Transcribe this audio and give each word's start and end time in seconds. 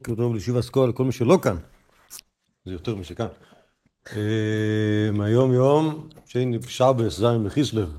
בוקר 0.00 0.14
טוב 0.14 0.34
לישיבה 0.34 0.62
סקול, 0.62 0.88
לכל 0.88 1.04
מי 1.04 1.12
שלא 1.12 1.38
כאן, 1.42 1.56
זה 2.64 2.72
יותר 2.72 2.96
משכאן. 2.96 3.26
מהיום 5.12 5.52
יום, 5.52 6.08
שני 6.26 6.58
שבס, 6.62 7.18
זין 7.18 7.44
בכיסלב. 7.44 7.98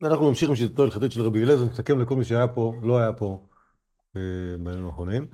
ואנחנו 0.00 0.28
נמשיך 0.28 0.48
עם 0.48 0.56
שיטתו 0.56 0.82
ההלכתית 0.82 1.12
של 1.12 1.20
רבי 1.20 1.42
אליעזר, 1.42 1.64
נסכם 1.64 2.00
לכל 2.00 2.16
מי 2.16 2.24
שהיה 2.24 2.48
פה, 2.48 2.74
לא 2.82 2.98
היה 2.98 3.12
פה 3.12 3.46
אה, 4.16 4.20
בימים 4.64 4.86
האחרונים. 4.86 5.26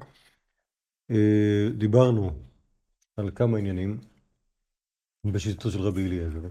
אה, 1.11 1.69
דיברנו 1.79 2.31
על 3.17 3.31
כמה 3.35 3.59
עניינים 3.59 4.01
בשיטתו 5.33 5.71
של 5.71 5.81
רבי 5.81 6.07
אליעזר. 6.07 6.49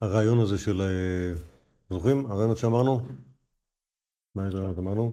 הרעיון 0.00 0.40
הזה 0.40 0.58
של, 0.58 0.80
אה, 0.80 1.32
זוכרים? 1.90 2.26
הרעיונות 2.26 2.58
שאמרנו? 2.58 3.00
מה 4.34 4.46
איזה 4.46 4.58
רעיונות 4.58 4.78
אמרנו? 4.78 5.12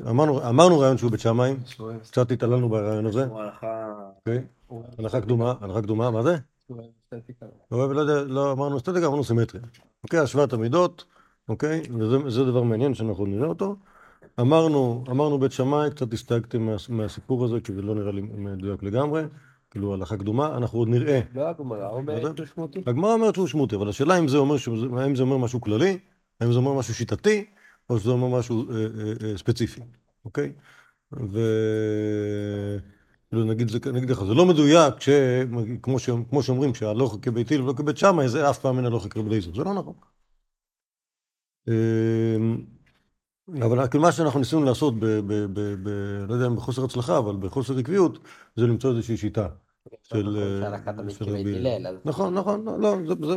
אמרנו, 0.00 0.48
אמרנו 0.48 0.78
רעיון 0.78 0.98
שהוא 0.98 1.10
בית 1.10 1.20
שמאי, 1.20 1.54
קצת 2.02 2.30
התעללנו 2.30 2.68
ברעיון 2.68 3.06
הזה. 3.06 3.26
הלכה... 3.34 3.92
אוקיי? 4.16 4.42
קדומה, 5.20 5.54
הלכה 5.60 5.82
קדומה, 5.82 6.10
מה 6.10 6.22
זה? 6.22 6.36
לא 7.70 7.94
לא 7.94 8.00
יודע, 8.00 8.22
לא 8.22 8.52
אמרנו 8.52 8.76
אסתטיקה, 8.76 9.06
אמרנו 9.06 9.24
סימטריה. 9.24 9.62
אוקיי, 10.04 10.20
השוואת 10.20 10.52
המידות, 10.52 11.04
אוקיי? 11.48 11.82
וזה 11.98 12.44
דבר 12.44 12.62
מעניין 12.62 12.94
שאנחנו 12.94 13.26
נראה 13.26 13.48
אותו. 13.48 13.76
אמרנו, 14.40 15.04
אמרנו 15.10 15.38
בית 15.38 15.52
שמאי, 15.52 15.90
קצת 15.90 16.12
הסתייגתם 16.12 16.68
מהסיפור 16.88 17.44
הזה, 17.44 17.60
כי 17.60 17.72
זה 17.72 17.82
לא 17.82 17.94
נראה 17.94 18.12
לי 18.12 18.20
מדויק 18.20 18.82
לגמרי. 18.82 19.22
כאילו 19.70 19.94
הלכה 19.94 20.16
קדומה, 20.16 20.56
אנחנו 20.56 20.78
עוד 20.78 20.88
נראה. 20.88 21.20
לא 21.34 21.48
הגמרא 21.48 21.88
אומרת 21.90 22.36
שהוא 22.36 22.46
שמותי. 22.46 22.82
הגמרא 22.86 23.12
אומרת 23.12 23.34
שהוא 23.34 23.46
שמותי, 23.46 23.76
אבל 23.76 23.88
השאלה 23.88 24.18
אם 24.18 24.28
זה 24.28 24.38
אומר 25.22 25.36
משהו 25.36 25.60
כללי, 25.60 25.98
האם 26.40 26.52
זה 26.52 26.58
אומר 26.58 26.72
משהו 26.72 26.94
שיטתי, 26.94 27.44
או 27.90 27.98
שזה 27.98 28.10
אומר 28.10 28.38
משהו 28.38 28.70
אה, 28.70 28.76
אה, 28.76 29.30
אה, 29.30 29.38
ספציפי, 29.38 29.80
אוקיי? 30.24 30.52
ו... 31.12 31.40
כאילו 33.28 33.44
נגיד, 33.44 33.68
נגיד 33.92 34.10
לך, 34.10 34.24
זה 34.24 34.34
לא 34.34 34.46
מדויק, 34.46 35.00
ש... 35.00 35.08
כמו, 35.82 35.98
ש... 35.98 36.10
כמו 36.30 36.42
שאומרים 36.42 36.74
שהלוך 36.74 37.18
כבית 37.22 37.52
הלל 37.52 37.62
ולא 37.62 37.72
כבית 37.76 37.96
שמאי, 37.96 38.28
זה 38.28 38.50
אף 38.50 38.58
פעם 38.58 38.76
אין 38.76 38.86
הלוך 38.86 39.06
כבית 39.10 39.32
הלל, 39.32 39.54
זה 39.54 39.64
לא 39.64 39.74
נכון. 39.74 39.94
אבל 43.62 43.88
כאילו 43.88 44.02
מה 44.02 44.12
שאנחנו 44.12 44.38
ניסינו 44.40 44.64
לעשות, 44.64 44.94
לא 46.28 46.34
יודע 46.34 46.46
אם 46.46 46.56
בחוסר 46.56 46.84
הצלחה, 46.84 47.18
אבל 47.18 47.36
בחוסר 47.36 47.78
עקביות, 47.78 48.18
זה 48.56 48.66
למצוא 48.66 48.90
איזושהי 48.90 49.16
שיטה. 49.16 49.48
של 50.02 50.28
רבי 51.20 51.74
נכון, 52.04 52.34
נכון, 52.34 52.64
לא, 52.80 52.96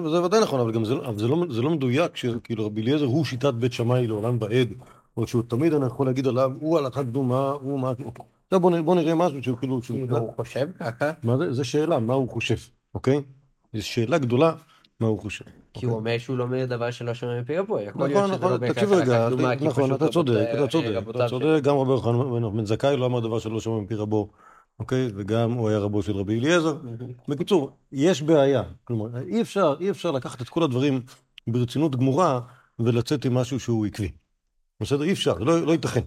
זה 0.09 0.23
ודאי 0.23 0.41
נכון, 0.41 0.59
אבל 0.59 0.71
גם 0.71 0.85
זה 1.49 1.61
לא 1.61 1.69
מדויק 1.69 2.15
שכאילו 2.15 2.65
רבי 2.65 2.81
אליעזר 2.81 3.05
הוא 3.05 3.25
שיטת 3.25 3.53
בית 3.53 3.73
שמאי 3.73 4.07
לעולם 4.07 4.37
ועד, 4.41 4.69
או 5.17 5.27
שהוא 5.27 5.43
תמיד 5.47 5.73
אני 5.73 5.85
יכול 5.85 6.05
להגיד 6.05 6.27
עליו, 6.27 6.51
הוא 6.59 6.77
הלכה 6.77 7.03
קדומה, 7.03 7.49
הוא 7.49 7.79
מה... 7.79 7.93
עכשיו 8.45 8.59
בוא 8.59 8.95
נראה 8.95 9.15
משהו 9.15 9.43
שהוא 9.43 9.57
כאילו... 9.57 9.81
הוא 10.09 10.33
חושב 10.35 10.67
ככה? 10.79 11.11
מה 11.23 11.37
זה? 11.37 11.53
זה 11.53 11.63
שאלה, 11.63 11.99
מה 11.99 12.13
הוא 12.13 12.29
חושב, 12.29 12.55
אוקיי? 12.95 13.21
זו 13.73 13.87
שאלה 13.87 14.17
גדולה, 14.17 14.53
מה 14.99 15.07
הוא 15.07 15.19
חושב. 15.19 15.45
כי 15.73 15.85
הוא 15.85 15.95
אומר 15.95 16.17
שהוא 16.17 16.37
לומד 16.37 16.65
דבר 16.69 16.91
שלא 16.91 17.13
שומע 17.13 17.41
מפי 17.41 17.57
רבו. 17.57 17.77
נכון, 17.95 18.31
נכון, 18.31 18.67
תקשיב 18.67 18.93
רגע, 18.93 19.29
נכון, 19.61 19.93
אתה 19.93 20.07
צודק, 20.07 20.47
אתה 20.53 20.67
צודק, 20.67 21.01
אתה 21.09 21.27
צודק, 21.29 21.63
גם 21.63 21.77
רבי 21.77 21.91
יוחנן 21.91 22.57
בן 22.57 22.65
זכאי 22.65 22.97
לא 22.97 23.05
אמר 23.05 23.19
דבר 23.19 23.39
שלא 23.39 23.59
שומע 23.59 23.81
מפי 23.81 23.95
רבו. 23.95 24.29
אוקיי? 24.79 25.07
וגם 25.15 25.51
הוא 25.51 25.69
היה 25.69 25.79
רבו 25.79 26.03
של 26.03 26.15
רבי 26.15 26.39
אליעזר. 26.39 26.77
בקיצור, 27.27 27.77
יש 27.91 28.21
בעיה. 28.21 28.63
כלומר, 28.83 29.21
אי 29.21 29.41
אפשר, 29.41 29.75
אי 29.79 29.89
אפשר 29.89 30.11
לקחת 30.11 30.41
את 30.41 30.49
כל 30.49 30.63
הדברים 30.63 31.01
ברצינות 31.47 31.95
גמורה 31.95 32.39
ולצאת 32.79 33.25
עם 33.25 33.33
משהו 33.33 33.59
שהוא 33.59 33.85
עקבי. 33.85 34.11
בסדר? 34.81 35.03
אי 35.03 35.11
אפשר, 35.11 35.33
לא, 35.33 35.61
לא 35.61 35.71
ייתכן. 35.71 36.01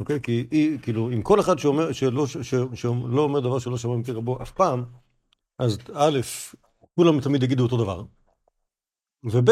אוקיי? 0.00 0.20
כי 0.20 0.46
אי, 0.52 0.78
כאילו, 0.82 1.10
עם 1.10 1.22
כל 1.22 1.40
אחד 1.40 1.58
שאומר, 1.58 1.92
שלא, 1.92 2.26
ש, 2.26 2.36
ש, 2.36 2.54
שלא 2.74 3.20
אומר 3.22 3.40
דבר 3.40 3.58
שלא 3.58 3.78
שמע 3.78 3.96
מפי 3.96 4.12
רבו 4.12 4.42
אף 4.42 4.50
פעם, 4.50 4.84
אז 5.58 5.78
א', 5.94 6.20
כולם 6.96 7.20
תמיד 7.20 7.42
יגידו 7.42 7.62
אותו 7.62 7.76
דבר. 7.76 8.04
וב', 9.24 9.50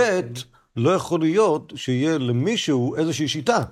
לא 0.76 0.90
יכול 0.90 1.20
להיות 1.20 1.72
שיהיה 1.76 2.18
למישהו 2.18 2.96
איזושהי 2.96 3.28
שיטה 3.28 3.64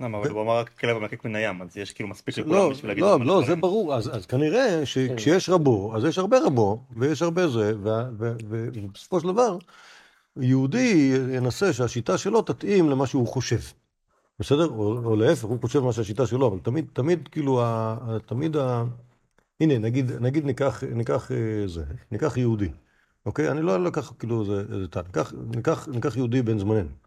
אבל 0.00 0.30
הוא 0.30 0.42
אמר 0.42 0.58
רק 0.58 0.68
כלב 0.68 0.96
המלקק 0.96 1.24
מן 1.24 1.36
הים, 1.36 1.62
אז 1.62 1.76
יש 1.76 1.92
כאילו 1.92 2.08
מספיק 2.08 2.38
לכולם 2.38 2.54
לא, 2.54 2.70
בשביל 2.70 2.90
להגיד... 2.90 3.04
לא, 3.04 3.20
לא, 3.20 3.42
זה 3.46 3.56
ברור, 3.56 3.94
אז 3.94 4.26
כנראה 4.26 4.86
שכשיש 4.86 5.48
רבו, 5.48 5.96
אז 5.96 6.04
יש 6.04 6.18
הרבה 6.18 6.38
רבו, 6.38 6.82
ויש 6.96 7.22
הרבה 7.22 7.48
זה, 7.48 7.72
ובסופו 8.18 9.20
של 9.20 9.26
דבר, 9.28 9.58
יהודי 10.40 11.16
ינסה 11.32 11.72
שהשיטה 11.72 12.18
שלו 12.18 12.42
תתאים 12.42 12.90
למה 12.90 13.06
שהוא 13.06 13.28
חושב. 13.28 13.60
בסדר? 14.38 14.68
או 14.68 15.16
להפך, 15.16 15.44
הוא 15.44 15.58
חושב 15.60 15.80
מה 15.80 15.92
שהשיטה 15.92 16.26
שלו, 16.26 16.48
אבל 16.48 16.58
תמיד, 16.58 16.86
תמיד, 16.92 17.28
כאילו, 17.28 17.62
תמיד 18.26 18.56
ה... 18.56 18.84
הנה, 19.60 19.78
נגיד, 19.78 20.12
נגיד 20.12 20.44
ניקח, 20.44 20.82
ניקח 20.84 21.32
אה, 21.32 21.66
זה, 21.66 21.84
ניקח 22.12 22.36
יהודי, 22.36 22.68
אוקיי? 23.26 23.50
אני 23.50 23.62
לא 23.62 23.84
לקח 23.84 24.12
כאילו 24.18 24.40
איזה 24.40 24.88
טל, 24.88 25.02
ניקח 25.88 26.16
יהודי 26.16 26.42
בן 26.42 26.58
זמננו. 26.58 27.05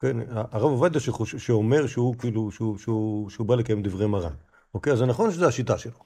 כן, 0.00 0.16
הרב 0.30 0.70
עובדיה 0.70 1.00
שאומר 1.24 1.86
שהוא 1.86 2.14
כאילו, 2.18 2.50
שהוא, 2.50 2.78
שהוא, 2.78 3.30
שהוא 3.30 3.46
בא 3.46 3.54
לקיים 3.54 3.82
דברי 3.82 4.06
מרן. 4.06 4.32
אוקיי, 4.74 4.92
אז 4.92 4.98
זה 4.98 5.06
נכון 5.06 5.30
שזו 5.30 5.46
השיטה 5.46 5.78
שלו. 5.78 5.98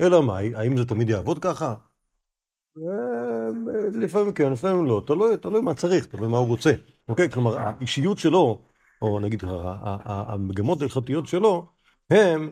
אלא 0.00 0.22
מאי, 0.22 0.54
האם 0.54 0.76
זה 0.76 0.84
תמיד 0.84 1.10
יעבוד 1.10 1.38
ככה? 1.38 1.74
אה, 2.78 3.48
לפעמים 3.92 4.32
כן, 4.32 4.52
לפעמים 4.52 4.86
לא, 4.86 5.02
תלוי, 5.06 5.36
תלוי 5.36 5.60
מה 5.60 5.74
צריך, 5.74 6.06
תלוי 6.06 6.28
מה 6.28 6.38
הוא 6.38 6.46
רוצה. 6.46 6.72
אוקיי, 7.08 7.30
כלומר, 7.30 7.58
האישיות 7.58 8.18
שלו, 8.18 8.58
או 9.02 9.20
נגיד 9.20 9.42
המגמות 10.04 10.80
ההלכתיות 10.80 11.26
שלו, 11.26 11.66
הם 12.10 12.50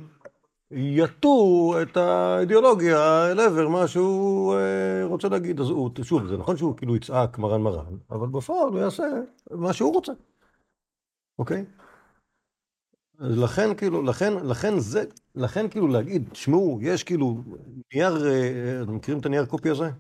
יטו 0.71 1.75
את 1.83 1.97
האידיאולוגיה 1.97 3.31
אל 3.31 3.41
עבר 3.41 3.69
מה 3.69 3.89
שהוא 3.89 4.55
אה, 4.55 5.05
רוצה 5.05 5.29
להגיד. 5.29 5.61
אז 5.61 5.71
הוא, 5.71 5.91
שוב, 6.03 6.27
זה 6.27 6.37
נכון 6.37 6.57
שהוא 6.57 6.77
כאילו 6.77 6.97
יצעק 6.97 7.39
מרן 7.39 7.63
מרן, 7.63 7.97
אבל 8.11 8.29
בפועל 8.29 8.69
הוא 8.69 8.79
יעשה 8.79 9.05
מה 9.51 9.73
שהוא 9.73 9.95
רוצה. 9.95 10.13
אוקיי? 11.39 11.65
לכן 13.19 13.75
כאילו, 13.75 14.03
לכן, 14.03 14.33
לכן 14.47 14.79
זה, 14.79 15.05
לכן 15.35 15.69
כאילו 15.69 15.89
להגיד, 15.89 16.29
תשמעו, 16.33 16.79
יש 16.83 17.05
כאילו 17.05 17.43
נייר, 17.95 18.27
אה, 18.27 18.83
אתם 18.83 18.97
מכירים 18.97 19.21
את 19.21 19.27
הנייר 19.27 19.47
קופי 19.47 19.71
הזה? 19.71 19.91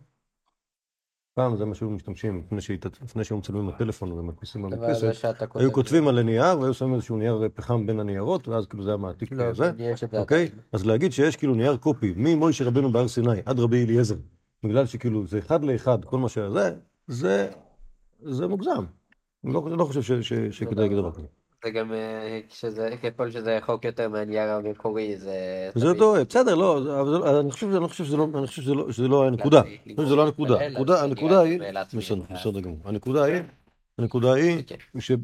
פעם 1.35 1.57
זה 1.57 1.65
מה 1.65 1.75
שהיו 1.75 1.91
משתמשים, 1.91 2.43
לפני, 3.03 3.25
שהיו 3.25 3.39
מצלמים 3.39 3.67
בטלפון 3.67 4.13
ומדפיסים 4.13 4.63
במדפסת, 4.63 5.05
היו 5.55 5.73
כותבים 5.73 6.09
על 6.09 6.19
הנייר 6.19 6.61
והיו 6.61 6.75
שמים 6.75 6.95
איזשהו 6.95 7.17
נייר 7.17 7.49
פחם 7.55 7.87
בין 7.87 8.01
הניירות, 8.01 8.49
ואז 8.49 8.67
כאילו 8.67 8.85
זה 8.85 8.91
היה 8.91 8.97
מעתיק 8.97 9.33
לא, 9.33 9.51
כזה, 9.51 9.73
אוקיי? 10.19 10.49
אז 10.73 10.87
להגיד 10.87 11.13
שיש 11.13 11.37
כאילו 11.37 11.55
נייר 11.55 11.77
קופי 11.77 12.15
ממוישה 12.17 12.65
רבנו 12.65 12.93
בהר 12.93 13.09
סיני 13.09 13.41
עד 13.47 13.61
רבי 13.61 13.85
אליעזר, 13.85 14.17
בגלל 14.65 14.87
שכאילו 14.87 15.27
זה 15.27 15.39
אחד 15.39 15.65
לאחד, 15.65 16.05
כל 16.05 16.19
מה 16.19 16.29
שזה, 16.29 16.75
זה, 17.07 17.51
זה 18.23 18.47
מוגזם. 18.47 18.85
לא, 19.47 19.71
לא 19.71 19.85
חושב 19.85 20.23
שכדאי 20.51 20.85
להגיד 20.85 20.99
דבר 20.99 21.13
כזה. 21.13 21.27
זה 21.65 21.71
גם, 21.71 21.93
אה, 21.93 22.41
ככל 23.03 23.31
שזה 23.31 23.59
רחוק 23.59 23.85
יותר 23.85 24.09
מהנייר 24.09 24.51
המקורי, 24.51 25.17
זה... 25.17 25.71
זה 25.75 25.95
טועה, 25.99 26.25
בסדר, 26.25 26.55
לא, 26.55 27.01
אבל 27.01 27.37
אני 27.37 27.53
חושב, 27.53 27.71
אני 27.71 27.89
חושב 27.89 28.05
שזה 28.05 28.17
לא, 28.17 28.29
אני 28.35 28.47
חושב 28.47 28.63
שזה 28.63 28.75
לא, 28.75 28.87
לא 29.09 29.27
הנקודה. 29.27 29.63
לא 29.87 30.27
הנקודה. 30.27 31.03
הנקודה 31.03 31.41
היא, 31.41 31.61
בסדר, 31.97 32.61
גמור. 32.61 32.79
הנקודה 32.85 33.25
היא, 33.25 33.43
הנקודה 33.99 34.33
היא, 34.35 34.63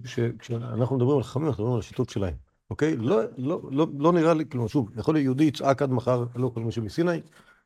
שכשאנחנו 0.05 0.97
מדברים 0.97 1.16
על 1.16 1.22
חכמים, 1.22 1.47
אנחנו 1.47 1.62
מדברים 1.62 1.75
על 1.75 1.81
השיטות 1.81 2.10
שלהם, 2.10 2.34
אוקיי? 2.71 2.97
לא, 2.97 3.21
לא, 3.39 3.60
לא, 3.71 3.87
לא 3.99 4.12
נראה 4.12 4.34
לי, 4.34 4.44
כלומר, 4.49 4.66
שוב, 4.66 4.99
יכול 4.99 5.15
להיות 5.15 5.25
יהודי 5.25 5.44
יצעק 5.44 5.83
עד 5.83 5.91
מחר, 5.91 6.25
לא 6.37 6.50
כל 6.54 6.60
מישהו 6.60 6.83
מסיני, 6.83 7.21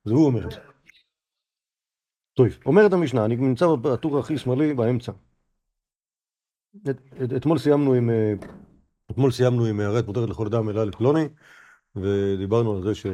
זה 0.04 0.14
הוא 0.14 0.26
אומר 0.26 0.46
את 0.46 0.50
זה. 0.50 0.58
טוב, 2.34 2.46
אומרת 2.66 2.92
המשנה, 2.92 3.24
אני 3.24 3.36
נמצא 3.36 3.66
בטור 3.66 4.18
הכי 4.18 4.38
שמאלי 4.38 4.74
באמצע. 4.74 5.12
אתמול 7.36 7.58
סיימנו 7.58 7.92
עם, 7.92 8.10
אה, 8.10 8.34
אתמול 9.10 9.30
סיימנו 9.30 9.64
עם 9.64 9.80
הערת 9.80 10.06
מותרת 10.06 10.28
לכל 10.28 10.46
אדם 10.46 10.68
אלא 10.68 10.84
לפלוני, 10.84 11.28
ודיברנו 11.96 12.76
על 12.76 12.82
זה 12.82 12.94
ש... 12.94 13.06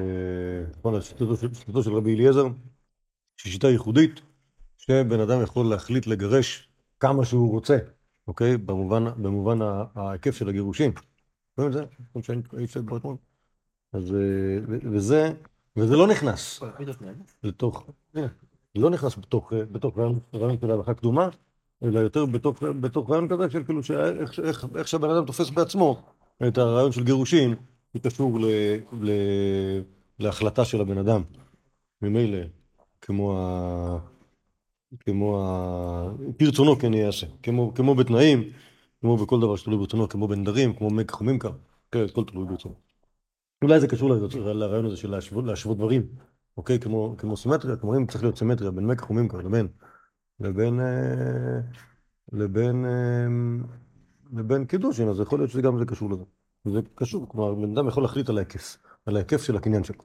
נכון, 0.78 0.94
על 0.94 1.00
שיטתו 1.00 1.82
של 1.82 1.92
רבי 1.92 2.14
אליעזר, 2.14 2.46
שהיא 3.36 3.52
שיטה 3.52 3.68
ייחודית, 3.68 4.20
שבן 4.78 5.20
אדם 5.20 5.42
יכול 5.42 5.66
להחליט 5.66 6.06
לגרש 6.06 6.68
כמה 7.00 7.24
שהוא 7.24 7.50
רוצה, 7.50 7.78
אוקיי? 8.28 8.56
במובן, 8.56 9.04
במובן 9.04 9.58
ההיקף 9.94 10.36
של 10.36 10.48
הגירושים. 10.48 10.92
רואים 11.58 11.72
את 11.72 11.76
זה? 11.76 11.84
כמו 12.12 12.22
שאני 12.22 12.42
הייתי 12.52 12.78
פה 12.88 12.96
אתמול. 12.96 13.16
אז, 13.92 14.14
אה, 14.14 14.76
וזה, 14.92 15.32
וזה 15.76 15.96
לא 15.96 16.06
נכנס 16.06 16.60
לתוך, 17.42 17.90
לא 18.74 18.90
נכנס 18.90 19.18
בתוך, 19.18 19.52
בתוך 19.72 19.98
רעיון 19.98 20.58
של 20.60 20.70
ההלכה 20.70 20.94
קדומה, 20.94 21.28
אלא 21.84 22.00
יותר 22.00 22.26
בתוך, 22.26 22.62
בתוך 22.62 23.10
רעיון 23.10 23.28
כזה 23.28 23.50
של 23.50 23.64
כאילו 23.64 23.82
שאיך 23.82 24.40
איך, 24.40 24.66
איך 24.76 24.88
שהבן 24.88 25.10
אדם 25.10 25.24
תופס 25.24 25.50
בעצמו 25.50 26.02
את 26.48 26.58
הרעיון 26.58 26.92
של 26.92 27.04
גירושין, 27.04 27.54
הוא 27.92 28.02
קשור 28.02 28.40
ל, 28.40 28.44
ל, 29.00 29.10
להחלטה 30.18 30.64
של 30.64 30.80
הבן 30.80 30.98
אדם. 30.98 31.22
ממילא, 32.02 32.38
כמו 33.00 33.38
ה... 33.38 33.98
כמו 35.00 35.40
ה... 35.40 36.08
כרצונו 36.38 36.78
כן 36.78 36.94
יעשה, 36.94 37.26
כמו, 37.42 37.74
כמו 37.74 37.94
בתנאים, 37.94 38.50
כמו 39.00 39.16
בכל 39.16 39.40
דבר 39.40 39.56
שתלוי 39.56 39.78
ברצונו, 39.78 40.08
כמו 40.08 40.28
בנדרים, 40.28 40.74
כמו 40.74 40.90
מי 40.90 41.04
כחומים 41.04 41.38
כאן, 41.38 41.50
כן, 41.92 42.04
הכל 42.04 42.24
תלוי 42.24 42.46
ברצונו. 42.46 42.74
אולי 43.62 43.80
זה 43.80 43.88
קשור 43.88 44.10
לרעיון 44.34 44.86
הזה 44.86 44.96
של 44.96 45.10
להשוות, 45.10 45.44
להשוות 45.44 45.76
דברים, 45.76 46.06
אוקיי? 46.56 46.78
כמו, 46.78 47.14
כמו 47.18 47.36
סימטריה, 47.36 47.76
כלומר 47.76 47.96
אם 47.96 48.06
צריך 48.06 48.24
להיות 48.24 48.38
סימטריה 48.38 48.70
בין 48.70 48.86
מקח 48.86 49.10
וממכר 49.10 49.38
לבין, 49.38 49.68
לבין, 50.42 50.80
אה, 50.80 51.60
לבין, 52.32 52.84
אה, 52.84 53.26
לבין 54.32 54.64
קידושין, 54.64 55.08
אז 55.08 55.20
יכול 55.20 55.38
להיות 55.38 55.50
שגם 55.50 55.78
זה 55.78 55.84
קשור 55.84 56.10
לזה. 56.10 56.24
זה 56.64 56.80
קשור, 56.94 57.28
כלומר, 57.28 57.54
בן 57.54 57.72
אדם 57.72 57.88
יכול 57.88 58.02
להחליט 58.02 58.28
על 58.28 58.38
ההיקף, 58.38 58.76
על 59.06 59.16
ההיקף 59.16 59.42
של 59.42 59.56
הקניין 59.56 59.84
שלו. 59.84 60.04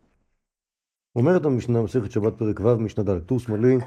אומרת 1.15 1.45
המשנה, 1.45 1.81
מסכת 1.81 2.11
שבת 2.11 2.37
פרק 2.37 2.59
ו', 2.59 2.77
משנה 2.77 3.03
ד', 3.03 3.19
טור 3.19 3.39
שמאלי 3.39 3.77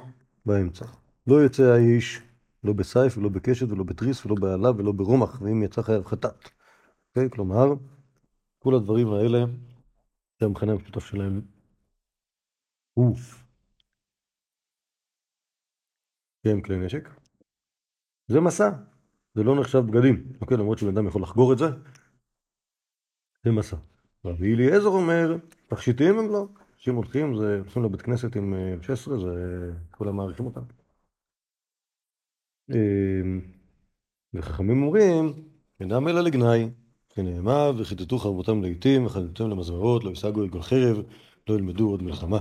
באמצע. 0.46 0.84
לא 1.26 1.44
יצא 1.44 1.62
האיש, 1.62 2.20
לא 2.64 2.72
בסייף 2.72 3.18
ולא 3.18 3.28
בקשת 3.28 3.70
ולא 3.70 3.84
בתריס 3.84 4.26
ולא 4.26 4.34
בעלה 4.34 4.70
ולא 4.70 4.92
ברומח, 4.92 5.42
ואם 5.42 5.62
יצא 5.62 5.82
חייב 5.82 6.06
חטאת. 6.06 6.50
אוקיי? 7.08 7.30
כלומר, 7.30 7.74
כל 8.58 8.74
הדברים 8.74 9.12
האלה, 9.12 9.44
זה 10.40 10.46
המכנה 10.46 10.72
המשותף 10.72 11.04
שלהם 11.04 11.40
הוא 12.94 13.16
שהם 16.42 16.60
כלי 16.60 16.76
נשק. 16.76 17.08
זה 18.26 18.40
מסע, 18.40 18.70
זה 19.34 19.42
לא 19.42 19.60
נחשב 19.60 19.78
בגדים, 19.78 20.32
אוקיי? 20.40 20.56
למרות 20.56 20.78
שבן 20.78 20.96
אדם 20.96 21.06
יכול 21.06 21.22
לחגור 21.22 21.52
את 21.52 21.58
זה, 21.58 21.66
זה 23.44 23.50
מסע. 23.50 23.76
רבי 24.24 24.54
אליעזר 24.54 24.88
אומר, 24.88 25.36
תכשיטים 25.68 26.18
הם 26.18 26.28
לא. 26.28 26.46
אנשים 26.74 26.94
הולכים, 26.94 27.36
זה, 27.36 27.58
הולכים 27.58 27.84
לבית 27.84 28.02
כנסת 28.02 28.36
עם 28.36 28.54
אה, 28.54 28.74
16, 28.82 29.18
זה, 29.20 29.72
כולם 29.90 30.16
מעריכים 30.16 30.46
אותם. 30.46 30.62
אה, 32.70 33.20
וחכמים 34.34 34.82
אומרים, 34.82 35.32
אינם 35.80 36.08
אלא 36.08 36.20
לגנאי, 36.20 36.70
שנאמר, 37.14 37.72
וכיתתו 37.78 38.18
חרבותם 38.18 38.62
לעיתים, 38.62 39.06
וחדלתם 39.06 39.50
למזמרות, 39.50 40.04
לא 40.04 40.10
ישגו 40.10 40.42
עגל 40.42 40.62
חרב, 40.62 40.96
לא 41.48 41.54
ילמדו 41.54 41.90
עוד 41.90 42.02
מלחמה. 42.02 42.38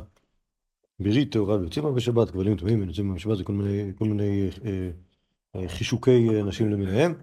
ברית 1.00 1.32
טהורה 1.32 1.58
ויוצאים 1.58 1.86
בה 1.86 1.92
בשבת, 1.92 2.32
כבלים 2.32 2.58
טמאים 2.58 2.82
ויוצאים 2.82 3.10
בה 3.10 3.16
בשבת, 3.16 3.38
זה 3.38 3.44
כל 3.44 3.54
מיני, 3.54 3.92
כל 3.98 4.06
מיני 4.06 4.50
אה, 4.66 4.90
אה, 5.56 5.70
חישוקי 5.70 6.30
אה, 6.30 6.44
נשים 6.44 6.70
למיניהם. 6.70 7.14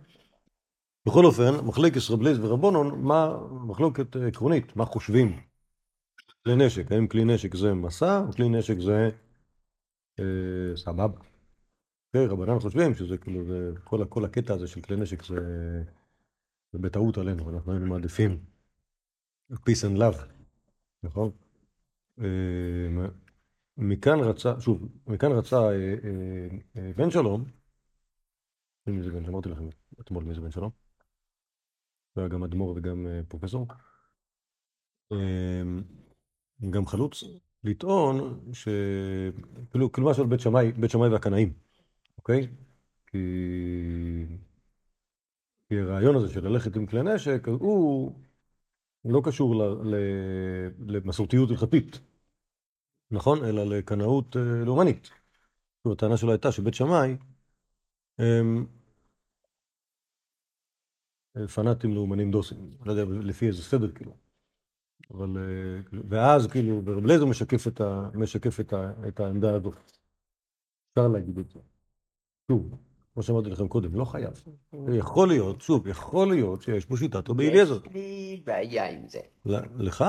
בכל 1.06 1.25
אופן, 1.25 1.64
מחלקת 1.64 2.00
רב 2.11 2.23
לייז 2.23 2.38
ורבונון, 2.38 3.02
מה 3.02 3.37
מחלוקת 3.67 4.17
אה, 4.17 4.26
עקרונית, 4.26 4.76
מה 4.76 4.84
חושבים? 4.84 5.40
כלי 6.44 6.56
נשק, 6.56 6.93
האם 6.93 7.06
כלי 7.06 7.25
נשק 7.25 7.55
זה 7.55 7.75
מסע, 7.75 8.23
או 8.26 8.32
כלי 8.32 8.49
נשק 8.49 8.81
זה 8.81 9.11
אה, 10.20 10.76
סבבה. 10.76 11.20
כן, 12.12 12.19
רבנן 12.19 12.61
חושבים 12.61 12.94
שזה 12.94 13.19
כאילו, 13.19 13.44
זה, 13.44 13.73
כל, 13.84 14.05
כל 14.08 14.25
הקטע 14.25 14.55
הזה 14.55 14.67
של 14.67 14.81
כלי 14.81 14.96
נשק 14.96 15.25
זה, 15.25 15.37
זה 16.73 16.78
בטעות 16.78 17.19
עלינו, 17.19 17.50
אנחנו 17.50 17.73
היינו 17.73 17.87
מעדיפים 17.87 18.38
peace 19.52 19.84
and 19.84 19.99
love, 19.99 20.19
נכון? 21.02 21.31
אה, 22.20 22.26
מכאן 23.76 24.20
רצה, 24.20 24.61
שוב, 24.61 24.88
מכאן 25.06 25.32
רצה 25.32 25.56
אה, 25.56 25.70
אה, 25.70 26.49
אה, 26.76 26.93
בן 26.96 27.11
שלום, 27.11 27.44
מי 28.87 29.02
זה 29.02 29.11
בן, 29.11 29.23
שלום? 29.23 29.34
אמרתי 29.34 29.49
לכם 29.49 29.69
אתמול 30.00 30.25
מי 30.25 30.34
זה 30.34 30.40
בן 30.40 30.50
שלום, 30.50 30.70
הוא 32.12 32.20
היה 32.20 32.28
גם 32.28 32.44
אדמו"ר 32.44 32.75
וגם 32.76 33.06
אה, 33.06 33.20
פרופסור, 33.28 33.67
אה, 35.12 35.62
גם 36.70 36.87
חלוץ, 36.87 37.25
לטעון 37.64 38.40
ש... 38.52 38.69
כאילו, 39.70 39.93
כאילו 39.93 40.11
משהו 40.11 40.23
על 40.23 40.28
בית 40.28 40.40
שמאי, 40.40 40.73
בית 40.73 40.90
שמאי 40.90 41.08
והקנאים, 41.08 41.52
אוקיי? 42.19 42.49
כי... 43.06 43.19
כי 45.69 45.78
הרעיון 45.78 46.17
הזה 46.17 46.32
של 46.32 46.49
ללכת 46.49 46.76
עם 46.76 46.87
כלי 46.87 47.02
נשק, 47.02 47.49
הוא 47.49 48.12
לא 49.05 49.20
קשור 49.25 49.55
ל... 49.55 49.62
ל... 49.62 49.96
למסורתיות 50.78 51.50
הלכתית, 51.50 52.00
נכון? 53.11 53.44
אלא 53.44 53.64
לקנאות 53.64 54.37
אה, 54.37 54.64
לאומנית. 54.64 55.11
כאילו, 55.82 55.94
הטענה 55.94 56.17
שלו 56.17 56.31
הייתה 56.31 56.53
שבית 56.53 56.75
שמאי 56.75 57.17
הם 58.19 58.67
אה, 61.37 61.49
פנאטים 61.49 61.94
לאומנים 61.94 62.31
דוסים, 62.31 62.70
לא 62.85 62.93
יודע 62.93 63.05
לפי 63.23 63.47
איזה 63.47 63.62
סדר 63.62 63.93
כאילו. 63.93 64.12
אבל, 65.11 65.37
אה, 65.37 65.99
ואז 66.08 66.47
כאילו, 66.47 66.82
ורב 66.85 67.06
לייזר 67.06 67.25
משקף 67.25 67.67
את, 67.67 67.81
ה, 67.81 68.08
משקף 68.14 68.61
את, 68.61 68.73
ה, 68.73 68.93
את 69.09 69.20
העמדה 69.20 69.55
הזאת. 69.55 69.75
אפשר 70.93 71.09
להגיד 71.09 71.38
את 71.38 71.50
זה. 71.50 71.61
שוב, 72.50 72.75
כמו 73.14 73.23
שאמרתי 73.23 73.50
לכם 73.50 73.69
קודם, 73.69 73.94
לא 73.94 74.05
חייב. 74.05 74.43
יכול 74.99 75.29
להיות, 75.29 75.61
שוב, 75.61 75.87
יכול 75.87 76.29
להיות 76.29 76.62
שיש 76.62 76.85
פה 76.85 76.97
שיטת 76.97 77.29
רבי 77.29 77.49
אליעזר. 77.49 77.79
יש 77.87 77.93
לי 77.93 78.43
בעיה 78.44 78.91
עם 78.91 79.09
זה. 79.09 79.20
לך? 79.79 80.05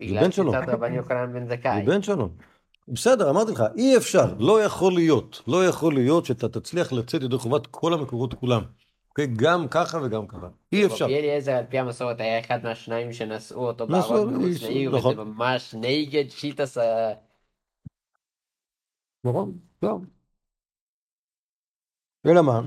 בגלל. 0.00 0.30
שיטת 0.30 0.68
רבן 0.68 0.94
יוחנן 0.94 1.32
בן 1.32 1.48
זכאי. 1.48 1.82
בן 1.82 2.02
שלום. 2.02 2.30
בסדר, 2.88 3.30
אמרתי 3.30 3.52
לך, 3.52 3.64
אי 3.76 3.96
אפשר, 3.96 4.34
לא 4.38 4.62
יכול 4.62 4.92
להיות, 4.92 5.42
לא 5.46 5.66
יכול 5.66 5.94
להיות 5.94 6.24
שאתה 6.24 6.48
תצליח 6.48 6.92
לצאת 6.92 7.22
ידי 7.22 7.38
חובת 7.38 7.66
כל 7.66 7.94
המקורות 7.94 8.34
כולם. 8.34 8.62
אוקיי? 9.08 9.26
גם 9.36 9.68
ככה 9.68 9.98
וגם 10.02 10.26
ככה. 10.26 10.48
אי 10.72 10.86
אפשר. 10.86 11.04
רבי 11.04 11.18
אליעזר 11.18 11.52
על 11.52 11.64
פי 11.68 11.78
המסורת 11.78 12.20
היה 12.20 12.40
אחד 12.40 12.58
מהשניים 12.64 13.12
שנשאו 13.12 13.66
אותו 13.66 13.86
נשאו, 13.86 14.14
בארון 14.14 14.34
מחוץ 14.34 14.62
לעיר, 14.62 14.96
נכון. 14.96 15.12
וזה 15.12 15.24
ממש 15.24 15.74
נגד 15.78 16.30
שיטס 16.30 16.78
ה... 16.78 17.12
נכון, 19.24 19.58
לא. 19.82 19.98
אלא 22.26 22.42
מה? 22.42 22.60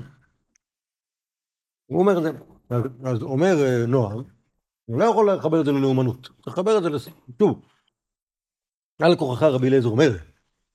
הוא 1.86 2.00
אומר 2.00 2.18
אז, 3.04 3.22
אומר 3.22 3.54
אה, 3.64 3.86
נועם, 3.86 4.22
הוא 4.86 4.98
לא 5.00 5.04
יכול 5.04 5.30
לחבר 5.30 5.60
את 5.60 5.64
זה 5.64 5.72
ללאומנות, 5.72 6.28
צריך 6.44 6.58
לחבר 6.58 6.78
את 6.78 6.82
זה 6.82 6.90
לס... 6.90 7.08
שוב, 7.38 7.60
על 9.02 9.16
כורחך 9.16 9.42
רבי 9.42 9.68
אליעזר 9.68 9.88
אומר, 9.88 10.10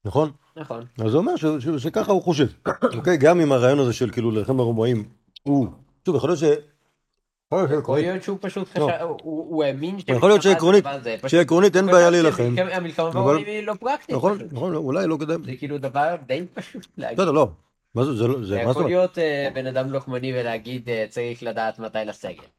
נכון? 0.05 0.31
נכון. 0.55 0.85
אז 1.05 1.11
זה 1.11 1.17
אומר 1.17 1.35
ש, 1.35 1.45
ש, 1.59 1.67
שככה 1.83 2.11
הוא 2.11 2.21
חושב, 2.23 2.47
אוקיי? 2.97 3.17
גם 3.17 3.39
אם 3.41 3.51
הרעיון 3.51 3.79
הזה 3.79 3.93
של 3.93 4.11
כאילו 4.11 4.31
להילחם 4.31 4.57
ברומאים 4.57 5.09
הוא, 5.43 5.67
שוב, 6.05 6.15
יכול 6.15 6.29
להיות 6.29 6.39
ש... 6.39 6.43
יכול 6.43 7.67
להיות 7.69 7.83
יכול 7.83 8.19
שהוא 8.21 8.37
פשוט 8.41 8.77
לא. 8.77 8.85
חשב, 8.87 9.05
הוא- 9.23 9.63
האמין 9.63 9.97
יכול 10.07 10.29
להיות 10.29 10.41
שעקרונית- 10.41 10.83
זה 11.03 11.17
זה, 11.21 11.29
שעקרונית 11.29 11.75
אין 11.75 11.85
בעיה 11.85 12.09
להילחם, 12.09 12.55
המלחמה 12.71 13.11
ברומאים 13.11 13.45
היא 13.45 13.67
לא 13.67 13.73
פרקטית. 13.79 14.15
נכון. 14.15 14.37
נכון, 14.51 14.75
אולי 14.75 15.07
לא 15.07 15.17
כדאי, 15.19 15.37
זה 15.45 15.55
כאילו 15.57 15.77
דבר 15.77 16.15
די 16.27 16.45
פשוט 16.53 16.87
להגיד. 16.97 17.17
בסדר, 17.19 17.31
לא, 17.31 17.47
מה 17.95 18.03
זה, 18.05 18.13
זה 18.15 18.27
לא, 18.27 18.39
זה 18.39 18.45
זה, 18.45 18.55
מה 18.57 18.63
זאת 18.63 18.71
יכול 18.71 18.83
אומרת? 18.83 18.87
להיות 18.89 19.17
אה, 19.17 19.49
בן 19.53 19.65
אדם 19.67 19.89
לוחמני 19.91 20.33
ולהגיד 20.33 20.89
אה, 20.89 21.05
צריך 21.09 21.43
לדעת 21.43 21.79
מתי 21.79 21.97
לסגת. 22.05 22.56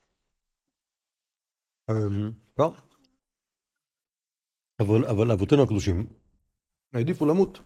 אמ, 1.91 2.31
לא. 2.59 2.73
אבל, 4.81 5.05
אבל 5.11 5.33
אבותינו 5.33 5.63
הקדושים 5.63 6.07
העדיפו 6.95 7.27
למות 7.27 7.61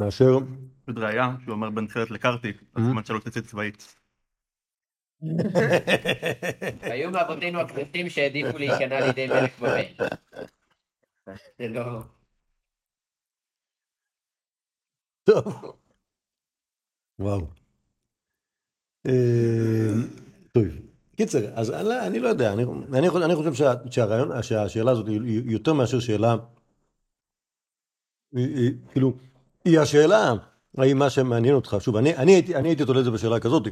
מאשר, 0.00 0.30
עוד 0.86 0.98
ראיה 0.98 1.36
שהוא 1.42 1.54
אומר 1.54 1.70
בנבחרת 1.70 2.10
לקרתי. 2.10 2.48
אז 2.74 2.82
סימן 2.88 3.04
שלא 3.04 3.18
תצא 3.18 3.40
צבאית. 3.40 3.96
היו 6.82 7.10
מאבותינו 7.10 7.60
הקדושים 7.60 8.08
שהעדיפו 8.08 8.58
להיכנע 8.58 9.00
לידי 9.06 9.26
מלך 9.26 9.58
בבל. 9.58 10.06
זה 11.58 11.68
לא... 11.68 12.02
טוב. 15.24 15.76
וואו. 17.18 17.46
אמ, 19.06 19.12
טוב. 20.52 20.91
קיצר, 21.22 21.44
אז 21.54 21.70
אני, 21.70 22.00
אני 22.06 22.18
לא 22.18 22.28
יודע, 22.28 22.52
אני, 22.52 22.64
אני, 22.92 23.08
אני 23.08 23.36
חושב 23.36 23.54
שה, 23.54 23.72
שהרעיון, 23.90 24.42
שהשאלה 24.42 24.90
הזאת 24.90 25.08
היא, 25.08 25.42
יותר 25.44 25.72
מאשר 25.72 26.00
שאלה, 26.00 26.36
היא, 28.34 28.56
היא, 28.56 28.72
כאילו, 28.92 29.12
היא 29.64 29.80
השאלה 29.80 30.32
האם 30.78 30.98
מה 30.98 31.10
שמעניין 31.10 31.54
אותך, 31.54 31.76
שוב, 31.80 31.96
אני, 31.96 32.16
אני, 32.16 32.32
הייתי, 32.32 32.56
אני 32.56 32.68
הייתי 32.68 32.84
תולה 32.84 33.00
את 33.00 33.04
זה 33.04 33.10
בשאלה 33.10 33.40
כזאת, 33.40 33.62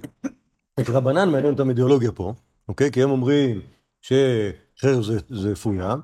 את 0.80 0.88
רבנן 0.88 1.30
מעניין 1.30 1.52
אותם 1.52 1.68
אידיאולוגיה 1.68 2.12
פה, 2.12 2.32
אוקיי? 2.68 2.90
כי 2.90 3.02
הם 3.02 3.10
אומרים 3.10 3.60
שחרב 4.00 5.02
זה, 5.02 5.18
זה 5.28 5.56
פויה, 5.56 5.94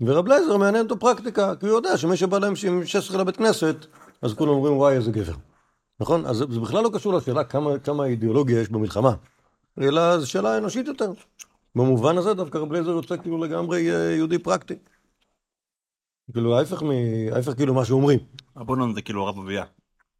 ורב 0.00 0.28
לייזר 0.28 0.56
מעניין 0.56 0.84
אותו 0.84 0.98
פרקטיקה, 0.98 1.56
כי 1.60 1.66
הוא 1.66 1.76
יודע 1.76 1.96
שמי 1.96 2.16
שבא 2.16 2.38
להם 2.38 2.54
עם 2.68 2.86
16 2.86 3.20
לבית 3.20 3.36
כנסת, 3.36 3.86
אז 4.22 4.34
כולם 4.34 4.52
אומרים 4.52 4.76
וואי 4.76 4.96
איזה 4.96 5.10
גבר. 5.10 5.34
נכון? 6.00 6.26
אז 6.26 6.36
זה 6.36 6.60
בכלל 6.60 6.84
לא 6.84 6.90
קשור 6.94 7.14
לשאלה 7.14 7.44
כמה, 7.44 7.78
כמה 7.78 8.04
אידיאולוגיה 8.04 8.60
יש 8.60 8.68
במלחמה, 8.68 9.14
אלא 9.80 10.18
זו 10.18 10.30
שאלה 10.30 10.58
אנושית 10.58 10.86
יותר. 10.86 11.12
במובן 11.74 12.18
הזה 12.18 12.34
דווקא 12.34 12.58
רב 12.58 12.72
לייזר 12.72 12.90
יוצא 12.90 13.16
כאילו 13.16 13.44
לגמרי 13.44 13.90
אה, 13.90 14.10
יהודי 14.16 14.38
פרקטי. 14.38 14.74
כאילו 16.32 16.58
ההפך, 16.58 16.82
מ... 16.82 16.90
ההפך 17.32 17.52
כאילו 17.56 17.74
מה 17.74 17.84
שאומרים. 17.84 18.18
רבונון 18.56 18.94
זה 18.94 19.02
כאילו 19.02 19.22
הרב 19.22 19.38
אביה. 19.38 19.64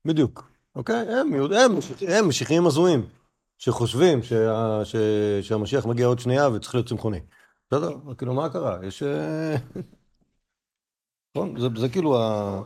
בדיוק. 0.04 0.50
אוקיי? 0.74 0.96
הם, 0.96 1.34
יהוד- 1.34 1.52
הם, 1.52 1.70
הם 2.08 2.28
משיחיים 2.28 2.66
הזויים, 2.66 3.06
שחושבים 3.58 4.22
שה, 4.22 4.80
ש, 4.84 4.96
שהמשיח 5.42 5.86
מגיע 5.86 6.06
עוד 6.06 6.18
שנייה 6.18 6.48
וצריך 6.48 6.74
להיות 6.74 6.88
צמחוני. 6.88 7.20
בסדר? 7.70 8.14
כאילו 8.18 8.34
מה 8.34 8.48
קרה? 8.52 8.78
יש... 8.86 9.02
אה, 9.02 9.56
נכון? 11.36 11.60
זה, 11.60 11.68
זה 11.80 11.88
כאילו 11.88 12.18
ה... 12.18 12.62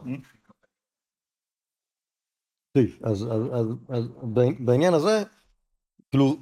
אז, 3.04 3.22
אז, 3.22 3.42
אז, 3.52 3.66
אז 3.88 4.04
בעניין 4.60 4.94
הזה, 4.94 5.22
כאילו 6.12 6.36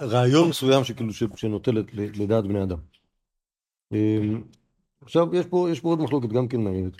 רעיון 0.00 0.48
מסוים 0.48 0.84
שכאילו 0.84 1.12
שנוטה 1.12 1.70
לדעת 1.92 2.44
בני 2.44 2.62
אדם. 2.62 2.78
אמ, 3.92 4.42
עכשיו, 5.02 5.34
יש 5.34 5.46
פה, 5.46 5.68
יש 5.72 5.80
פה 5.80 5.88
עוד 5.88 6.00
מחלוקת 6.00 6.28
גם 6.28 6.48
כן 6.48 6.60
מעניינת. 6.60 6.92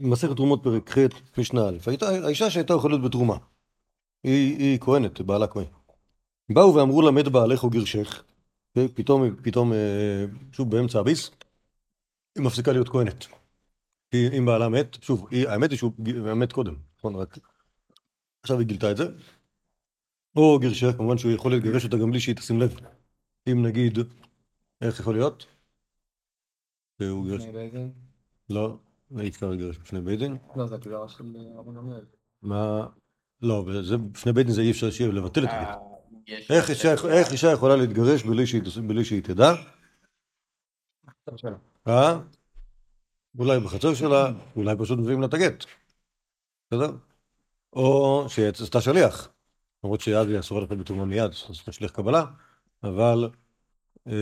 מסכת 0.00 0.36
תרומות 0.36 0.60
פרק 0.62 0.90
ח', 0.90 1.38
משנה 1.38 1.68
א'. 1.68 1.76
הייתה, 1.86 2.08
האישה 2.08 2.50
שהייתה 2.50 2.72
אוכלת 2.72 3.02
בתרומה, 3.02 3.36
היא, 4.24 4.58
היא 4.58 4.78
כהנת, 4.80 5.20
בעלה 5.20 5.46
כהן. 5.46 5.66
באו 6.52 6.74
ואמרו 6.74 7.02
לה 7.02 7.10
מת 7.10 7.28
בעלך 7.28 7.64
או 7.64 7.70
גרשך, 7.70 8.22
ופתאום, 8.78 9.36
פתאום, 9.42 9.72
אה, 9.72 10.24
שוב 10.52 10.70
באמצע 10.70 11.00
הביס, 11.00 11.30
היא 12.36 12.44
מפסיקה 12.44 12.72
להיות 12.72 12.88
כהנת. 12.88 13.26
אם 14.14 14.46
בעלה 14.46 14.68
מת, 14.68 14.96
שוב, 15.02 15.26
היא, 15.30 15.48
האמת 15.48 15.70
היא 15.70 15.78
שהוא 15.78 15.92
מת 16.36 16.52
קודם, 16.52 16.74
נכון? 16.98 17.14
רק 17.14 17.38
עכשיו 18.42 18.58
היא 18.58 18.66
גילתה 18.66 18.90
את 18.90 18.96
זה. 18.96 19.04
או 20.36 20.58
גרשך, 20.60 20.92
כמובן 20.96 21.18
שהוא 21.18 21.32
יכול 21.32 21.54
לגרש 21.54 21.84
אותה 21.84 21.96
גם 21.96 22.10
בלי 22.10 22.20
שהיא 22.20 22.36
תשים 22.36 22.60
לב. 22.60 22.76
אם 23.52 23.66
נגיד, 23.66 23.98
איך 24.80 25.00
יכול 25.00 25.14
להיות? 25.14 25.46
שהוא 27.02 27.26
גרש... 27.28 27.40
לפני 27.42 27.52
בית 27.52 27.72
דין? 27.72 27.92
לא, 28.50 28.76
כבר 29.38 29.54
גרש 29.54 29.78
בפני 29.78 30.00
בית 30.00 30.18
דין. 30.18 30.36
לא, 30.56 30.66
זה 30.66 30.74
הגדרה 30.74 31.08
של 31.08 31.24
רבן 31.56 31.74
גמליאל. 31.74 32.04
מה... 32.42 32.86
לא, 33.42 33.64
וזה, 33.66 33.96
בפני 33.96 34.32
בית 34.32 34.46
דין 34.46 34.54
זה 34.54 34.60
אי 34.62 34.70
אפשר 34.70 34.90
שיהיה 34.90 35.12
לבטל 35.12 35.44
את 35.44 35.48
הגט. 35.52 35.68
אה, 35.68 35.76
יש- 36.26 36.50
איך 36.50 36.70
אישה, 36.70 36.92
איך 37.12 37.32
אישה 37.32 37.52
יכולה 37.52 37.76
להתגרש 37.76 38.22
בלי 38.22 38.46
שהיא, 38.46 38.62
בלי 38.88 39.04
שהיא 39.04 39.22
תדע? 39.22 39.52
אה? 41.88 42.18
אולי 43.38 43.60
בחצר 43.60 43.94
שלה, 43.94 44.32
אולי 44.56 44.74
פשוט 44.78 44.98
מביאים 44.98 45.20
לה 45.20 45.26
את 45.26 45.34
הגט. 45.34 45.64
בסדר? 46.70 46.96
או 47.72 48.24
שיצא 48.28 48.80
שליח. 48.80 49.28
למרות 49.84 50.00
שאז 50.00 50.28
היא 50.28 50.38
אסורה 50.38 50.60
ללכת 50.60 50.76
בתרומה 50.76 51.04
מיד, 51.04 51.30
אתה 51.64 51.72
שליח 51.72 51.90
קבלה, 51.90 52.24
אבל... 52.84 53.28
אה, 54.08 54.12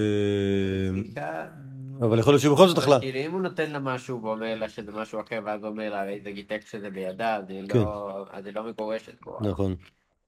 אבל 2.00 2.18
יכול 2.18 2.32
להיות 2.32 2.42
שבכל 2.42 2.68
זאת 2.68 2.78
אכלה. 2.78 3.00
כאילו 3.00 3.18
אם 3.18 3.32
הוא 3.32 3.40
נותן 3.40 3.70
לה 3.70 3.78
משהו 3.78 4.23
ואומר 4.23 4.54
לה 4.54 4.68
שזה 4.68 4.92
משהו 4.92 5.20
אחר 5.20 5.40
ואז 5.44 5.64
אומר 5.64 5.90
לה 5.90 6.00
הרי 6.00 6.20
זה 6.25 6.30
גיטק 6.30 6.61
שזה 6.70 6.90
בידה 6.90 7.37
אז 7.37 7.44
היא 7.49 7.68
כן. 7.68 7.78
לא- 7.78 8.26
לא 8.54 8.62
מגורשת 8.64 9.12
כבר. 9.20 9.37
נכון. 9.40 9.76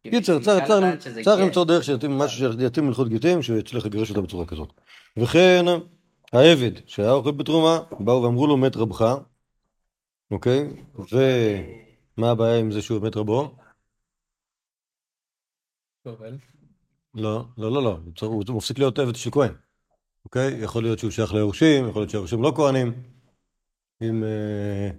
כאילו, 0.03 0.19
קיצר, 0.19 0.53
היא 0.53 1.25
צריך-. 1.25 1.41
למצוא 1.41 1.65
דרך 1.65 1.85
שיתאים 1.85 2.19
משהו 2.19 2.53
שיתאים 2.53 2.85
להלכות 2.85 3.09
גיטים, 3.09 3.43
שיצליח 3.43 3.87
לגרש 3.87 4.11
אותה 4.11 4.21
בצורה 4.21 4.47
כזאת. 4.47 4.73
וכן, 5.17 5.65
העבד 6.33 6.71
שהיה 6.87 7.13
אוכל 7.13 7.31
בתרומה, 7.31 7.79
באו 8.01 8.23
ואמרו 8.23 8.47
לו 8.47 8.57
מת 8.57 8.77
רבך, 8.77 9.15
אוקיי? 10.31 10.69
ומה 11.13 12.31
הבעיה 12.31 12.59
עם 12.59 12.71
זה 12.71 12.83
שהוא 12.83 13.03
מת 13.03 13.17
רבו? 13.17 13.57
לא, 17.15 17.45
לא, 17.59 17.73
לא, 17.73 17.83
לא, 17.83 17.99
הוא 18.21 18.45
מפסיק 18.57 18.79
להיות 18.79 18.99
עבד 18.99 19.17
של 19.17 19.31
כהן, 19.31 19.53
אוקיי? 20.25 20.59
יכול 20.63 20.83
להיות 20.83 20.99
שהוא 20.99 21.11
שייך 21.11 21.35
ליורשים, 21.35 21.89
יכול 21.89 22.03
להיות 22.03 22.11
שהיורשים 22.11 22.43
לא 22.43 22.53
כהנים. 22.57 22.93
אם, 24.03 24.25
אה, 24.25 24.91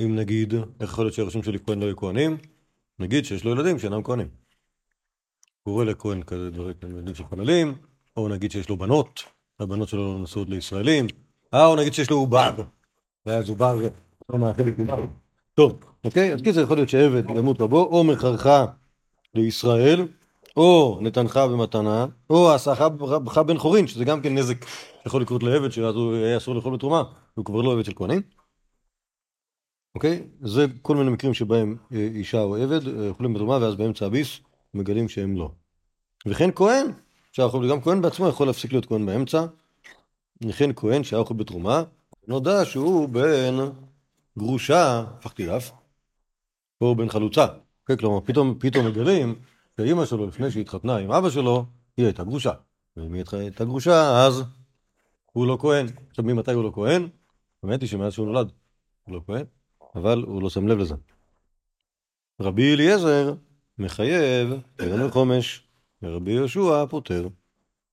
אם 0.00 0.16
נגיד, 0.16 0.54
איך 0.54 0.90
יכול 0.90 1.04
להיות 1.04 1.14
שהיורשים 1.14 1.42
שלי 1.42 1.58
כהן 1.66 1.80
לא 1.80 1.84
יהיו 1.84 1.96
כהנים? 1.96 2.36
נגיד 2.98 3.24
שיש 3.24 3.44
לו 3.44 3.50
ילדים 3.50 3.78
שאינם 3.78 4.02
כהנים. 4.02 4.28
קורא 5.62 5.84
לכהן 5.84 6.22
כזה 6.22 6.50
דברים, 6.50 6.74
ילדים 6.82 7.14
של 7.14 7.24
חללים, 7.24 7.74
או 8.16 8.28
נגיד 8.28 8.50
שיש 8.50 8.68
לו 8.68 8.76
בנות, 8.76 9.22
הבנות 9.60 9.88
שלו 9.88 10.18
נשואות 10.18 10.48
לישראלים, 10.48 11.06
אה, 11.54 11.66
או 11.66 11.76
נגיד 11.76 11.94
שיש 11.94 12.10
לו 12.10 12.16
עובר, 12.16 12.54
ואז 13.26 13.48
עובר 13.48 13.78
לא 14.28 14.38
מאחל 14.38 14.62
לי 14.62 14.72
עובר. 14.78 15.06
טוב, 15.54 15.84
אוקיי? 16.04 16.32
אז 16.34 16.42
קיצר 16.42 16.60
יכול 16.60 16.76
להיות 16.76 16.88
שעבד 16.88 17.30
ימות 17.30 17.60
רבו, 17.60 17.84
או 17.84 18.04
מכרך 18.04 18.46
לישראל, 19.34 20.06
או 20.56 20.98
נתנך 21.00 21.36
במתנה, 21.36 22.06
או 22.30 22.50
עשך 22.50 22.80
בך 23.24 23.38
בן 23.38 23.58
חורין, 23.58 23.86
שזה 23.86 24.04
גם 24.04 24.22
כן 24.22 24.38
נזק 24.38 24.56
שיכול 25.02 25.22
לקרות 25.22 25.42
לעבד, 25.42 25.70
שאז 25.70 25.94
הוא 25.94 26.14
היה 26.14 26.36
אסור 26.36 26.54
לאכול 26.54 26.76
בתרומה, 26.76 27.02
הוא 27.34 27.44
כבר 27.44 27.60
לא 27.60 27.72
עבד 27.72 27.84
של 27.84 27.92
כהנים. 27.94 28.22
אוקיי? 29.94 30.22
זה 30.40 30.66
כל 30.82 30.96
מיני 30.96 31.10
מקרים 31.10 31.34
שבהם 31.34 31.76
אה, 31.92 32.08
אישה 32.14 32.42
או 32.42 32.56
עבד 32.56 32.88
אה, 32.88 33.08
אוכלים 33.08 33.34
בתרומה, 33.34 33.58
ואז 33.60 33.76
באמצע 33.76 34.06
הביס 34.06 34.40
מגלים 34.74 35.08
שהם 35.08 35.36
לא. 35.36 35.50
וכן 36.26 36.50
כהן, 36.54 36.86
שהאוכל, 37.32 37.70
גם 37.70 37.80
כהן 37.80 38.02
בעצמו 38.02 38.28
יכול 38.28 38.46
להפסיק 38.46 38.72
להיות 38.72 38.86
כהן 38.86 39.06
באמצע, 39.06 39.44
וכן 40.44 40.70
כהן 40.76 41.04
שהאוכל 41.04 41.34
בתרומה, 41.34 41.82
נודע 42.28 42.64
שהוא 42.64 43.08
בן 43.08 43.54
גרושה, 44.38 45.04
הפכתי 45.18 45.46
דף, 45.46 45.72
או 46.80 46.94
בן 46.96 47.08
חלוצה. 47.08 47.46
כן, 47.86 47.96
כלומר, 47.96 48.20
פתאום, 48.20 48.54
פתאום 48.58 48.86
מגלים 48.86 49.34
שאימא 49.80 50.06
שלו, 50.06 50.26
לפני 50.26 50.50
שהיא 50.50 50.60
התחתנה 50.60 50.96
עם 50.96 51.10
אבא 51.12 51.30
שלו, 51.30 51.66
היא 51.96 52.06
הייתה 52.06 52.24
גרושה. 52.24 52.52
ואם 52.96 53.14
היא 53.14 53.24
הייתה 53.32 53.64
גרושה, 53.64 54.26
אז 54.26 54.42
הוא 55.32 55.46
לא 55.46 55.58
כהן. 55.60 55.86
עכשיו, 56.10 56.24
ממתי 56.24 56.52
הוא 56.52 56.64
לא 56.64 56.72
כהן? 56.74 57.08
האמת 57.62 57.80
היא 57.80 57.88
שמאז 57.88 58.12
שהוא 58.12 58.26
נולד 58.26 58.52
הוא 59.02 59.14
לא 59.14 59.20
כהן, 59.26 59.44
אבל 59.94 60.22
הוא 60.22 60.42
לא 60.42 60.50
שם 60.50 60.68
לב 60.68 60.78
לזה. 60.78 60.94
רבי 62.40 62.74
אליעזר 62.74 63.34
מחייב 63.78 64.48
קרן 64.76 65.02
וחומש, 65.02 65.68
ורבי 66.02 66.32
יהושע 66.32 66.86
פוטר. 66.90 67.28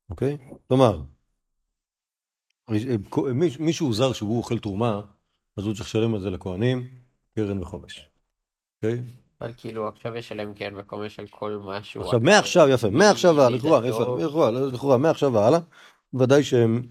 אוקיי? 0.09 0.37
כלומר, 0.67 1.01
מי- 3.33 3.55
מישהו 3.59 3.93
זר 3.93 4.13
שהוא 4.13 4.37
אוכל 4.37 4.59
תרומה, 4.59 5.01
אז 5.57 5.65
הוא 5.65 5.73
צריך 5.73 5.85
לשלם 5.85 6.15
על 6.15 6.21
זה 6.21 6.29
לכהנים, 6.29 6.87
קרן 7.35 7.61
וחומש. 7.61 8.09
אוקיי? 8.75 9.03
אבל 9.41 9.53
כאילו 9.57 9.87
עכשיו 9.87 10.15
יש 10.15 10.31
עליהם 10.31 10.53
כן 10.55 10.73
וקומש 10.77 11.19
על 11.19 11.27
כל 11.27 11.61
משהו. 11.65 12.01
עכשיו, 12.01 12.19
מעכשיו, 12.19 12.69
יפה, 12.69 12.89
מעכשיו 12.89 13.35
והלאה, 13.35 13.49
לכאורה, 13.49 13.81
מידתו. 13.81 14.17
יפה, 14.19 14.25
לכאורה, 14.25 14.51
לכאורה, 14.51 14.97
מעכשיו 14.97 15.33
והלאה, 15.33 15.59
ודאי 16.13 16.43
שהם, 16.43 16.81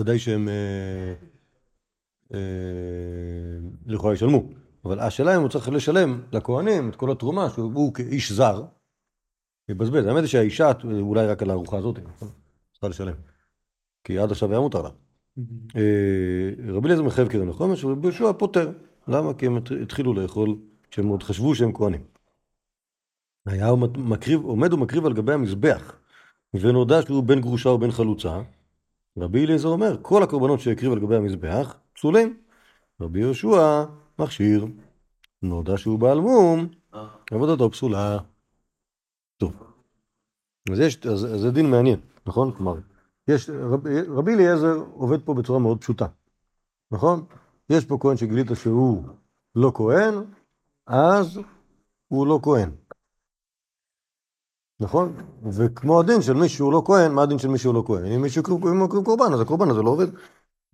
ודאי 0.00 0.18
שהם, 0.18 0.48
אה, 0.48 1.14
אה, 2.34 2.38
לכאורה 3.86 4.14
ישלמו. 4.14 4.42
אבל 4.84 5.00
השאלה 5.00 5.36
אם 5.36 5.40
הוא 5.40 5.48
צריך 5.48 5.68
לשלם 5.68 6.22
לכהנים 6.32 6.88
את 6.88 6.96
כל 6.96 7.10
התרומה, 7.10 7.50
שהוא 7.50 7.94
כאיש 7.94 8.32
זר, 8.32 8.64
יבזבז. 9.68 10.06
האמת 10.06 10.20
היא 10.20 10.28
שהאישה, 10.28 10.72
אולי 11.00 11.26
רק 11.26 11.42
על 11.42 11.50
הארוחה 11.50 11.78
הזאת, 11.78 11.98
נכון? 11.98 12.28
צריכה 12.72 12.88
לשלם. 12.88 13.14
כי 14.04 14.18
עד 14.18 14.30
עכשיו 14.30 14.50
היה 14.50 14.60
מותר 14.60 14.82
לה. 14.82 14.90
אה, 15.76 16.72
רבי 16.72 16.86
אליעזר 16.86 17.02
מחייב 17.02 17.28
קרן 17.28 17.48
החומש, 17.48 17.84
ורבי 17.84 18.06
יהושע 18.08 18.32
פוטר. 18.32 18.72
למה? 19.08 19.34
כי 19.34 19.46
הם 19.46 19.58
התחילו 19.82 20.14
לאכול, 20.14 20.56
כשהם 20.94 21.06
עוד 21.06 21.22
חשבו 21.22 21.54
שהם 21.54 21.72
כהנים. 21.72 22.04
היה 23.46 23.66
מקריב, 23.96 24.44
עומד 24.44 24.72
ומקריב 24.72 25.06
על 25.06 25.12
גבי 25.12 25.32
המזבח, 25.32 25.96
ונודע 26.54 27.02
שהוא 27.02 27.24
בן 27.24 27.40
גרושה 27.40 27.68
או 27.68 27.78
בן 27.78 27.90
חלוצה. 27.90 28.42
רבי 29.18 29.44
אליעזר 29.44 29.68
אומר, 29.68 29.96
כל 30.02 30.22
הקורבנות 30.22 30.60
שהקריב 30.60 30.92
על 30.92 31.00
גבי 31.00 31.16
המזבח, 31.16 31.76
פסולים. 31.92 32.36
רבי 33.00 33.20
יהושע 33.20 33.84
מכשיר. 34.18 34.66
נודע 35.42 35.76
שהוא 35.76 35.98
בעל 35.98 36.20
מום, 36.20 36.68
עבודתו 37.30 37.70
פסולה. 37.70 38.18
טוב. 39.36 39.52
אז 40.72 40.80
יש, 40.80 41.06
אז, 41.06 41.24
אז 41.34 41.40
זה 41.40 41.50
דין 41.50 41.70
מעניין, 41.70 42.00
נכון? 42.26 42.52
כלומר, 42.52 42.74
יש, 43.28 43.50
רבי, 43.50 44.02
רבי 44.02 44.34
אליעזר 44.34 44.84
עובד 44.92 45.22
פה 45.24 45.34
בצורה 45.34 45.58
מאוד 45.58 45.80
פשוטה, 45.80 46.06
נכון? 46.90 47.24
יש 47.70 47.84
פה 47.84 47.96
כהן 48.00 48.16
שגילית 48.16 48.46
שהוא 48.54 49.04
לא 49.54 49.72
כהן, 49.74 50.14
אז 50.86 51.40
הוא 52.08 52.26
לא 52.26 52.38
כהן. 52.42 52.70
נכון? 54.80 55.16
וכמו 55.52 56.00
הדין 56.00 56.22
של 56.22 56.32
מי 56.32 56.48
שהוא 56.48 56.72
לא 56.72 56.82
כהן, 56.86 57.12
מה 57.12 57.22
הדין 57.22 57.38
של 57.38 57.48
מי 57.48 57.58
שהוא 57.58 57.74
לא 57.74 57.82
כהן? 57.86 58.06
אם 58.06 58.22
מישהו 58.22 58.58
מקריב 58.58 59.04
קורבן, 59.04 59.32
אז 59.32 59.40
הקורבן 59.40 59.70
הזה 59.70 59.82
לא 59.82 59.90
עובד. 59.90 60.06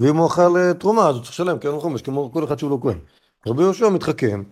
ואם 0.01 0.17
הוא 0.17 0.27
אכל 0.27 0.57
אה, 0.57 0.75
תרומה, 0.75 1.09
אז 1.09 1.15
הוא 1.15 1.23
צריך 1.23 1.33
לשלם 1.33 1.59
קרן 1.59 1.81
חומש, 1.81 2.03
כמו 2.03 2.33
כל 2.33 2.45
אחד 2.45 2.59
שהוא 2.59 2.71
לא 2.71 2.79
כהן. 2.83 2.99
רבי 3.47 3.63
יהושע 3.63 3.89
מתחכם, 3.89 4.43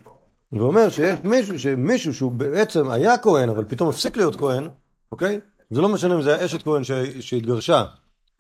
ואומר 0.53 0.89
שיש 0.89 1.19
מישהו, 1.25 1.59
שמישהו 1.59 2.15
שהוא 2.15 2.33
בעצם 2.33 2.91
היה 2.91 3.19
כהן, 3.19 3.49
אבל 3.49 3.65
פתאום 3.65 3.89
הפסיק 3.89 4.17
להיות 4.17 4.37
כהן, 4.37 4.69
אוקיי? 5.13 5.41
זה 5.71 5.81
לא 5.81 5.89
משנה 5.89 6.15
אם 6.15 6.23
זה 6.23 6.35
היה 6.35 6.47
אשת 6.47 6.63
כהן 6.63 6.85
ש... 6.85 6.91
שהתגרשה, 7.21 7.85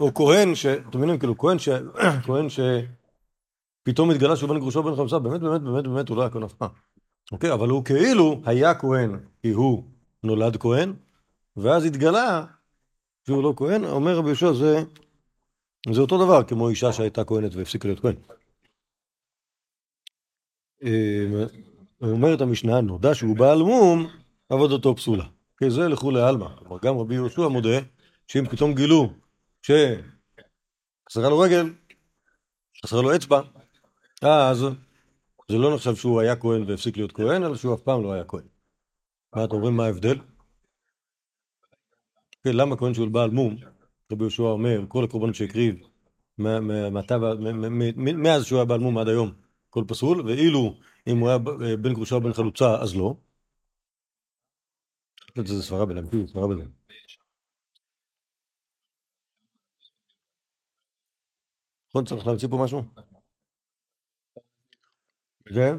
או 0.00 0.14
כהן 0.14 0.54
ש... 0.54 0.66
אתם 0.66 0.98
מבינים, 0.98 1.18
כאילו, 1.18 1.38
כהן 1.38 1.58
ש... 1.58 1.68
כהן 2.26 2.48
ש... 2.48 2.60
פתאום 3.82 4.10
התגלה 4.10 4.36
שהוא 4.36 4.48
בן 4.48 4.58
גרושו 4.58 4.82
בן 4.82 4.96
חמסה, 4.96 5.18
באמת, 5.18 5.40
באמת, 5.40 5.60
באמת, 5.60 5.84
באמת, 5.84 6.08
הוא 6.08 6.16
לא 6.16 6.22
היה 6.22 6.30
כהן 6.30 6.42
אף 6.42 6.52
פעם. 6.52 6.70
אוקיי, 7.32 7.52
אבל 7.52 7.68
הוא 7.68 7.84
כאילו 7.84 8.40
היה 8.44 8.74
כהן, 8.74 9.20
כי 9.42 9.50
הוא 9.50 9.84
נולד 10.22 10.56
כהן, 10.56 10.92
ואז 11.56 11.84
התגלה 11.84 12.44
שהוא 13.26 13.42
לא 13.42 13.52
כהן, 13.56 13.84
אומר 13.84 14.16
רבי 14.16 14.28
יהושע, 14.28 14.52
זה, 14.52 14.78
זה 15.94 16.00
אותו 16.00 16.24
דבר 16.24 16.44
כמו 16.44 16.68
אישה 16.68 16.92
שהייתה 16.92 17.24
כהנת 17.24 17.54
והפסיקה 17.54 17.88
להיות 17.88 18.00
כהן. 18.00 18.16
אה, 20.84 21.44
אומרת 22.00 22.40
המשנה, 22.40 22.80
נודע 22.80 23.14
שהוא 23.14 23.36
בעל 23.36 23.58
מום, 23.58 24.06
עבודתו 24.48 24.96
פסולה. 24.96 25.24
כי 25.58 25.70
זה 25.70 25.88
לכולי 25.88 26.20
עלמא. 26.20 26.48
כלומר, 26.58 26.78
גם 26.82 26.98
רבי 26.98 27.14
יהושע 27.14 27.48
מודה 27.48 27.78
שאם 28.26 28.48
פתאום 28.50 28.74
גילו 28.74 29.12
שחסרה 29.62 31.28
לו 31.28 31.38
רגל, 31.38 31.72
חסרה 32.84 33.02
לו 33.02 33.16
אצבע, 33.16 33.40
אז 34.22 34.64
זה 35.50 35.58
לא 35.58 35.74
נחשב 35.74 35.94
שהוא 35.94 36.20
היה 36.20 36.36
כהן 36.36 36.62
והפסיק 36.62 36.96
להיות 36.96 37.12
כהן, 37.12 37.44
אלא 37.44 37.56
שהוא 37.56 37.74
אף 37.74 37.80
פעם 37.80 38.02
לא 38.02 38.12
היה 38.12 38.24
כהן. 38.24 38.48
מה 39.36 39.44
אתם 39.44 39.54
אומרים, 39.54 39.76
מה 39.76 39.84
ההבדל? 39.84 40.18
כן, 42.44 42.50
למה 42.52 42.76
כהן 42.76 42.94
שהוא 42.94 43.08
בעל 43.08 43.30
מום, 43.30 43.56
רבי 44.12 44.24
יהושע 44.24 44.42
אומר, 44.42 44.80
כל 44.88 45.04
הקורבנות 45.04 45.34
שהקריב 45.34 45.76
מאז 46.38 48.44
שהוא 48.44 48.58
היה 48.58 48.64
בעל 48.64 48.80
מום 48.80 48.98
עד 48.98 49.08
היום, 49.08 49.32
הכל 49.68 49.84
פסול, 49.88 50.26
ואילו 50.26 50.74
אם 51.06 51.18
הוא 51.18 51.28
היה 51.28 51.36
אה, 51.36 51.76
בן 51.76 51.94
גרושה 51.94 52.14
או 52.14 52.20
בן 52.20 52.32
חלוצה, 52.32 52.82
אז 52.82 52.96
לא. 52.96 53.14
שזה 55.46 55.62
סברה 55.62 55.86
בלמדי, 55.86 56.26
סברה 56.26 56.48
בזה. 56.48 56.62
נכון, 61.90 62.04
צריך 62.04 62.26
להמציא 62.26 62.48
פה 62.48 62.58
משהו? 62.64 62.82
זה? 65.54 65.72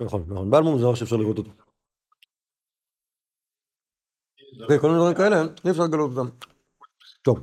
נכון, 0.00 0.24
נכון. 0.28 0.50
בעל 0.50 0.62
מום 0.62 0.78
זה 0.78 0.84
דבר 0.84 0.94
שאפשר 0.94 1.16
לראות 1.16 1.38
אותו. 1.38 1.50
וכל 4.68 4.86
מיני 4.86 4.98
דברים 4.98 5.16
כאלה, 5.16 5.36
אי 5.64 5.70
אפשר 5.70 5.82
לגלות 5.82 6.10
אותם. 6.16 6.36
טוב. 7.22 7.38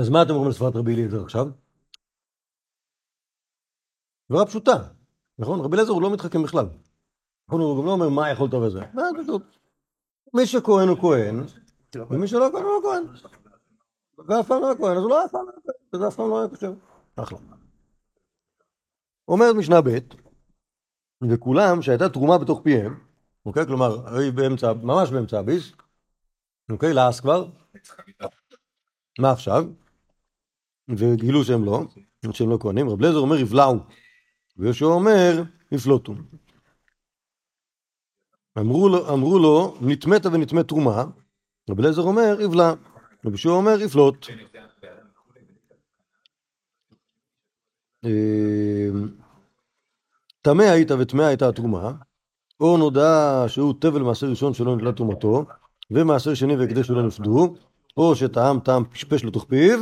אז 0.00 0.08
מה 0.08 0.22
אתם 0.22 0.30
אומרים 0.30 0.50
לספרת 0.50 0.76
רבי 0.76 0.94
אליעזר 0.94 1.22
עכשיו? 1.22 1.46
דברה 4.30 4.46
פשוטה, 4.46 4.72
נכון? 5.38 5.60
רבי 5.60 5.74
אליעזר 5.74 5.92
הוא 5.92 6.02
לא 6.02 6.12
מתחכם 6.12 6.42
בכלל. 6.42 6.66
נכון, 7.48 7.60
הוא 7.60 7.78
גם 7.80 7.86
לא 7.86 7.92
אומר 7.92 8.08
מה 8.08 8.30
יכולת 8.30 8.54
וזה. 8.54 8.80
מה, 8.94 9.02
פשוט. 9.22 9.42
מי 10.34 10.46
שכהן 10.46 10.88
הוא 10.88 10.98
כהן, 11.00 11.36
ומי 12.10 12.28
שלא 12.28 12.48
כהן 12.52 12.62
הוא 12.62 12.72
לא 12.72 12.80
כהן. 12.82 13.04
ואף 14.18 14.46
פעם 14.48 14.60
לא 14.60 14.66
היה 14.66 14.76
כהן, 14.76 14.96
אז 14.96 15.02
הוא 15.02 15.10
לא 15.10 15.24
אף 15.24 15.30
פעם 15.30 15.46
לא 15.46 15.50
היה 15.50 15.60
כהן, 15.64 15.74
וזה 15.94 16.08
אף 16.08 16.16
פעם 16.16 16.30
לא 16.30 16.40
היה 16.40 16.48
כשר. 16.48 16.72
אחלה. 17.16 17.38
אומרת 19.28 19.56
משנה 19.56 19.80
ב', 19.80 19.98
וכולם 21.30 21.82
שהייתה 21.82 22.08
תרומה 22.08 22.38
בתוך 22.38 22.60
פיהם, 22.64 22.98
אוקיי? 23.46 23.66
כלומר, 23.66 24.08
הרי 24.08 24.30
באמצע, 24.30 24.72
ממש 24.72 25.10
באמצע 25.10 25.38
הביס, 25.38 25.72
אוקיי? 26.70 26.92
לעס 26.92 27.20
כבר. 27.20 27.48
מה 29.18 29.30
עכשיו? 29.30 29.64
וגילו 30.88 31.44
שהם 31.44 31.64
לא, 31.64 31.80
שהם 32.32 32.50
לא 32.50 32.58
כהנים. 32.60 32.90
רב 32.90 33.00
לזר 33.00 33.18
אומר 33.18 33.36
יבלעו, 33.36 33.76
ויהושע 34.56 34.84
אומר 34.84 35.42
יפלוטו. 35.72 36.14
אמרו 38.58 38.88
לו, 38.88 39.14
אמרו 39.14 39.38
לו 39.38 39.74
נטמאת 39.80 40.26
ונטמאת 40.26 40.68
תרומה, 40.68 41.04
רב 41.70 41.78
אליעזר 41.78 42.02
אומר 42.02 42.40
יבלע, 42.40 42.72
רבי 43.24 43.30
יהושע 43.30 43.48
אומר 43.48 43.80
יפלוט. 43.80 44.26
אה, 48.04 48.88
טמא 50.42 50.62
היית 50.62 50.90
וטמאה 50.90 51.26
הייתה 51.26 51.48
התרומה, 51.48 51.92
או 52.60 52.76
נודע 52.78 53.44
שהוא 53.48 53.74
תבל 53.80 54.02
מעשר 54.02 54.26
ראשון 54.26 54.54
שלא 54.54 54.76
נתלה 54.76 54.92
תרומתו, 54.92 55.44
ומעשר 55.90 56.34
שני 56.34 56.56
והקדש 56.56 56.86
שלא 56.86 57.06
נפדו, 57.06 57.54
או 57.96 58.16
שטעם 58.16 58.60
טעם 58.60 58.84
פשפש 58.84 59.24
לתוך 59.24 59.44
פיו, 59.44 59.78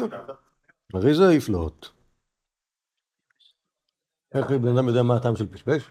הרי 0.94 1.14
זה 1.14 1.35
יפלוט. 1.35 1.87
איך 4.35 4.50
בן 4.50 4.76
אדם 4.76 4.88
יודע 4.88 5.02
מה 5.02 5.16
הטעם 5.16 5.37
של 5.37 5.47
פשפש? 5.47 5.90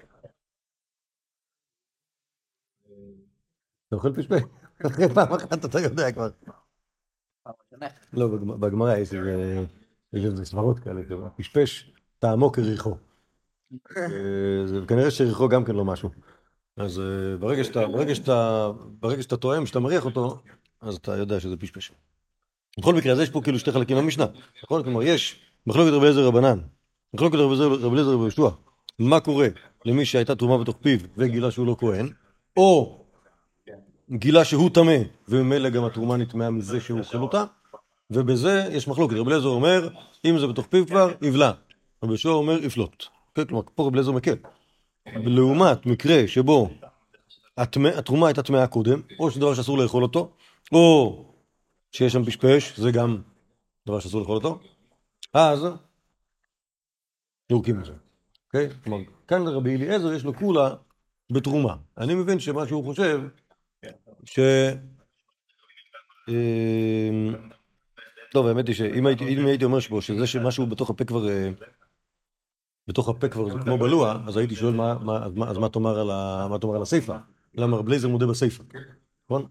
אתה 3.88 3.96
אוכל 3.96 4.14
פשפש? 4.16 4.42
אחרי 4.88 5.06
פעם 5.16 5.34
אחת 5.34 5.66
אתה 5.66 5.80
יודע 5.80 6.12
כבר. 6.12 6.30
לא, 8.14 8.28
בגמ- 8.28 8.58
בגמרא 8.60 8.96
יש 8.98 9.14
איזה- 10.14 10.46
סברות 10.46 10.80
כאלה, 10.80 11.02
פשפש 11.38 11.92
טעמו 12.20 12.52
כריחו. 12.52 12.96
אה, 13.98 14.86
כנראה 14.88 15.12
שריחו 15.12 15.48
גם 15.50 15.66
כן 15.66 15.76
לא 15.76 15.86
משהו. 15.86 16.10
אז 16.78 17.00
אה, 17.00 17.38
ברגע 17.38 17.64
שאתה, 19.24 19.38
טועם, 19.38 19.66
שאתה 19.66 19.80
מריח 19.80 20.06
אותו, 20.06 20.40
אז 20.82 20.96
אתה 20.96 21.18
יודע 21.18 21.40
שזה 21.40 21.58
פשפש. 21.58 21.92
בכל 22.80 22.94
מקרה, 22.96 23.14
אז 23.14 23.20
יש 23.20 23.30
פה 23.30 23.42
כאילו 23.44 23.60
שתי 23.60 23.72
חלקים 23.72 23.98
במשנה, 23.98 24.26
נכון? 24.64 24.84
כלומר, 24.84 25.04
יש 25.04 25.40
מחלוקת 25.68 25.92
רבי 25.92 26.02
אליעזר 26.06 26.26
רבנן, 26.28 26.60
מחלוקת 27.14 27.36
רבי 27.36 27.54
אליעזר 27.94 28.12
רבי 28.14 28.22
יהושע, 28.24 28.50
מה 29.00 29.20
קורה 29.20 29.48
למי 29.86 30.06
שהייתה 30.06 30.36
תרומה 30.36 30.58
בתוך 30.64 30.78
פיו 30.82 31.00
וגילה 31.18 31.52
שהוא 31.52 31.68
לא 31.68 31.76
כהן, 31.80 32.10
או 32.58 32.99
גילה 34.12 34.46
שהוא 34.46 34.70
טמא, 34.70 34.98
וממילא 35.28 35.70
גם 35.70 35.86
התרומה 35.86 36.18
נטמעה 36.18 36.50
מזה 36.50 36.82
שהוא 36.82 37.00
אוכל 37.00 37.18
אותה, 37.18 37.44
ובזה 38.12 38.70
יש 38.72 38.88
מחלוקת. 38.88 39.16
רבי 39.16 39.30
אליעזר 39.30 39.48
אומר, 39.48 39.90
אם 40.26 40.40
זה 40.40 40.48
בתוך 40.48 40.68
פיו 40.68 40.88
כבר, 40.88 41.14
יבלע. 41.22 41.52
רבי 42.04 42.12
יהושע 42.12 42.30
אומר, 42.30 42.64
יפלוט. 42.64 43.06
כן, 43.36 43.46
כלומר, 43.46 43.64
פה 43.76 43.84
רבי 43.84 43.94
אליעזר 43.94 44.12
מקל. 44.12 44.36
לעומת 45.16 45.86
מקרה 45.86 46.28
שבו 46.28 46.70
התרומה 47.58 48.28
הייתה 48.28 48.44
טמאה 48.44 48.68
קודם, 48.68 49.02
או 49.20 49.32
שזה 49.32 49.40
דבר 49.40 49.54
שאסור 49.54 49.78
לאכול 49.78 50.04
אותו, 50.04 50.32
או 50.72 51.26
שיש 51.92 52.14
שם 52.14 52.26
פשפש, 52.26 52.80
זה 52.80 52.92
גם 52.92 53.22
דבר 53.88 54.00
שאסור 54.00 54.22
לאכול 54.22 54.36
אותו, 54.36 54.60
אז 55.34 55.66
יורקים 57.50 57.80
את 57.80 57.86
זה. 57.86 57.94
אוקיי? 58.48 58.70
כלומר, 58.84 59.04
כאן 59.28 59.44
לרבי 59.44 59.76
אליעזר 59.76 60.14
יש 60.14 60.24
לו 60.24 60.34
כולה 60.34 60.76
בתרומה. 61.32 61.76
אני 61.98 62.16
מבין 62.16 62.40
שמה 62.40 62.68
שהוא 62.68 62.84
חושב, 62.84 63.22
ש... 64.26 64.40
אמ, 66.30 67.34
טוב, 68.32 68.48
האמת 68.48 68.68
היא 68.68 68.76
שאם 68.76 69.06
הייתי, 69.06 69.66
אומר 69.66 69.80
שפה, 69.80 70.02
שזה 70.02 70.28
שמשהו 70.28 70.68
בתוך 70.68 70.90
הפה 70.90 71.06
כבר, 71.06 71.30
אה, 71.30 71.50
בתוך 72.88 73.10
הפה 73.10 73.28
כבר 73.28 73.50
זה 73.50 73.60
כמו 73.64 73.78
בלוע, 73.78 74.22
אז 74.28 74.38
הייתי 74.38 74.56
שואל 74.56 74.82
אז 75.52 75.58
מה, 75.58 75.70
תאמר 75.70 76.00
על 76.00 76.12
ה- 76.12 76.48
מה 76.50 76.60
תאמר 76.60 76.76
על 76.76 76.82
הסיפא? 76.82 77.18
למה 77.56 77.78
רב 77.78 77.88
לייזר 77.88 78.08
מודה 78.08 78.28
בסיפא, 78.28 78.64
נכון? 79.26 79.46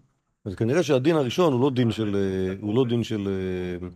אז 0.45 0.55
כנראה 0.55 0.83
שהדין 0.83 1.15
הראשון 1.15 1.53
הוא 1.53 1.61
לא 1.61 1.69
דין 1.71 1.91
של, 1.91 2.15
אה, 2.15 2.53
הוא 2.61 2.75
לא 2.75 2.85
דין 2.89 3.03
של, 3.03 3.27
אה. 3.27 3.87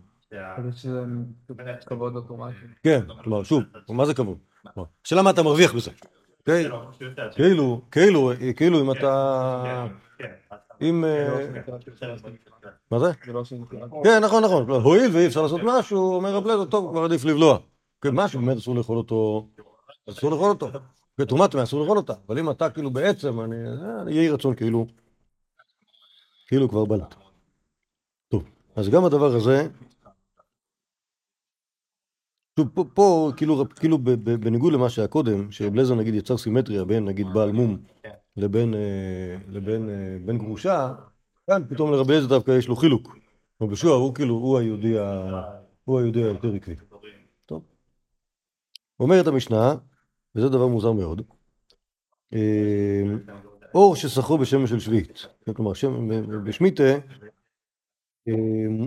כן, 2.82 3.00
כלומר, 3.24 3.42
שוב, 3.42 3.62
מה 3.88 4.06
זה 4.06 4.14
כבוד? 4.14 4.38
השאלה 5.06 5.22
מה 5.22 5.30
אתה 5.30 5.42
מרוויח 5.42 5.74
בזה? 5.74 5.90
כאילו, 7.34 7.82
כאילו, 7.90 8.32
כאילו 8.56 8.80
אם 8.80 8.90
אתה, 8.90 9.86
אם, 10.80 11.04
אה, 11.04 11.46
מה 12.90 12.98
זה? 12.98 13.06
לא. 13.26 13.42
כן, 14.04 14.24
נכון, 14.24 14.44
נכון. 14.44 14.66
כלומר, 14.66 14.84
הואיל 14.84 15.10
ואי 15.12 15.26
אפשר 15.26 15.42
לעשות 15.42 15.60
משהו, 15.64 16.14
אומר 16.14 16.34
רב 16.34 16.46
לייזר, 16.46 16.64
טוב, 16.64 16.90
כבר 16.90 17.04
עדיף 17.04 17.24
לבלוע. 17.24 17.58
כן, 18.00 18.10
משהו 18.12 18.40
באמת 18.40 18.56
אסור 18.56 18.74
לאכול 18.74 18.96
אותו, 18.96 19.48
אסור 20.10 20.30
לאכול 20.30 20.48
אותו. 20.50 20.68
בתרומת 21.18 21.50
טמאה 21.50 21.62
אסור 21.62 21.80
לאכול 21.80 21.96
אותה. 21.96 22.12
אבל 22.26 22.38
אם 22.38 22.50
אתה 22.50 22.70
כאילו 22.70 22.90
בעצם, 22.90 23.40
אני, 23.40 23.56
אה, 23.56 24.10
יהי 24.10 24.30
רצון 24.30 24.54
כאילו, 24.54 24.86
כאילו 26.46 26.68
כבר 26.68 26.84
בלט. 26.84 27.14
טוב, 28.28 28.44
אז 28.76 28.88
גם 28.88 29.04
הדבר 29.04 29.34
הזה, 29.34 29.68
שוב, 32.58 32.68
פה, 32.74 32.84
פה 32.94 33.30
כאילו, 33.36 33.64
כאילו 33.76 33.98
בניגוד 34.40 34.72
למה 34.72 34.90
שהיה 34.90 35.08
קודם, 35.08 35.52
שרב 35.52 35.74
לייזר 35.74 35.94
נגיד 35.94 36.14
יצר 36.14 36.36
סימטריה 36.36 36.84
בין 36.84 37.04
נגיד 37.04 37.26
בעל 37.34 37.52
מום 37.52 37.78
לבין, 38.36 38.74
אה, 38.74 39.36
לבין 39.48 39.88
אה, 39.88 40.16
בן 40.24 40.38
גרושה, 40.38 40.94
כאן 41.46 41.62
פתאום 41.68 41.92
לרבי 41.92 42.26
דווקא 42.28 42.50
יש 42.50 42.68
לו 42.68 42.76
חילוק. 42.76 43.16
רבי 43.60 43.70
יהושע 43.70 43.88
הוא 43.88 44.14
כאילו, 44.14 44.34
הוא 44.34 44.58
היהודי, 44.58 44.98
ה... 44.98 45.30
הוא 45.84 45.98
היהודי 45.98 46.22
היותר 46.22 46.54
עקבי. 46.54 46.76
טוב. 47.46 47.62
אומרת 49.00 49.26
המשנה, 49.26 49.74
וזה 50.34 50.48
דבר 50.48 50.66
מוזר 50.66 50.92
מאוד, 50.92 51.22
אה, 52.34 53.02
אור 53.74 53.96
שסחרו 53.96 54.38
בשמן 54.38 54.66
של 54.66 54.80
שביעית. 54.80 55.26
כלומר, 55.56 55.72
בשמיטה 56.44 56.82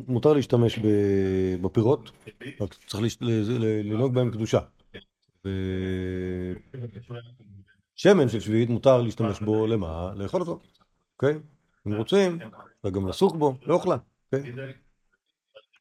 מותר 0.07 0.33
להשתמש 0.33 0.79
בפירות, 1.61 2.11
רק 2.61 2.73
צריך 2.87 3.17
לנהוג 3.83 4.13
בהם 4.13 4.31
קדושה. 4.31 4.59
שמן 7.97 8.29
של 8.29 8.39
שביעית 8.39 8.69
מותר 8.69 9.01
להשתמש 9.01 9.39
בו 9.39 9.67
למה? 9.67 10.11
לאכול 10.15 10.41
אותו, 10.41 10.59
אוקיי? 11.13 11.39
אם 11.87 11.93
רוצים, 11.93 12.39
אפשר 12.41 12.89
גם 12.89 13.07
לסוך 13.07 13.35
בו, 13.35 13.55
לאוכלה, 13.65 13.97
אוקיי? 14.33 14.51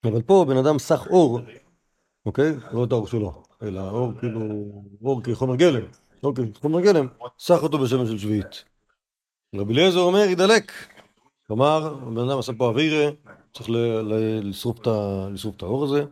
אבל 0.04 0.22
פה 0.22 0.44
בן 0.48 0.56
אדם 0.56 0.78
סך 0.78 1.06
אור, 1.10 1.40
אוקיי? 2.26 2.52
לא 2.72 2.84
את 2.84 2.92
האור 2.92 3.06
שלו, 3.06 3.42
אלא 3.62 3.90
אור 3.90 4.12
כאילו, 4.20 4.40
אור 5.02 5.22
כחומר 5.22 5.56
גלם, 5.56 5.84
אוקיי, 6.22 6.44
חומר 6.60 6.80
גלם, 6.80 7.06
סך 7.38 7.62
אותו 7.62 7.78
בשמן 7.78 8.06
של 8.06 8.18
שביעית. 8.18 8.64
רבי 9.54 9.74
אליעזר 9.74 10.00
אומר, 10.00 10.18
ידלק. 10.18 10.72
כלומר, 11.46 11.94
בן 11.94 12.28
אדם 12.28 12.38
עשה 12.38 12.52
פה 12.52 12.68
אווירה, 12.68 13.10
צריך 13.54 13.68
לשרוף 14.42 14.78
את 15.56 15.62
האור 15.62 15.84
הזה. 15.84 16.04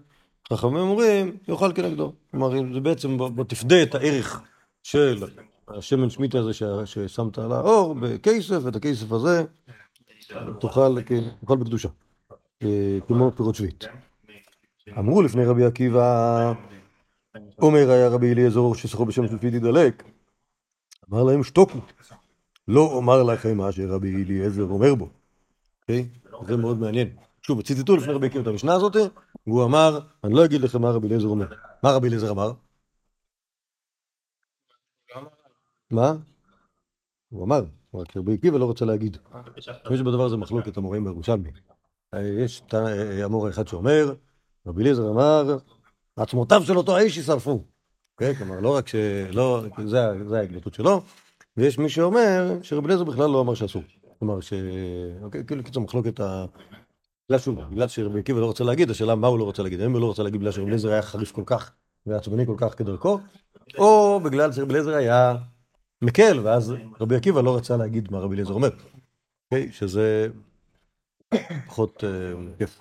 חכמים 0.53 0.77
אומרים, 0.77 1.37
יאכל 1.49 1.73
כנגדו. 1.73 2.13
כלומר, 2.31 2.51
זה 2.75 2.81
בעצם, 2.81 3.19
בוא 3.19 3.45
תפדה 3.45 3.83
את 3.83 3.95
הערך 3.95 4.43
של 4.83 5.25
השמן 5.69 6.11
שמיטה 6.11 6.39
הזה 6.39 6.53
ששמת 6.85 7.39
על 7.39 7.53
האור 7.53 7.95
בכסף, 7.95 8.59
ואת 8.63 8.77
הכסף 8.77 9.13
הזה 9.13 9.45
תאכל 10.61 10.99
בקדושה, 11.57 11.89
אה, 12.63 12.99
כמו 13.07 13.31
פירות 13.37 13.55
שביעית. 13.55 13.85
אמרו 14.99 15.23
לפני 15.23 15.45
רבי 15.45 15.65
עקיבא, 15.65 16.53
אומר 17.63 17.91
היה 17.91 18.09
רבי 18.09 18.33
אליעזר 18.33 18.75
ששכו 18.75 19.05
בשם 19.05 19.29
של 19.29 19.39
פידי 19.39 19.59
דלק, 19.59 20.03
אמר 21.11 21.23
להם 21.23 21.45
שתוקו, 21.45 21.79
לא 22.69 22.81
אומר 22.81 23.23
לכם 23.23 23.57
מה 23.57 23.73
שרבי 23.73 24.25
אליעזר 24.25 24.63
אומר 24.63 24.95
בו. 24.95 25.09
אוקיי? 25.83 26.09
זה 26.47 26.57
מאוד 26.57 26.79
מעניין. 26.79 27.09
שוב, 27.43 27.63
ציטטו 27.63 27.97
לפני 27.97 28.13
רבי 28.13 28.27
עקיבא 28.27 28.43
את 28.43 28.47
המשנה 28.47 28.75
הזאת, 28.75 28.97
והוא 29.47 29.65
אמר, 29.65 30.01
אני 30.25 30.35
לא 30.35 30.45
אגיד 30.45 30.61
לכם 30.61 30.83
מה 30.83 30.91
רבי 30.91 31.07
אליעזר 31.07 31.27
אומר. 31.27 31.47
מה 31.83 31.93
רבי 31.93 32.09
אליעזר 32.09 32.31
אמר? 32.31 32.53
מה? 35.91 36.15
הוא 37.29 37.45
אמר, 37.45 37.65
רק 37.95 38.17
רבי 38.17 38.35
עקיבא 38.35 38.59
לא 38.59 38.65
רוצה 38.65 38.85
להגיד. 38.85 39.17
יש 39.91 40.01
בדבר 40.01 40.25
הזה 40.25 40.37
מחלוקת 40.37 40.77
המוראים 40.77 41.05
בירושלמי. 41.05 41.51
יש 42.23 42.63
את 42.67 42.75
המורה 43.25 43.51
אחד 43.51 43.69
שאומר, 43.69 44.15
רבי 44.67 44.83
אליעזר 44.83 45.11
אמר, 45.11 45.57
עצמותיו 46.17 46.63
של 46.63 46.77
אותו 46.77 46.97
האיש 46.97 47.17
יישרפו. 47.17 47.65
כן, 48.17 48.35
כלומר, 48.35 48.61
לא 48.61 48.77
רק 48.77 48.89
ש... 48.89 48.95
לא, 49.33 49.63
זה 49.85 50.39
ההגלטות 50.39 50.75
שלו, 50.75 51.03
ויש 51.57 51.79
מי 51.79 51.89
שאומר 51.89 52.59
שרבי 52.63 52.87
אליעזר 52.87 53.05
בכלל 53.05 53.31
לא 53.31 53.41
אמר 53.41 53.55
שאסור. 53.55 53.83
כלומר, 54.19 54.41
ש... 54.41 54.53
אוקיי, 55.23 55.45
כאילו, 55.47 55.65
קיצור, 55.65 55.83
מחלוקת 55.83 56.21
ה... 56.21 56.47
בגלל 57.29 57.39
שוב, 57.39 57.61
בגלל 57.61 57.89
שרבי 57.89 58.21
עקיבא 58.21 58.41
לא 58.41 58.47
רוצה 58.47 58.65
להגיד, 58.65 58.91
השאלה 58.91 59.15
מה 59.15 59.27
הוא 59.27 59.39
לא 59.39 59.45
רוצה 59.45 59.63
להגיד. 59.63 59.81
האם 59.81 59.93
הוא 59.93 60.01
לא 60.01 60.07
רוצה 60.07 60.23
להגיד 60.23 60.41
בגלל 60.41 60.53
שרבי 60.53 60.67
אליעזר 60.67 60.91
היה 60.91 61.03
חריף 61.03 61.33
כל 61.33 61.43
כך 61.47 61.73
ועצבני 62.07 62.47
כל 62.47 62.55
כך 62.59 62.79
כדרכו, 62.79 63.19
או 63.79 64.21
בגלל 64.21 64.53
שרבי 64.53 64.73
אליעזר 64.73 64.95
היה 64.95 65.35
מקל, 66.03 66.41
ואז 66.43 66.75
רבי 67.01 67.17
עקיבא 67.17 67.41
לא 67.41 67.57
רצה 67.57 67.77
להגיד 67.77 68.13
מה 68.13 68.19
רבי 68.19 68.35
אליעזר 68.35 68.53
אומר. 68.53 68.71
אוקיי? 69.45 69.73
שזה 69.73 70.29
פחות 71.67 72.05
אה, 72.05 72.33
כיף. 72.59 72.81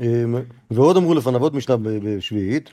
אמ, 0.00 0.34
ועוד 0.70 0.96
אמרו 0.96 1.14
לפניו 1.14 1.40
עוד 1.40 1.54
משנה 1.54 1.76
בשביעית, 1.76 2.70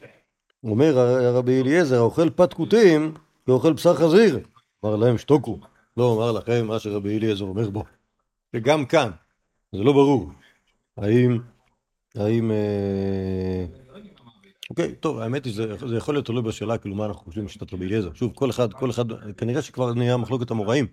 אומר 0.64 1.00
הרבי 1.00 1.62
אליעזר, 1.62 1.98
האוכל 1.98 2.30
פת 2.30 2.54
כותים 2.54 3.14
ואוכל 3.48 3.74
בשר 3.74 3.96
חזיר. 3.96 4.40
אמר 4.86 4.96
להם, 4.96 5.18
שתוקו. 5.18 5.60
לא 5.98 6.16
אמר 6.16 6.32
לכם 6.32 6.68
מה 6.68 6.80
שרבי 6.80 7.18
אליעזר 7.18 7.46
אומר 7.46 7.70
בו. 7.70 7.84
וגם 8.54 8.86
כאן, 8.86 9.12
זה 9.72 9.84
לא 9.84 9.94
ברור. 9.94 10.32
האם, 10.98 11.40
האם, 12.16 12.52
אה, 12.52 13.66
אוקיי, 14.70 14.96
טוב, 14.96 15.20
האמת 15.20 15.46
היא 15.46 15.54
שזה 15.54 15.88
זה 15.88 15.96
יכול 15.96 16.16
להיות 16.16 16.26
תלוי 16.26 16.42
בשאלה, 16.42 16.78
כאילו, 16.78 16.96
מה 16.96 17.06
אנחנו 17.06 17.22
חושבים 17.22 17.46
בשיטת 17.46 17.74
רבי 17.74 17.86
אליעזר. 17.86 18.14
שוב, 18.14 18.32
כל 18.36 18.50
אחד, 18.50 18.74
כל 18.74 18.90
אחד, 18.90 19.06
כנראה 19.38 19.62
שכבר 19.62 19.94
נהיה 19.94 20.18
מחלוקת 20.18 20.52
המוראים. 20.52 20.88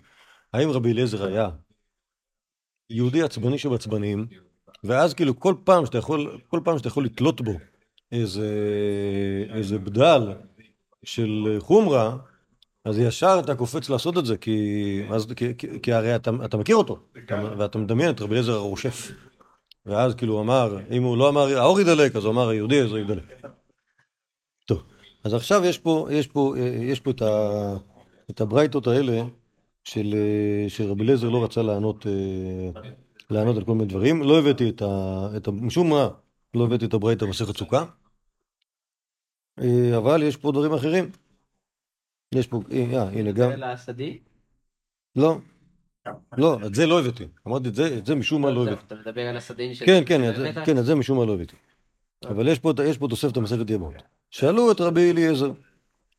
האם 0.52 0.70
רבי 0.70 0.92
אליעזר 0.92 1.24
היה 1.24 1.48
יהודי 2.90 3.22
עצבני 3.22 3.58
שבעצבנים, 3.58 4.26
ואז 4.84 5.14
כאילו 5.14 5.40
כל 5.40 5.54
פעם 5.64 5.86
שאתה 5.86 5.98
יכול, 5.98 6.38
כל 6.48 6.60
פעם 6.64 6.78
שאתה 6.78 6.88
יכול 6.88 7.04
לתלות 7.04 7.40
בו 7.40 7.52
איזה, 8.12 8.48
איזה 9.54 9.78
בדל 9.78 10.32
של 11.04 11.56
חומרה, 11.60 12.16
אז 12.84 12.98
ישר 12.98 13.40
אתה 13.44 13.54
קופץ 13.54 13.88
לעשות 13.88 14.18
את 14.18 14.26
זה, 14.26 14.36
כי, 14.36 15.02
אז, 15.10 15.26
כי, 15.36 15.56
כי, 15.58 15.66
כי 15.82 15.92
הרי 15.92 16.16
אתה, 16.16 16.30
אתה 16.44 16.56
מכיר 16.56 16.76
אותו, 16.76 16.98
אתה, 17.24 17.42
ואתה 17.58 17.78
מדמיין 17.78 18.10
את 18.10 18.20
רבי 18.20 18.32
אליעזר 18.32 18.52
הרושף. 18.52 19.10
ואז 19.86 20.14
כאילו 20.14 20.32
הוא 20.32 20.40
אמר, 20.40 20.78
אם 20.90 21.02
הוא 21.02 21.16
לא 21.16 21.28
אמר 21.28 21.58
האור 21.58 21.80
ידלק, 21.80 22.16
אז 22.16 22.24
הוא 22.24 22.32
אמר 22.32 22.48
היהודי 22.48 22.80
הזה 22.80 23.00
ידלק. 23.00 23.46
טוב, 24.64 24.82
אז 25.24 25.34
עכשיו 25.34 25.64
יש 25.64 25.78
פה, 25.78 26.08
יש 26.10 26.26
פה, 26.26 26.54
יש 26.90 27.00
פה 27.00 27.10
את, 27.10 27.22
ה, 27.22 27.74
את 28.30 28.40
הברייתות 28.40 28.86
האלה 28.86 29.22
של, 29.84 30.14
שרבי 30.68 31.04
אליעזר 31.04 31.28
לא 31.28 31.44
רצה 31.44 31.62
לענות, 31.62 32.06
אה, 32.06 32.80
לענות 33.30 33.56
על 33.56 33.64
כל 33.64 33.72
מיני 33.74 33.88
דברים. 33.88 34.22
לא 34.22 34.38
הבאתי 34.38 34.68
את 34.68 34.82
ה... 34.82 35.26
את 35.36 35.48
ה 35.48 35.50
משום 35.50 35.90
מה, 35.90 36.08
לא 36.54 36.64
הבאתי 36.64 36.84
את 36.84 36.94
הברייתא 36.94 37.26
במסכת 37.26 37.56
סוכה. 37.56 37.84
אה, 39.62 39.96
אבל 39.96 40.22
יש 40.22 40.36
פה 40.36 40.52
דברים 40.52 40.72
אחרים. 40.72 41.10
יש 42.34 42.46
פה, 42.46 42.60
אה, 42.72 42.84
אה, 42.92 43.08
הנה 43.08 43.32
גם, 43.32 43.50
זה? 43.50 43.56
לא, 45.16 45.38
לא, 46.38 46.58
את 46.66 46.74
זה 46.74 46.86
לא 46.86 47.00
הבאתי. 47.00 47.24
אמרתי 47.48 47.68
את 47.68 47.74
זה, 47.74 47.98
את 47.98 48.06
זה 48.06 48.14
משום 48.14 48.42
מה 48.42 48.50
לא 48.50 48.62
הבאתי. 48.62 48.84
אתה 48.86 48.94
מדבר 48.94 49.22
על 49.22 49.36
הסדין 49.36 49.74
של... 49.74 49.86
כן, 49.86 50.02
כן? 50.06 50.20
כן, 50.66 50.78
את 50.78 50.84
זה 50.84 50.94
משום 50.94 51.18
מה 51.18 51.24
לא 51.24 51.34
הבאתי. 51.34 51.56
אבל 52.24 52.48
יש 52.48 52.58
פה, 52.58 52.70
את- 52.70 52.78
יש 52.86 52.98
פה 52.98 53.08
תוספת 53.08 53.36
המסכת 53.36 53.70
ימות. 53.70 53.94
שאלו 54.34 54.72
את 54.72 54.80
רבי 54.80 55.10
אליעזר, 55.10 55.50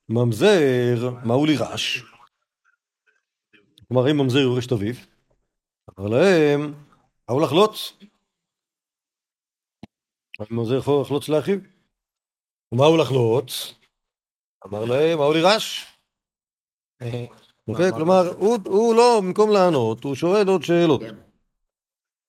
ממזר, 0.10 1.10
מהו 1.26 1.46
לי 1.46 1.58
רעש? 1.58 2.02
כלומר, 3.88 4.12
אם 4.12 4.18
ממזר 4.18 4.38
יורש 4.40 4.68
את 4.68 4.72
אביו, 4.72 4.94
אמר 6.00 6.08
להם, 6.08 6.74
מהו 7.30 7.40
לחלוץ? 7.40 7.94
ממזר 10.52 10.78
יכול 10.78 11.02
לחלוץ 11.02 11.30
לאחיו? 11.30 11.58
ומהו 12.72 12.98
לחלוץ? 12.98 13.74
אמר 14.66 14.86
להם, 14.86 15.18
מהו 15.18 15.34
לי 15.34 15.42
רעש? 15.42 15.86
אוקיי, 17.68 17.92
כלומר, 17.92 18.28
הוא- 18.38 18.58
הוא 18.66 18.96
לא, 18.96 19.22
במקום 19.24 19.50
לענות, 19.50 20.04
הוא 20.04 20.16
שואל 20.16 20.48
עוד 20.48 20.64
שאלות. 20.64 21.02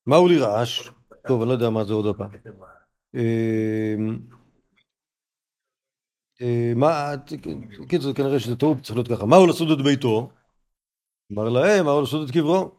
מהו 0.07 0.29
לי 0.29 0.39
רעש? 0.39 0.89
טוב, 1.29 1.41
אני 1.41 1.49
לא 1.49 1.55
יודע 1.55 1.71
מה 1.71 1.85
זה 1.85 1.93
עוד 1.93 2.17
פעם. 2.17 2.31
אמ, 6.41 6.47
אה, 6.47 6.73
מה, 6.77 7.13
קיצור, 7.89 8.13
כנראה 8.13 8.41
שזה 8.41 8.57
טעות, 8.57 8.77
צריך 8.83 8.97
להיות 8.97 9.09
ככה. 9.09 9.27
מהו 9.27 9.47
לסוד 9.47 9.71
את 9.71 9.83
ביתו? 9.85 10.29
אמר 11.33 11.49
להם, 11.49 11.85
מהו 11.85 12.03
לסוד 12.03 12.29
את 12.29 12.35
קברו? 12.35 12.71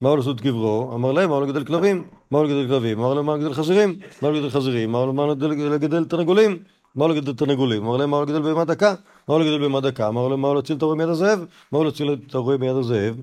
מהו 0.00 0.16
לסוד 0.16 0.36
את 0.36 0.42
קברו? 0.42 0.94
אמר 0.94 1.12
להם, 1.12 1.28
מהו 1.30 1.40
לגדל 1.40 1.64
כלבים? 1.64 2.08
מהו 2.30 2.44
לגדל 2.44 2.68
כלבים? 2.68 2.98
אמר 3.00 3.14
להם, 3.14 3.26
מהו 3.26 3.36
לגדל 3.36 3.54
חזירים? 3.54 3.98
מהו 4.22 4.32
לגדל 4.32 4.50
חזירים? 4.50 4.92
מהו 4.92 5.12
מהו 5.12 5.34
לגדל- 5.34 6.04
תרנגולים? 6.04 6.62
מהו 6.94 7.08
לגדל 7.08 7.34
תרנגולים? 7.34 7.84
אמר 7.86 7.96
להם, 7.96 8.10
מהו 8.10 8.22
לגדל 8.22 8.42
בהמה 8.42 8.64
דקה? 8.64 8.94
מהו 9.28 9.38
לגדל 9.38 9.58
בהמה 9.58 9.80
דקה? 9.80 10.08
אמר 10.08 10.28
להם, 10.28 10.40
מהו 10.40 10.54
להציל 10.54 10.76
את 10.76 10.82
הרועה 10.82 10.96
מיד 10.96 11.08
הזאב? 11.08 11.44
מהו 11.72 11.84
להציל 11.84 12.12
את 12.12 12.34
הרועה 12.34 12.56
מיד 12.56 12.76
הזאב? 12.76 13.16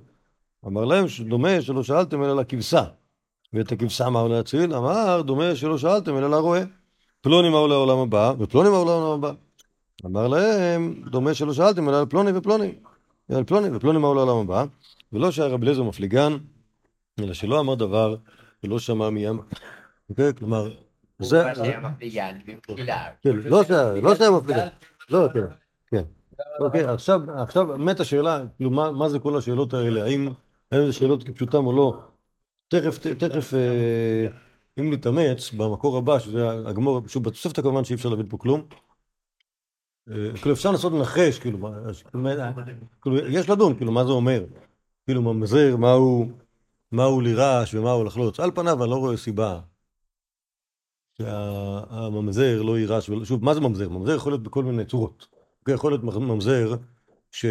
אמר 0.67 0.85
להם, 0.85 1.05
דומה 1.27 1.61
שלא 1.61 1.83
שאלתם 1.83 2.23
אלא 2.23 2.35
לכבשה. 2.35 2.83
ואת 3.53 3.71
הכבשה 3.71 4.09
מהו 4.09 4.27
להציל? 4.27 4.73
אמר, 4.75 5.21
דומה 5.21 5.55
שלא 5.55 5.77
שאלתם 5.77 6.17
אלא 6.17 6.29
לרועה. 6.29 6.61
פלוני 7.23 7.49
מהו 7.49 7.67
לעולם 7.67 7.97
הבא, 7.97 8.33
ופלוני 8.39 8.69
מהו 8.69 8.85
לעולם 8.85 9.11
הבא. 9.11 9.31
אמר 10.05 10.27
להם, 10.27 11.03
דומה 11.11 11.33
שלא 11.33 11.53
שאלתם 11.53 11.89
אלא 11.89 11.99
על 11.99 12.05
פלוני 12.05 12.31
ופלוני. 12.35 12.75
על 13.31 13.43
פלוני 13.43 13.75
ופלוני 13.75 13.99
מהו 13.99 14.13
לעולם 14.13 14.37
הבא. 14.37 14.65
ולא 15.13 15.31
שהיה 15.31 15.47
רבי 15.47 15.63
אליעזר 15.65 15.83
מפליגן, 15.83 16.33
אלא 17.19 17.33
שלא 17.33 17.59
אמר 17.59 17.75
דבר 17.75 18.15
ולא 18.63 18.79
שמע 18.79 19.09
מים. 19.09 19.39
אוקיי? 20.09 20.33
כלומר, 20.33 20.69
זה... 21.19 21.43
כן, 23.23 23.35
לא 23.35 23.63
שהיה- 23.63 23.93
לא 24.01 24.15
שהיה 24.15 24.31
מפליגן. 24.31 24.67
לא, 25.09 25.27
כן, 25.33 25.39
כן. 25.91 26.03
אוקיי, 26.59 26.83
עכשיו, 26.83 27.19
באמת 27.67 27.99
השאלה, 27.99 28.41
כאילו, 28.55 28.69
מה, 28.71 29.09
זה 29.09 29.19
כל 29.19 29.37
השאלות 29.37 29.73
האלה? 29.73 30.03
האם, 30.03 30.29
זה 30.73 30.93
שאלות 30.93 31.23
כפשוטם 31.23 31.65
או 31.65 31.73
לא? 31.73 31.99
תכף, 32.67 32.97
תכף, 33.17 33.53
אה, 33.53 34.27
אם 34.79 34.93
נתאמץ, 34.93 35.51
במקור 35.51 35.97
הבא, 35.97 36.19
שזה 36.19 36.49
הגמור, 36.69 37.07
שוב, 37.07 37.23
בתוספתא 37.23 37.61
כמובן 37.61 37.83
שאי 37.83 37.95
אפשר 37.95 38.09
להבין 38.09 38.29
פה 38.29 38.37
כלום. 38.37 38.61
אה, 40.09 40.15
כאילו, 40.41 40.55
אפשר 40.55 40.71
לנסות 40.71 40.93
לנחש, 40.93 41.39
כאילו, 41.39 41.57
מה- 41.57 41.77
אז, 41.89 42.03
כאילו, 42.03 42.23
מה- 42.23 42.53
כאילו, 43.01 43.17
יש 43.17 43.49
לדון, 43.49 43.75
כאילו, 43.77 43.91
מה 43.91 44.05
זה 44.05 44.11
אומר? 44.11 44.43
כאילו, 45.05 45.21
ממזר, 45.21 45.77
מהו, 45.77 46.29
מהו 46.91 47.21
לירש 47.21 47.73
ומהו 47.75 48.03
לחלוץ. 48.03 48.39
על 48.39 48.51
פניו, 48.55 48.83
אני 48.83 48.91
לא 48.91 48.95
רואה 48.95 49.17
סיבה 49.17 49.59
שהממזר 51.17 52.61
לא 52.61 52.79
יירש, 52.79 53.09
שוב, 53.23 53.45
מה 53.45 53.53
זה 53.53 53.59
ממזר? 53.59 53.89
ממזר 53.89 54.15
יכול 54.15 54.31
להיות 54.31 54.43
בכל 54.43 54.63
מיני 54.63 54.85
צורות. 54.85 55.27
אוקיי, 55.59 55.73
יכול 55.73 55.91
להיות 55.91 56.03
ממזר 56.03 56.75
ש... 57.31 57.45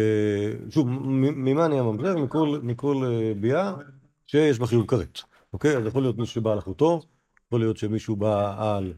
שוב, 0.69 0.87
ממה 0.89 1.67
נהיה 1.67 1.83
ממזר? 1.83 2.15
מכל, 2.17 2.59
מכל 2.63 3.03
אה, 3.05 3.33
ביאה 3.41 3.73
שיש 4.27 4.59
בה 4.59 4.67
חיוב 4.67 4.87
כרת. 4.87 5.19
אוקיי? 5.53 5.77
אז 5.77 5.85
יכול 5.85 6.01
להיות 6.01 6.17
מישהו 6.17 6.33
שבא 6.35 6.51
על 6.51 6.59
אחותו, 6.59 7.01
יכול 7.53 7.61
להיות 7.61 7.77
שמישהו 7.77 8.15
בא 8.15 8.55
על 8.59 8.93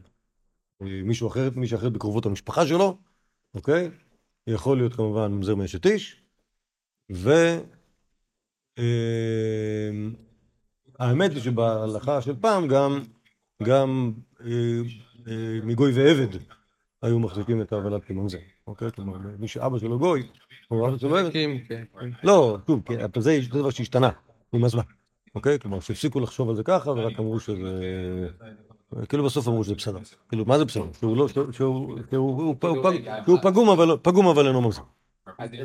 אה, 0.82 0.86
מישהו 1.04 1.28
אחר, 1.28 1.48
מישהו 1.56 1.78
אחר 1.78 1.88
בקרובות 1.88 2.26
המשפחה 2.26 2.66
שלו, 2.66 2.98
אוקיי? 3.54 3.90
יכול 4.46 4.76
להיות 4.76 4.94
כמובן 4.94 5.32
ממזר 5.32 5.54
מאשת 5.54 5.86
איש, 5.86 6.22
ו... 7.12 7.30
אה, 8.78 9.90
האמת 10.98 11.30
היא 11.30 11.40
שבהלכה 11.40 12.22
של 12.22 12.36
פעם 12.40 12.68
גם, 12.68 13.02
גם 13.62 14.12
אה, 14.40 14.80
מגוי 15.62 15.92
ועבד 15.92 16.38
היו 17.02 17.18
מחזיקים 17.18 17.62
את 17.62 17.72
ההבלה 17.72 18.00
כממזר, 18.00 18.38
אוקיי? 18.66 18.92
כלומר, 18.92 19.18
מי 19.38 19.48
שאבא 19.48 19.78
שלו 19.78 19.98
גוי, 19.98 20.22
או 20.70 20.88
אבא 20.88 20.98
שלו 20.98 21.16
עבד, 21.16 21.32
כן, 21.32 21.50
כן. 21.68 21.84
לא, 22.24 22.58
שוב, 22.66 22.82
זה 23.18 23.38
דבר 23.50 23.70
שהשתנה 23.70 24.10
עם 24.52 24.64
הזמן, 24.64 24.82
אוקיי? 25.36 25.58
כלומר, 25.58 25.80
שהפסיקו 25.80 26.20
לחשוב 26.20 26.48
על 26.48 26.54
זה 26.56 26.62
ככה, 26.62 26.90
ורק 26.90 27.18
אמרו 27.18 27.40
שזה... 27.40 27.80
כאילו 29.08 29.24
בסוף 29.24 29.48
אמרו 29.48 29.64
שזה 29.64 29.74
בסדר. 29.74 29.98
כאילו, 30.28 30.44
מה 30.44 30.58
זה 30.58 30.64
בסדר? 30.64 30.92
שהוא 30.98 31.16
לא, 31.16 31.28
שהוא- 31.52 31.98
פגום 33.42 33.68
אבל 33.68 33.96
פגום 34.02 34.26
אבל 34.26 34.46
אינו 34.46 34.60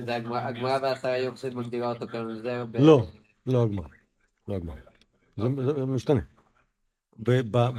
זה 0.06 0.16
הגמרא- 0.16 0.38
הגמרא 0.48 0.80
בעשרה 0.80 1.18
יורצית 1.18 1.54
מגדירה 1.54 1.90
אותו. 1.90 2.06
ב- 2.72 2.78
לא, 2.78 3.02
לא 3.48 3.64
הגמרא. 3.64 3.86
לא 4.48 4.56
הגמרא. 4.56 4.76
זה 5.38 5.50
משתנה. 5.86 6.22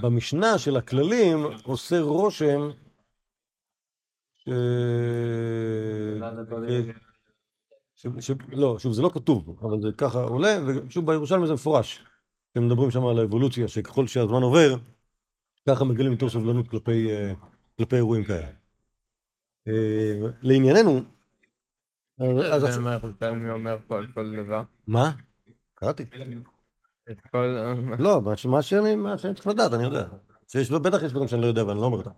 במשנה 0.02 0.58
של 0.58 0.76
הכללים 0.76 1.38
עושה 1.62 2.00
רושם 2.00 2.70
ש... 4.36 4.48
ש- 8.02 8.26
ש- 8.26 8.30
לא, 8.48 8.78
שוב, 8.78 8.92
זה 8.92 9.02
לא 9.02 9.10
כתוב, 9.14 9.56
אבל 9.62 9.80
זה 9.80 9.88
ככה 9.98 10.22
עולה, 10.22 10.58
ושוב, 10.66 11.06
בירושלמי 11.06 11.46
זה 11.46 11.52
מפורש. 11.54 12.04
הם 12.54 12.66
מדברים 12.66 12.90
שם 12.90 13.06
על 13.06 13.18
האבולוציה, 13.18 13.68
שככל 13.68 14.06
שהזמן 14.06 14.42
עובר, 14.42 14.74
ככה 15.68 15.84
מגלים 15.84 16.12
יותר 16.12 16.28
סובלנות 16.28 16.68
כלפי, 16.68 17.10
אה, 17.10 17.32
כלפי 17.78 17.96
אירועים 17.96 18.24
כאלה. 18.24 18.48
אה, 19.68 20.18
לענייננו, 20.42 21.00
אז 22.52 22.64
עכשיו... 22.64 22.80
מה 22.80 22.92
ירושלמי 22.92 23.50
אומר 23.50 23.78
פה 23.86 23.98
על 23.98 24.06
כל 24.14 24.36
דבר? 24.44 24.62
מה? 24.86 25.10
קראתי. 25.74 26.04
את 27.10 27.20
כל... 27.30 27.46
לא, 27.98 28.20
מה 28.44 28.62
שאני 28.62 28.96
מה 28.96 29.18
שאני 29.18 29.34
צריך 29.34 29.46
לדעת, 29.46 29.72
אני 29.72 29.84
יודע. 29.84 30.08
שיש, 30.48 30.70
בטח 30.70 31.02
יש 31.02 31.10
דברים 31.10 31.28
שאני 31.28 31.42
לא 31.42 31.46
יודע 31.46 31.66
ואני 31.66 31.80
לא 31.80 31.84
אומר 31.84 31.98
אותם. 31.98 32.10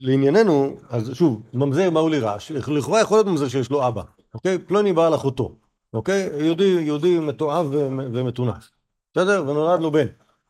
לענייננו, 0.00 0.76
אז 0.88 1.10
שוב, 1.14 1.42
ממזר 1.54 1.90
מה 1.90 2.00
הוא 2.00 2.10
לירש? 2.10 2.52
לכאורה 2.52 3.00
יכול 3.00 3.16
להיות 3.16 3.26
ממזר 3.26 3.48
שיש 3.48 3.70
לו 3.70 3.88
אבא, 3.88 4.02
אוקיי? 4.34 4.58
פלוני 4.58 4.92
בא 4.92 5.06
על 5.06 5.14
אחותו, 5.14 5.56
אוקיי? 5.92 6.30
יהודי, 6.44 6.64
יהודי 6.64 7.18
מתועב 7.18 7.66
ו- 7.66 7.88
ומטונף, 7.88 8.70
בסדר? 9.12 9.44
ונולד 9.48 9.80
לו 9.80 9.90
בן, 9.90 10.06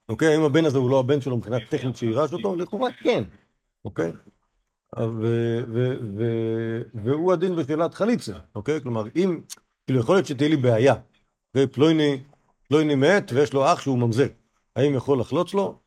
אוקיי? 0.08 0.34
האם 0.34 0.42
הבן 0.42 0.64
הזה 0.64 0.78
הוא 0.78 0.90
לא 0.90 1.00
הבן 1.00 1.20
שלו 1.20 1.36
מבחינה 1.36 1.56
טכנית 1.70 1.96
שירש 1.96 2.32
אותו? 2.32 2.56
לכאורה 2.56 2.90
כן, 3.02 3.24
אוקיי? 3.84 4.12
והוא 6.94 7.32
הדין 7.32 7.56
בשאלת 7.56 7.94
חליצה, 7.94 8.32
אוקיי? 8.54 8.80
כלומר, 8.80 9.04
אם, 9.16 9.40
כאילו 9.86 10.00
יכול 10.00 10.14
להיות 10.14 10.26
שתהיה 10.26 10.48
לי 10.48 10.56
בעיה, 10.56 10.94
אוקיי? 11.48 11.66
פלויני, 11.66 12.22
פלויני 12.68 12.94
מת 12.94 13.32
ויש 13.34 13.52
לו 13.52 13.72
אח 13.72 13.80
שהוא 13.80 13.98
ממזר, 13.98 14.26
האם 14.76 14.94
יכול 14.94 15.20
לחלוץ 15.20 15.54
לו? 15.54 15.78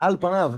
על 0.00 0.16
פניו, 0.16 0.52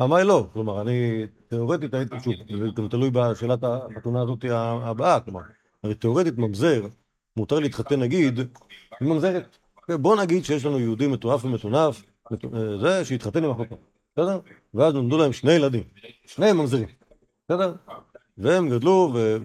אמר 0.00 0.24
לא, 0.24 0.46
כלומר, 0.52 0.80
אני 0.80 1.22
תיאורטית 1.48 1.94
הייתי, 1.94 2.20
שוב, 2.20 2.34
זה 2.58 2.66
גם 2.74 2.88
תלוי 2.88 3.10
בשאלת 3.10 3.64
החתונה 3.64 4.22
הזאת 4.22 4.44
הבאה, 4.82 5.20
כלומר, 5.20 5.40
הרי 5.84 5.94
תיאורטית 5.94 6.38
ממזר, 6.38 6.86
מותר 7.36 7.58
להתחתן 7.58 8.00
נגיד, 8.00 8.40
עם 9.00 9.08
ממזרת. 9.08 9.56
בוא 9.90 10.16
נגיד 10.16 10.44
שיש 10.44 10.64
לנו 10.64 10.80
יהודי 10.80 11.06
מטורף 11.06 11.44
ומטונף, 11.44 12.02
מט- 12.30 12.44
זה, 12.80 13.04
שהתחתן 13.04 13.44
עם 13.44 13.50
אחותו, 13.50 13.76
בסדר? 14.16 14.40
ואז 14.74 14.94
נולדו 14.94 15.18
להם 15.18 15.32
שני 15.32 15.52
ילדים, 15.52 15.82
שניהם 16.26 16.58
ממזרים, 16.58 16.88
בסדר? 17.48 17.74
והם 18.38 18.68
גדלו 18.70 19.12
ו- 19.14 19.36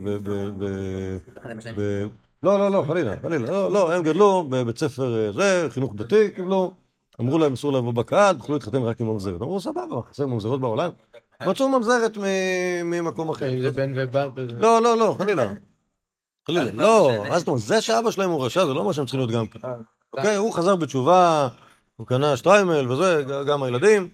לא, 2.44 2.60
לא, 2.60 2.72
לא, 2.72 2.84
חלילה, 2.88 3.16
חלילה, 3.22 3.52
לא, 3.52 3.72
לא, 3.72 3.94
הם 3.94 4.04
גדלו 4.04 4.48
בבית 4.50 4.78
ספר 4.78 5.26
אה, 5.26 5.32
זה, 5.32 5.68
חינוך 5.70 5.96
דתי, 5.96 6.32
קיבלו, 6.36 6.74
אמרו 7.20 7.40
להם 7.40 7.54
אסור 7.54 7.74
לבוא 7.74 7.94
בקהל, 7.94 8.36
תוכלו 8.38 8.56
להתחתן 8.56 8.84
רק 8.84 9.02
עם 9.02 9.08
ממזרת. 9.08 9.42
אמרו 9.42 9.60
סבבה, 9.62 10.02
חסר 10.10 10.28
ממזרות 10.28 10.62
בעולם. 10.62 10.90
מצאו 11.48 11.70
ממזרת 11.70 12.18
ממקום 12.84 13.30
אחר. 13.30 13.54
אם 13.54 13.62
זה 13.62 13.72
בן 13.72 14.00
אז- 14.00 14.50
לא, 14.60 14.82
לא, 14.82 14.98
לא, 14.98 15.16
חלילה. 15.18 15.54
חלילה, 16.48 16.72
לא, 16.74 17.12
מה 17.30 17.40
זאת 17.40 17.48
אומרת, 17.48 17.62
זה 17.62 17.82
שאבא 17.82 18.12
שלהם 18.12 18.30
הוא 18.30 18.46
רשע, 18.46 18.66
זה 18.66 18.74
לא 18.74 18.84
מה 18.84 18.94
שהם 18.94 19.06
צריכים 19.06 19.20
להיות 19.20 19.32
גם 19.32 19.48
כן. 19.48 19.60
אוקיי, 20.14 20.36
הוא 20.36 20.54
חזר 20.54 20.76
בתשובה, 20.76 21.48
הוא 21.96 22.08
קנה 22.08 22.38
שטריימל 22.38 22.92
וזה, 22.92 23.24
גם 23.48 23.64
הילדים, 23.64 24.10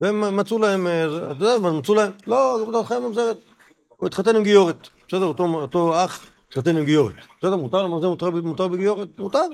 והם 0.00 0.36
מצאו 0.36 0.58
להם, 0.58 0.86
אה, 0.86 1.10
זה, 1.10 1.30
אתה 1.30 1.44
יודע, 1.44 1.68
מצאו 1.70 1.94
להם, 1.94 2.10
לא, 2.26 2.56
זה 2.60 2.66
בדרך 2.66 2.88
כלל 2.88 2.98
ממזרת. 3.00 3.38
הוא 3.88 4.06
התחתן 4.06 4.36
עם 4.36 4.42
גיורת, 4.42 4.88
בסדר, 5.08 5.24
אותו, 5.24 6.04
אח 6.04 6.26
התחתן 6.48 6.76
עם 6.76 6.84
גיורת. 6.84 7.14
בסדר, 7.38 7.56
מותר 7.56 7.82
לממזר, 7.82 8.14
מותר 8.42 8.68
בגיורת? 8.68 9.08
מותר. 9.18 9.46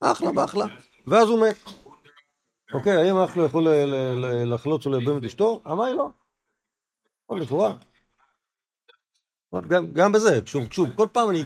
אחלה, 0.00 0.32
באחלה. 0.32 0.66
ואז 1.06 1.28
הוא 1.28 1.40
מת. 1.48 1.85
אוקיי, 2.74 2.96
האם 2.96 3.16
אח 3.16 3.36
לא 3.36 3.42
יכול 3.42 3.68
ל- 3.68 3.84
ל- 3.84 4.26
ל- 4.26 4.54
לחלוץ 4.54 4.86
ולייבם 4.86 5.18
את 5.18 5.24
אשתו? 5.24 5.62
אמר 5.66 5.94
לא. 5.94 6.08
עוד 7.26 7.42
לכאורה. 7.42 7.74
גם, 9.92 10.12
בזה, 10.12 10.40
שוב, 10.46 10.72
שוב, 10.72 10.88
כל 10.96 11.06
פעם 11.12 11.30
אני... 11.30 11.44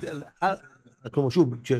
כלומר, 1.12 1.30
שוב, 1.30 1.54
כש, 1.64 1.72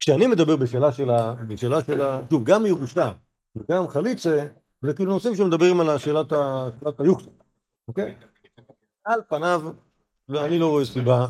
כשאני 0.00 0.26
מדבר 0.26 0.56
בשאלה 0.56 0.92
של 0.92 1.10
ה... 1.10 1.34
בשאלה 1.48 1.84
של 1.84 2.02
ה... 2.02 2.20
שוב, 2.30 2.44
גם 2.44 2.66
ירושה 2.66 3.12
וגם 3.56 3.88
חליצה, 3.88 4.46
זה 4.82 4.94
כאילו 4.94 5.12
נושאים 5.12 5.34
שמדברים 5.34 5.80
על. 5.80 5.98
שאלת 5.98 6.32
היוחסה, 6.98 7.30
אוקיי? 7.88 8.14
על 9.04 9.20
פניו, 9.28 9.62
ואני 10.28 10.58
לא 10.58 10.70
רואה 10.70 10.84
סיבה 10.84 11.26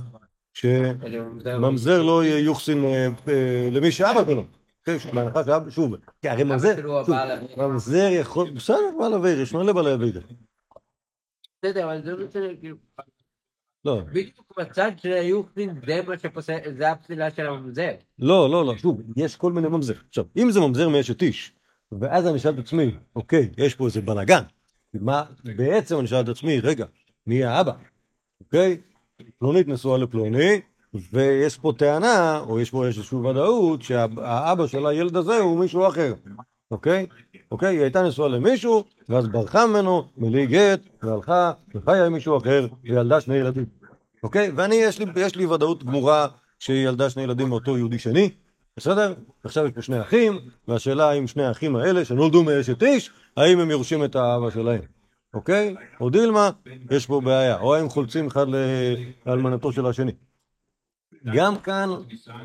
שממזר 0.55 2.03
לא 2.03 2.25
יהיה 2.25 2.39
יוחסין 2.39 2.85
אה, 2.85 3.09
אה, 3.29 3.69
למי 3.73 3.93
שאבא 3.93 4.25
שלו. 4.25 4.45
כן, 4.85 4.99
שוב, 4.99 5.15
בהנחה 5.15 5.45
שאבא, 5.45 5.71
שוב, 5.71 5.95
כי 6.21 6.29
הרי 6.29 6.45
ממזר. 6.45 6.75
ממזר 7.57 8.09
יכול, 8.13 8.51
בסדר, 8.51 8.77
בעל 8.99 9.15
אביר, 9.15 9.41
יש 9.41 9.55
מלא 9.55 9.73
בעלי 9.73 9.95
אביר. 9.95 10.21
בסדר, 11.59 11.85
אבל 11.85 12.03
זה 12.03 12.17
בסדר, 12.17 12.57
כאילו, 12.61 12.77
לא, 13.85 14.01
בדיוק 14.01 14.53
בצד 14.59 14.91
של 14.97 15.13
היוחסין, 15.13 15.81
זה 15.87 16.03
מה 16.07 16.19
שפוסל, 16.19 16.59
זה 16.79 16.91
הפסילה 16.91 17.31
של 17.31 17.47
הממזר. 17.47 17.91
לא, 18.19 18.51
לא, 18.51 18.67
לא, 18.67 18.77
שוב, 18.77 19.01
יש 19.17 19.37
כל 19.37 19.53
מיני 19.53 19.69
ממזר. 19.69 19.95
עכשיו, 20.09 20.25
אם 20.37 20.51
זה 20.51 20.61
ממזר 20.61 20.89
מאשת 20.89 21.23
איש, 21.23 21.53
ואז 22.01 22.27
אני 22.27 22.37
אשאל 22.37 22.55
את 22.55 22.59
עצמי, 22.59 22.97
אוקיי, 23.17 23.51
יש 23.59 23.75
פה 23.75 23.87
איזה 23.87 24.01
בלאגן, 24.01 24.43
מה, 24.95 25.25
בעצם 25.57 25.99
אני 25.99 26.05
אשאל 26.05 26.21
את 26.21 26.29
עצמי, 26.29 26.61
רגע, 26.61 26.87
מי 27.27 27.45
האבא? 27.45 27.73
אוקיי? 28.41 28.81
פלונית 29.39 29.69
נשואה 29.69 29.99
לפלוני, 29.99 30.61
ויש 31.13 31.59
פה 31.59 31.73
טענה, 31.77 32.39
או 32.39 32.61
יש 32.61 32.71
פה 32.71 32.87
איזושהי 32.87 33.19
ודאות, 33.19 33.83
שהאבא 33.83 34.67
של 34.67 34.87
הילד 34.87 35.17
הזה 35.17 35.37
הוא 35.37 35.59
מישהו 35.59 35.89
אחר, 35.89 36.15
אוקיי? 36.71 37.07
אוקיי, 37.53 37.69
היא 37.69 37.81
הייתה 37.83 38.03
נשואה 38.03 38.29
למישהו, 38.29 38.85
ואז 39.09 39.29
ברחה 39.29 39.67
ממנו, 39.67 40.05
מילאי 40.17 40.47
גט, 40.47 40.81
והלכה, 41.03 41.53
וחיה 41.75 42.07
עם 42.07 42.13
מישהו 42.13 42.37
אחר, 42.39 42.67
וילדה 42.85 43.21
שני 43.21 43.35
ילדים. 43.35 43.65
אוקיי? 44.23 44.51
ואני, 44.57 44.75
יש 44.75 44.99
לי, 44.99 45.07
יש 45.17 45.37
לי 45.37 45.47
ודאות 45.47 45.85
גמורה 45.85 46.27
שהיא 46.59 46.89
ילדה 46.89 47.11
שני 47.11 47.23
ילדים 47.23 47.49
מאותו 47.49 47.79
יהודי 47.79 47.99
שני, 47.99 48.31
בסדר? 48.77 49.15
עכשיו 49.45 49.67
יש 49.67 49.73
פה 49.73 49.83
שני 49.83 50.01
אחים, 50.01 50.39
והשאלה 50.69 51.11
האם 51.11 51.27
שני 51.27 51.45
האחים 51.45 51.77
האלה, 51.77 52.05
שנולדו 52.05 52.43
מאשת 52.43 52.83
איש, 52.83 53.11
האם 53.37 53.61
הם 53.61 53.71
יורשים 53.71 54.05
את 54.05 54.17
האבא 54.17 54.51
שלהם, 54.51 54.81
אוקיי? 55.35 55.75
או 56.01 56.11
דילמה, 56.11 56.51
יש 56.91 57.07
פה 57.07 57.21
בעיה. 57.21 57.61
או 57.61 57.75
האם 57.75 57.89
חולצים 57.89 58.27
אחד 58.27 58.47
לאלמנתו 59.27 59.73
של 59.73 59.87
השני. 59.87 60.13
גם 61.25 61.57
כאן, 61.57 61.89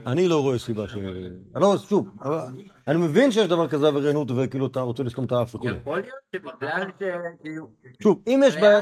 אני 0.07 0.27
לא 0.27 0.41
רואה 0.41 0.59
סיבה 0.59 0.87
ש... 0.87 0.93
אני 0.93 1.31
לא, 1.55 1.77
שוב, 1.77 2.07
אני 2.87 2.97
מבין 2.97 3.31
שיש 3.31 3.47
דבר 3.47 3.67
כזה 3.67 3.87
עבריינות, 3.87 4.31
וכאילו 4.31 4.67
אתה 4.67 4.79
רוצה 4.79 5.03
לסתום 5.03 5.25
את 5.25 5.31
האף 5.31 5.55
וכו'. 5.55 5.69
יכול 5.69 5.99
להיות 5.99 6.15
שבגלל 6.35 6.91
ש... 6.99 7.03
שוב, 8.03 8.21
אם 8.27 8.41
יש 8.45 8.55
בעיה, 8.55 8.81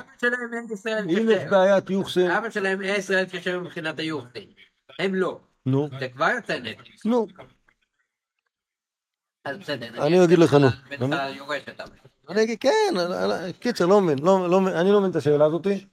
אם 1.04 1.28
יש. 1.32 1.44
בעיית 1.52 1.90
יוחסין, 1.90 2.28
לאבא 2.28 2.50
שלהם 2.50 2.82
אין 2.82 3.00
ישראל 3.00 3.26
כשם 3.30 3.64
מבחינת 3.64 4.00
היוחסין. 4.00 4.50
הם 5.00 5.16
לא. 5.16 5.40
נו, 5.66 5.90
זה 6.00 6.08
כבר 6.08 6.30
יוצא 6.36 6.60
נטל. 6.60 6.84
נו, 7.06 7.28
אז 9.46 9.58
בסדר. 9.58 10.06
אני 10.08 10.24
אגיד 10.24 10.40
לך, 10.40 10.54
נו. 10.54 10.68
אני 12.30 12.44
אגיד, 12.44 12.60
כן, 12.60 12.94
קיצר, 13.60 13.86
לא 13.86 14.02
מבין, 14.02 14.20
לא, 14.20 14.50
לא, 14.50 14.58
אני 14.82 14.92
לא 14.92 15.00
מבין 15.00 15.12
את 15.12 15.16
השאלה 15.16 15.46
הזאתי, 15.46 15.86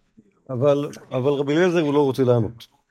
אבל 0.50 0.88
רבי 1.12 1.56
אליעזר 1.56 1.80
הוא 1.80 1.94
לא 1.94 2.04
רוצה 2.04 2.22
לענות. 2.22 2.81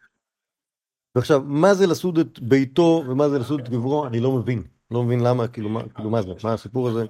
ועכשיו, 1.15 1.41
מה 1.45 1.73
זה 1.73 1.87
לסוד 1.87 2.17
את 2.19 2.39
ביתו 2.39 3.03
ומה 3.07 3.29
זה 3.29 3.39
לסוד 3.39 3.59
את 3.59 3.69
גברו, 3.69 4.07
אני 4.07 4.19
לא 4.19 4.31
מבין. 4.31 4.63
לא 4.91 5.03
מבין 5.03 5.19
למה, 5.19 5.47
כאילו, 5.47 5.69
מה, 5.69 5.81
כאילו, 5.95 6.09
מה 6.09 6.21
זה, 6.21 6.29
מה 6.43 6.53
הסיפור 6.53 6.89
הזה. 6.89 7.05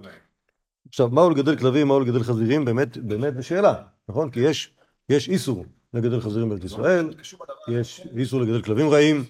עכשיו, 0.88 1.10
מהו 1.10 1.30
לגדל 1.30 1.58
כלבים, 1.58 1.88
מהו 1.88 2.00
לגדל 2.00 2.24
חזירים, 2.24 2.66
באמת, 2.66 2.98
באמת 2.98 3.36
זו 3.36 3.44
שאלה, 3.44 3.74
נכון? 4.10 4.30
כי 4.30 4.40
יש, 4.40 4.74
יש 5.10 5.30
איסור 5.30 5.66
לגדל 5.94 6.22
חזירים 6.22 6.50
בארץ 6.50 6.64
ישראל, 6.64 7.14
יש 7.68 8.08
איסור 8.18 8.42
לגדל 8.42 8.62
כלבים 8.62 8.90
רעים, 8.90 9.24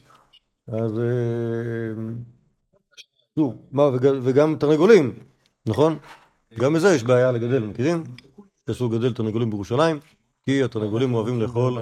אז... 0.68 1.00
אה, 1.00 2.04
שוב, 3.36 3.56
מה, 3.72 3.84
וג- 3.84 4.20
וגם 4.24 4.56
תרנגולים, 4.60 5.14
נכון? 5.66 5.98
גם 6.60 6.74
בזה 6.74 6.96
יש 6.96 7.04
בעיה 7.04 7.32
לגדל, 7.32 7.60
מכירים? 7.60 8.04
אסור 8.72 8.94
לגדל 8.94 9.14
תרנגולים 9.14 9.50
בירושלים, 9.50 10.00
כי 10.44 10.64
התרנגולים 10.64 11.14
אוהבים 11.14 11.42
לאכול 11.42 11.78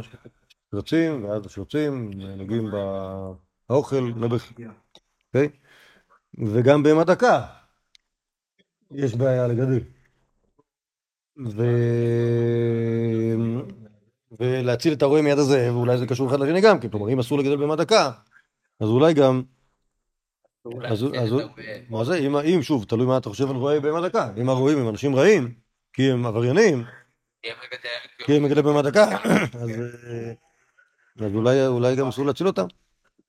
שרצים, 0.71 1.25
ואז 1.25 1.45
השרצים 1.45 2.11
נוגעים 2.13 2.69
באוכל 3.69 4.01
נבח, 4.01 4.53
אוקיי? 5.27 5.49
וגם 6.37 6.83
בהמה 6.83 7.03
דקה 7.03 7.45
יש 8.91 9.15
בעיה 9.15 9.47
לגדל. 9.47 9.79
ו... 11.47 11.63
ולהציל 14.39 14.93
את 14.93 15.01
הרועה 15.01 15.21
מיד 15.21 15.37
הזה, 15.37 15.73
ואולי 15.73 15.97
זה 15.97 16.07
קשור 16.07 16.29
אחד 16.29 16.39
לשני 16.39 16.61
גם 16.61 16.79
כן, 16.79 16.89
כלומר 16.89 17.09
אם 17.09 17.19
אסור 17.19 17.37
לגדל 17.39 17.55
בהמה 17.57 17.75
דקה, 17.75 18.11
אז 18.79 18.87
אולי 18.89 19.13
גם 19.13 19.41
אז- 20.85 21.05
אז- 21.23 21.31
מה 21.89 22.03
זה, 22.03 22.17
אם, 22.17 22.35
אם 22.37 22.61
שוב, 22.61 22.85
תלוי 22.85 23.05
מה 23.05 23.17
אתה 23.17 23.29
חושב 23.29 23.49
על 23.49 23.55
רועי 23.55 23.79
בהמה 23.79 24.07
דקה. 24.07 24.31
אם 24.37 24.49
הרועים 24.49 24.77
הם 24.79 24.89
אנשים 24.89 25.15
רעים, 25.15 25.53
כי 25.93 26.11
הם 26.11 26.25
עבריינים, 26.25 26.83
כי 28.25 28.35
הם 28.37 28.43
מגדלי 28.43 28.61
בהמה 28.61 28.81
דקה, 28.81 29.07
אז, 29.61 29.69
אה, 30.09 30.33
אז 31.25 31.35
אולי, 31.35 31.67
אולי 31.67 31.95
גם 31.95 32.07
אסור 32.07 32.25
להציל 32.25 32.47
אותם. 32.47 32.65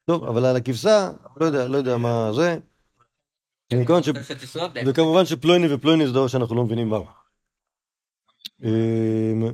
טוב, 0.04 0.24
אבל 0.24 0.44
על 0.44 0.56
הכבשה, 0.56 1.10
לא 1.40 1.46
יודע, 1.46 1.68
לא 1.68 1.76
יודע 1.76 1.96
מה 1.96 2.30
זה. 2.32 2.58
וכמובן, 4.86 5.24
שפלויני 5.24 5.74
ופלויני 5.74 6.06
זה 6.06 6.12
דבר 6.12 6.28
שאנחנו 6.28 6.54
לא 6.54 6.64
מבינים 6.64 6.88
מהו. 6.88 7.06
אמ, 8.64 9.44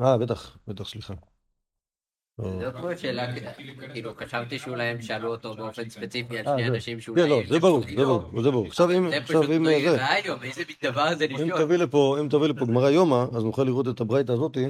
אה, 0.00 0.18
בטח, 0.18 0.56
בטח, 0.68 0.88
סליחה. 0.88 1.14
לא. 2.38 2.44
זאת 2.60 2.74
פה 2.82 2.96
שאלה, 2.96 3.32
כאילו, 3.92 4.14
חשבתי 4.14 4.58
שאולי 4.58 4.84
הם 4.84 5.02
שאלו 5.02 5.30
אותו 5.30 5.54
באופן 5.56 5.88
ספציפי 5.88 6.38
על 6.38 6.46
אה, 6.48 6.52
שני 6.56 6.62
זה- 6.68 6.74
אנשים 6.74 7.00
שאולי... 7.00 7.22
כן, 7.22 7.28
לא, 7.28 7.40
זה 7.48 7.58
ברור, 7.58 7.82
זה. 7.88 7.96
ברור, 7.96 8.42
זה 8.42 8.50
ברור. 8.50 8.66
עכשיו 8.66 8.90
אם, 8.90 9.10
זה 9.10 9.20
פשוט 9.24 9.44
לא 9.48 9.64
זה, 9.64 9.72
יראה 9.72 10.12
היום, 10.14 10.42
איזה 10.42 10.62
דבר 10.82 11.14
זה 11.18 11.26
לשאול. 11.26 11.52
אם 12.20 12.28
תביא 12.28 12.46
לפה 12.48 12.66
גמרא 12.66 12.90
יומא, 12.90 13.24
אז 13.36 13.44
נוכל 13.44 13.62
לראות 13.64 13.88
את 13.88 14.00
הברייתא 14.00 14.32
הזאתי, 14.32 14.64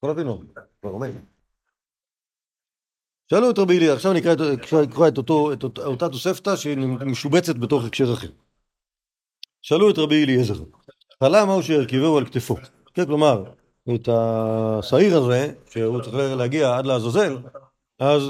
כל 0.00 0.10
אבינו, 0.10 0.42
כבר 0.80 0.90
אומר. 0.90 1.10
שאלו 3.30 3.50
את 3.50 3.58
רבי 3.58 3.74
איליה, 3.74 3.94
עכשיו 3.94 4.12
את, 4.12 4.16
נקרא 4.88 5.08
את, 5.08 5.18
אותה- 5.72 6.08
תוספתא 6.08 6.56
שמשובצת 6.56 7.56
בתוך 7.56 7.84
הקשר 7.84 8.12
אחר. 8.12 8.28
שאלו 9.62 9.90
את 9.90 9.98
רבי 9.98 10.24
אליעזר, 10.24 10.54
חלה 11.24 11.44
מהו 11.44 11.62
שהרכיבהו 11.62 12.18
על 12.18 12.26
כתפו. 12.26 12.56
כן, 12.94 13.06
כלומר, 13.06 13.44
את 13.94 14.08
השעיר 14.08 15.18
הזה, 15.18 15.52
שהוא 15.70 16.02
צריך 16.02 16.14
להגיע 16.14 16.76
עד 16.76 16.86
לעזאזל, 16.86 17.36
אז 17.98 18.22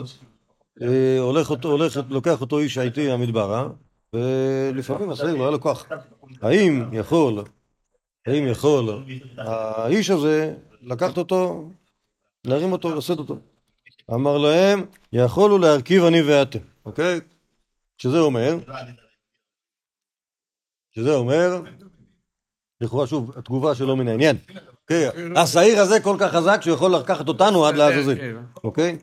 אה, 0.83 1.19
הולך 1.21 1.51
אותו, 1.51 1.69
הולך, 1.69 2.01
לוקח 2.09 2.41
אותו 2.41 2.59
איש 2.59 2.79
האיטי 2.79 3.11
המדברה, 3.11 3.69
ולפעמים 4.13 5.11
השעיר 5.11 5.35
לא 5.35 5.43
היה 5.43 5.51
לו 5.51 5.61
כוח. 5.61 5.87
האם 6.43 6.95
יכול, 6.95 7.45
האם 8.27 8.47
יכול 8.47 9.05
האיש 9.37 10.11
הזה 10.11 10.55
לקחת 10.83 11.17
אותו, 11.19 11.71
להרים 12.45 12.73
אותו, 12.73 12.95
לשאת 12.97 13.19
אותו? 13.19 13.39
אמר 14.15 14.39
להם, 14.39 14.87
יכולו 15.13 15.59
להרכיב 15.59 16.05
אני 16.05 16.23
ואתם, 16.23 16.59
אוקיי? 16.85 17.21
שזה 17.99 18.19
אומר, 18.19 18.57
שזה 20.91 21.15
אומר, 21.15 21.63
לכאורה 22.81 23.07
שוב, 23.07 23.39
התגובה 23.39 23.75
שלו 23.75 23.97
מן 23.97 24.09
העניין. 24.09 24.37
אוקיי, 24.83 25.09
השעיר 25.37 25.79
הזה 25.81 26.01
כל 26.01 26.17
כך 26.21 26.33
חזק 26.33 26.59
שהוא 26.63 26.75
יכול 26.75 26.95
לקחת 26.95 27.29
אותנו 27.29 27.67
עד 27.67 27.75
לעזאזל, 27.75 28.15
אוקיי? 28.65 28.99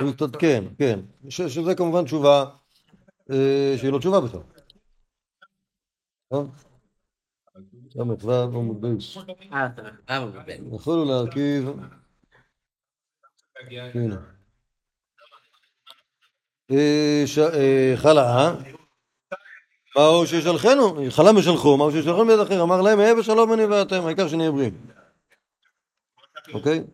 הוא 0.00 0.10
יסתד- 0.10 0.36
כן, 0.36 0.64
כן. 0.78 1.00
שזה 1.28 1.74
כמובן 1.74 2.04
תשובה 2.04 2.44
אה, 3.30 3.74
שהיא 3.78 3.92
לא 3.92 3.98
תשובה 3.98 4.20
בכלל. 4.20 4.40
טוב? 7.90 8.20
ס"ו 8.20 8.32
עמוד 8.32 8.80
בייס. 8.80 9.16
יכולו 10.74 11.04
להרכיב... 11.04 11.68
אה, 16.70 17.24
אה, 17.54 17.92
חלה, 17.96 18.54
מהו 19.96 20.26
שישלחנו, 20.26 21.10
חלה 21.10 21.32
משלחו, 21.32 21.76
מהו 21.76 21.90
שישלחנו 21.90 22.26
ביד 22.26 22.38
אחר, 22.38 22.62
אמר 22.62 22.82
להם, 22.82 23.00
אהיה 23.00 23.14
בשלום 23.14 23.52
אני 23.52 23.64
ואתם, 23.64 24.06
העיקר 24.06 24.28
שנהיה 24.28 24.50
בריאים. 24.50 24.86
אוקיי? 26.54 26.84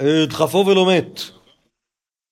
אה, 0.00 0.26
דחפו 0.28 0.64
ולא 0.66 0.86
מת. 0.88 1.20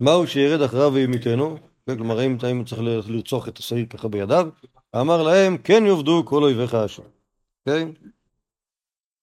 מהו 0.00 0.26
שירד 0.26 0.62
אחריו 0.62 0.92
וימיתנו? 0.92 1.71
כלומר, 1.86 2.18
האם 2.18 2.64
צריך 2.64 2.80
לרצוח 2.82 3.48
את 3.48 3.58
השעיר 3.58 3.86
ככה 3.86 4.08
בידיו? 4.08 4.48
אמר 4.96 5.22
להם, 5.22 5.58
כן 5.58 5.86
יאבדו 5.86 6.22
כל 6.26 6.42
אויביך 6.42 6.74
השם. 6.74 7.02
אוקיי? 7.66 7.92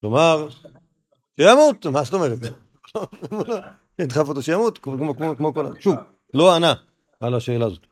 כלומר, 0.00 0.48
שימות, 1.40 1.86
מה 1.86 2.02
זאת 2.02 2.14
אומרת? 2.14 2.38
נדחף 3.98 4.28
אותו 4.28 4.42
שימות, 4.42 4.78
כמו 4.78 5.54
כל... 5.54 5.66
ה- 5.66 5.80
שוב, 5.80 5.94
לא 6.34 6.54
ענה 6.54 6.74
על 7.20 7.34
השאלה 7.34 7.66
הזאת. 7.66 7.86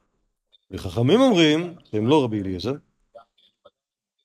וחכמים 0.70 1.20
אומרים, 1.20 1.74
שהם 1.90 2.06
לא 2.06 2.24
רבי 2.24 2.40
אליעזר, 2.40 2.74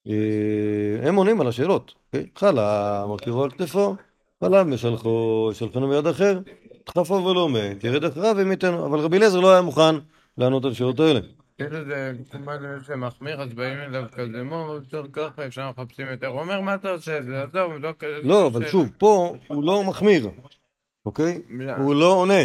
אה, 0.07 1.07
הם 1.07 1.15
עונים 1.15 1.41
על 1.41 1.47
השאלות. 1.47 1.93
אוקיי? 2.05 2.29
חלה, 2.35 3.05
מרכיבו 3.07 3.43
על 3.43 3.51
כתפו, 3.51 3.95
חלה 4.43 4.63
משלחו, 4.63 5.49
ישלחנו 5.51 5.89
ביד 5.89 6.07
אחר, 6.07 6.39
דחפו 6.85 7.13
ולא 7.13 7.49
מת, 7.49 7.83
ירד 7.83 8.03
אחריו 8.03 8.35
ומיתנו. 8.37 8.85
אבל 8.85 8.99
רבי 8.99 9.17
אליעזר 9.17 9.39
לא 9.39 9.51
היה 9.51 9.61
מוכן 9.61 9.95
לענות 10.37 10.65
על 10.65 10.71
השאלות 10.71 10.99
האלה. 10.99 11.19
כאילו 11.57 11.85
זה 11.85 12.11
מקובל 12.19 12.79
שמחמיר, 12.87 13.41
אז 13.41 13.53
באים 13.53 13.79
אליו 13.79 14.03
כזה, 14.11 14.43
מה, 14.43 14.55
הוא 14.55 14.73
יותר 14.75 15.03
ככה, 15.13 15.45
אפשר 15.45 15.69
מחפשים 15.69 16.07
יותר. 16.07 16.27
הוא 16.27 16.39
אומר, 16.39 16.61
מה 16.61 16.75
אתה 16.75 16.89
עושה? 16.89 17.21
זה 17.23 17.43
עזוב, 17.43 17.73
לא 17.79 17.89
כזה... 17.99 18.19
לא, 18.23 18.47
אבל 18.47 18.67
שוב, 18.67 18.89
פה 18.97 19.35
הוא 19.47 19.63
לא 19.63 19.83
מחמיר, 19.83 20.29
אוקיי? 21.05 21.41
הוא 21.77 21.95
לא 21.95 22.13
עונה. 22.13 22.43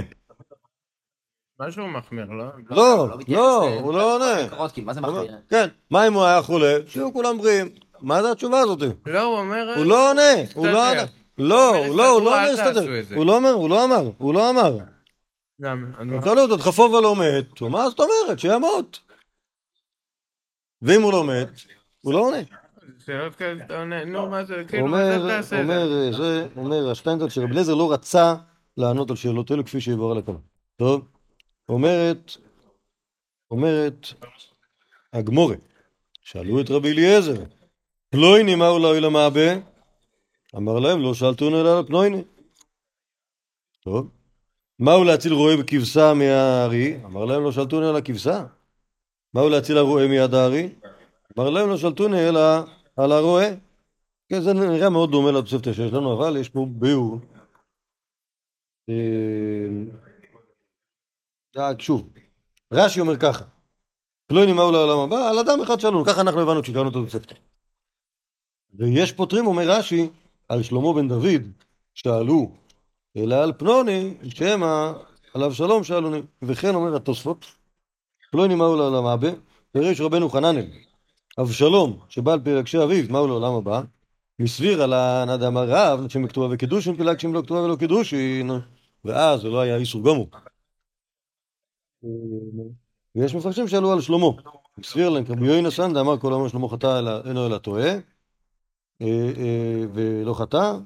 משהו 1.60 1.88
מחמיר, 1.88 2.24
לא? 2.24 2.44
לא, 2.70 3.08
לא, 3.28 3.68
הוא 3.80 3.92
לא 3.92 4.14
עונה. 4.14 4.46
מקורות, 4.46 4.78
מה 4.78 4.94
זה 4.94 5.00
הוא 5.00 5.08
לא- 5.08 5.22
מחמיר? 5.22 5.38
כן, 5.50 5.68
מה 5.90 6.06
אם 6.06 6.12
הוא 6.12 6.24
היה 6.24 6.42
חולה? 6.42 6.74
שיהיו 6.86 7.12
כולם 7.12 7.38
בריאים. 7.38 7.68
מה 8.00 8.22
זה 8.22 8.32
התשובה 8.32 8.60
הזאת? 8.60 8.78
לא, 9.06 9.22
הוא 9.22 9.38
אומר... 9.38 9.74
הוא 9.76 9.84
לא 9.84 10.10
עונה, 10.10 10.22
הוא 10.54 10.66
לא 10.66 10.90
עונה. 10.90 11.02
לא, 11.38 11.76
הוא 11.86 11.96
לא, 11.96 12.20
לא. 12.24 12.36
הוא 13.14 13.26
לא 13.26 13.36
אומר, 13.36 13.50
הוא 13.50 13.68
לא 13.68 13.84
אמר, 13.84 14.10
הוא 14.18 14.34
לא 14.34 14.50
אמר. 14.50 14.78
אני 15.62 16.16
הם 16.16 16.22
שאלו 16.24 16.42
אותו, 16.42 16.56
דחפו 16.56 16.82
ולא 16.82 17.16
מת. 17.16 17.62
מה 17.62 17.88
זאת 17.90 18.00
אומרת? 18.00 18.38
שימות. 18.38 19.00
ואם 20.82 21.02
הוא 21.02 21.12
לא 21.12 21.24
מת, 21.24 21.48
הוא 22.00 22.12
לא 22.12 22.18
עונה. 22.18 22.36
שאלות 23.04 23.34
כאלה, 23.34 23.64
אתה 23.64 23.78
עונה, 23.78 24.04
נו, 24.04 24.30
מה 24.30 24.44
זה, 24.44 24.64
כאילו, 24.68 24.86
מה 24.86 25.04
זה 25.04 25.28
תעשה? 25.28 25.62
אומר, 25.62 26.12
זה, 26.12 26.48
אומר 26.56 26.90
השטיינזלד 26.90 27.30
שרב 27.30 27.50
אליעזר 27.50 27.74
לא 27.74 27.92
רצה 27.92 28.34
לענות 28.76 29.10
על 29.10 29.16
שאלות 29.16 29.50
אלו 29.50 29.64
כפי 29.64 29.80
שיבואר 29.80 30.14
לכם. 30.14 30.36
טוב? 30.76 31.08
אומרת, 31.68 32.32
אומרת 33.50 34.06
הגמורה, 35.12 35.56
שאלו 36.22 36.60
את 36.60 36.70
רבי 36.70 36.92
אליעזר, 36.92 37.44
פלויני 38.10 38.54
מהו 38.54 38.78
לאוי 38.78 39.00
למעבה? 39.00 39.52
אמר 40.56 40.78
להם, 40.78 41.02
לא 41.02 41.14
שאלתונו 41.14 41.60
אלא 41.60 41.78
על 41.78 41.86
פלויני. 41.86 42.22
טוב. 43.84 44.17
מהו 44.78 45.04
להציל 45.04 45.32
רועה 45.32 45.56
בכבשה 45.56 46.14
מהארי? 46.14 47.04
אמר 47.04 47.24
להם, 47.24 47.44
לא 47.44 47.52
שאלתונו 47.52 47.90
אלא 47.90 48.00
כבשה. 48.04 48.44
מהו 49.34 49.48
להציל 49.48 49.78
הרועה 49.78 50.08
מיד 50.08 50.34
הארי? 50.34 50.68
אמר 51.38 51.50
להם, 51.50 51.68
לא 51.68 51.76
שאלתוני 51.76 52.28
אלא 52.28 52.40
על 52.96 53.12
הרועה. 53.12 53.48
כן, 54.28 54.40
זה 54.40 54.52
נראה 54.52 54.90
מאוד 54.90 55.10
דומה 55.10 55.32
לתוספתא 55.32 55.72
שיש 55.72 55.92
לנו, 55.92 56.14
אבל 56.14 56.36
יש 56.36 56.48
פה 56.48 56.66
ביאור. 56.70 57.18
אה, 61.56 61.70
שוב, 61.78 62.10
רש"י 62.72 63.00
אומר 63.00 63.16
ככה, 63.16 63.44
פלוני 64.26 64.52
מהו 64.52 64.72
לעולם 64.72 64.98
הבא, 64.98 65.28
על 65.28 65.38
אדם 65.38 65.62
אחד 65.62 65.80
שאלנו, 65.80 66.04
ככה 66.04 66.20
אנחנו 66.20 66.40
הבנו 66.40 66.62
כשקראנו 66.62 66.88
את 66.88 66.94
התוספתא. 66.94 67.34
ויש 68.74 69.12
פותרים, 69.12 69.46
אומר 69.46 69.70
רש"י, 69.70 70.08
על 70.48 70.62
שלמה 70.62 70.92
בן 70.92 71.08
דוד, 71.08 71.42
שאלו, 71.94 72.52
אלא 73.18 73.42
על 73.42 73.52
פלוני, 73.52 74.14
שמא 74.34 74.92
עליו 75.34 75.54
שלום 75.54 75.84
שאלוני. 75.84 76.22
וכן 76.42 76.74
אומר 76.74 76.96
התוספות, 76.96 77.44
פלוני 78.30 78.54
מהו 78.54 78.76
לעולם 78.76 79.06
הבא, 79.06 79.28
פירש 79.72 80.00
רבנו 80.00 80.30
חננאל, 80.30 80.66
אבשלום, 81.40 81.98
שבעל 82.08 82.40
פלגשי 82.44 82.82
אביו, 82.82 83.04
מהו 83.10 83.26
לעולם 83.26 83.54
הבא? 83.54 83.82
מסביר 84.38 84.82
על 84.82 84.92
הנד 84.92 85.42
אמר 85.42 85.64
רב, 85.68 86.08
שם 86.08 86.26
כתובה 86.26 86.54
וקידושין 86.54 86.96
פילגשים 86.96 87.34
לא 87.34 87.42
כתובה 87.42 87.60
ולא 87.60 87.76
קידושין, 87.76 88.50
ואז 89.04 89.40
זה 89.40 89.48
לא 89.48 89.60
היה 89.60 89.76
איסור 89.76 90.02
גמור. 90.04 90.30
ויש 93.16 93.34
מפרשים 93.34 93.68
שעלו 93.68 93.92
על 93.92 94.00
שלמה. 94.00 94.26
הסביר 94.78 95.08
להם, 95.08 95.24
רבי 95.28 95.46
יוינה 95.46 95.70
סנדה 95.70 96.00
אמר 96.00 96.18
כל 96.18 96.34
אמר 96.34 96.48
שלמה 96.48 96.68
חטא 96.68 96.98
אלא- 96.98 97.28
אינו 97.28 97.46
אלא 97.46 97.58
טועה, 97.58 97.90
אה, 99.02 99.30
אה, 99.36 99.84
ולא 99.94 100.34
חטא, 100.34 100.78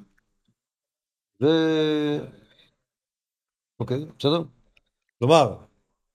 ו... 1.42 1.46
אוקיי, 3.80 4.04
בסדר? 4.18 4.42
כלומר, 5.18 5.56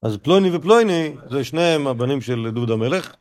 אז 0.01 0.17
פלוני 0.17 0.55
ופלויני 0.55 1.15
זה 1.29 1.43
שניהם 1.43 1.87
הבנים 1.87 2.21
של 2.21 2.51
דוד 2.53 2.71
המלך, 2.71 3.15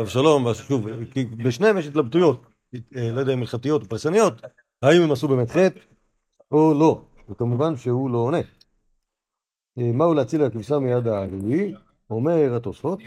אבשלום, 0.00 0.54
שוב, 0.54 0.86
כי 1.10 1.24
בשניהם 1.24 1.78
יש 1.78 1.86
התלבטויות, 1.86 2.46
אה, 2.96 3.10
לא 3.12 3.20
יודע 3.20 3.34
אם 3.34 3.40
הלכתיות 3.40 3.82
או 3.82 3.88
פרסניות, 3.88 4.34
האם 4.82 5.02
הם 5.02 5.12
עשו 5.12 5.28
באמת 5.28 5.50
חטא 5.50 5.80
או 6.52 6.74
לא, 6.74 7.02
וכמובן 7.28 7.76
שהוא 7.76 8.10
לא 8.10 8.18
עונה. 8.18 8.40
אה, 9.78 9.92
מהו 9.92 10.14
להציל 10.14 10.42
הכבשה 10.42 10.78
מיד 10.78 11.06
הארי? 11.06 11.74
אומר 12.10 12.56
התוספות, 12.56 12.98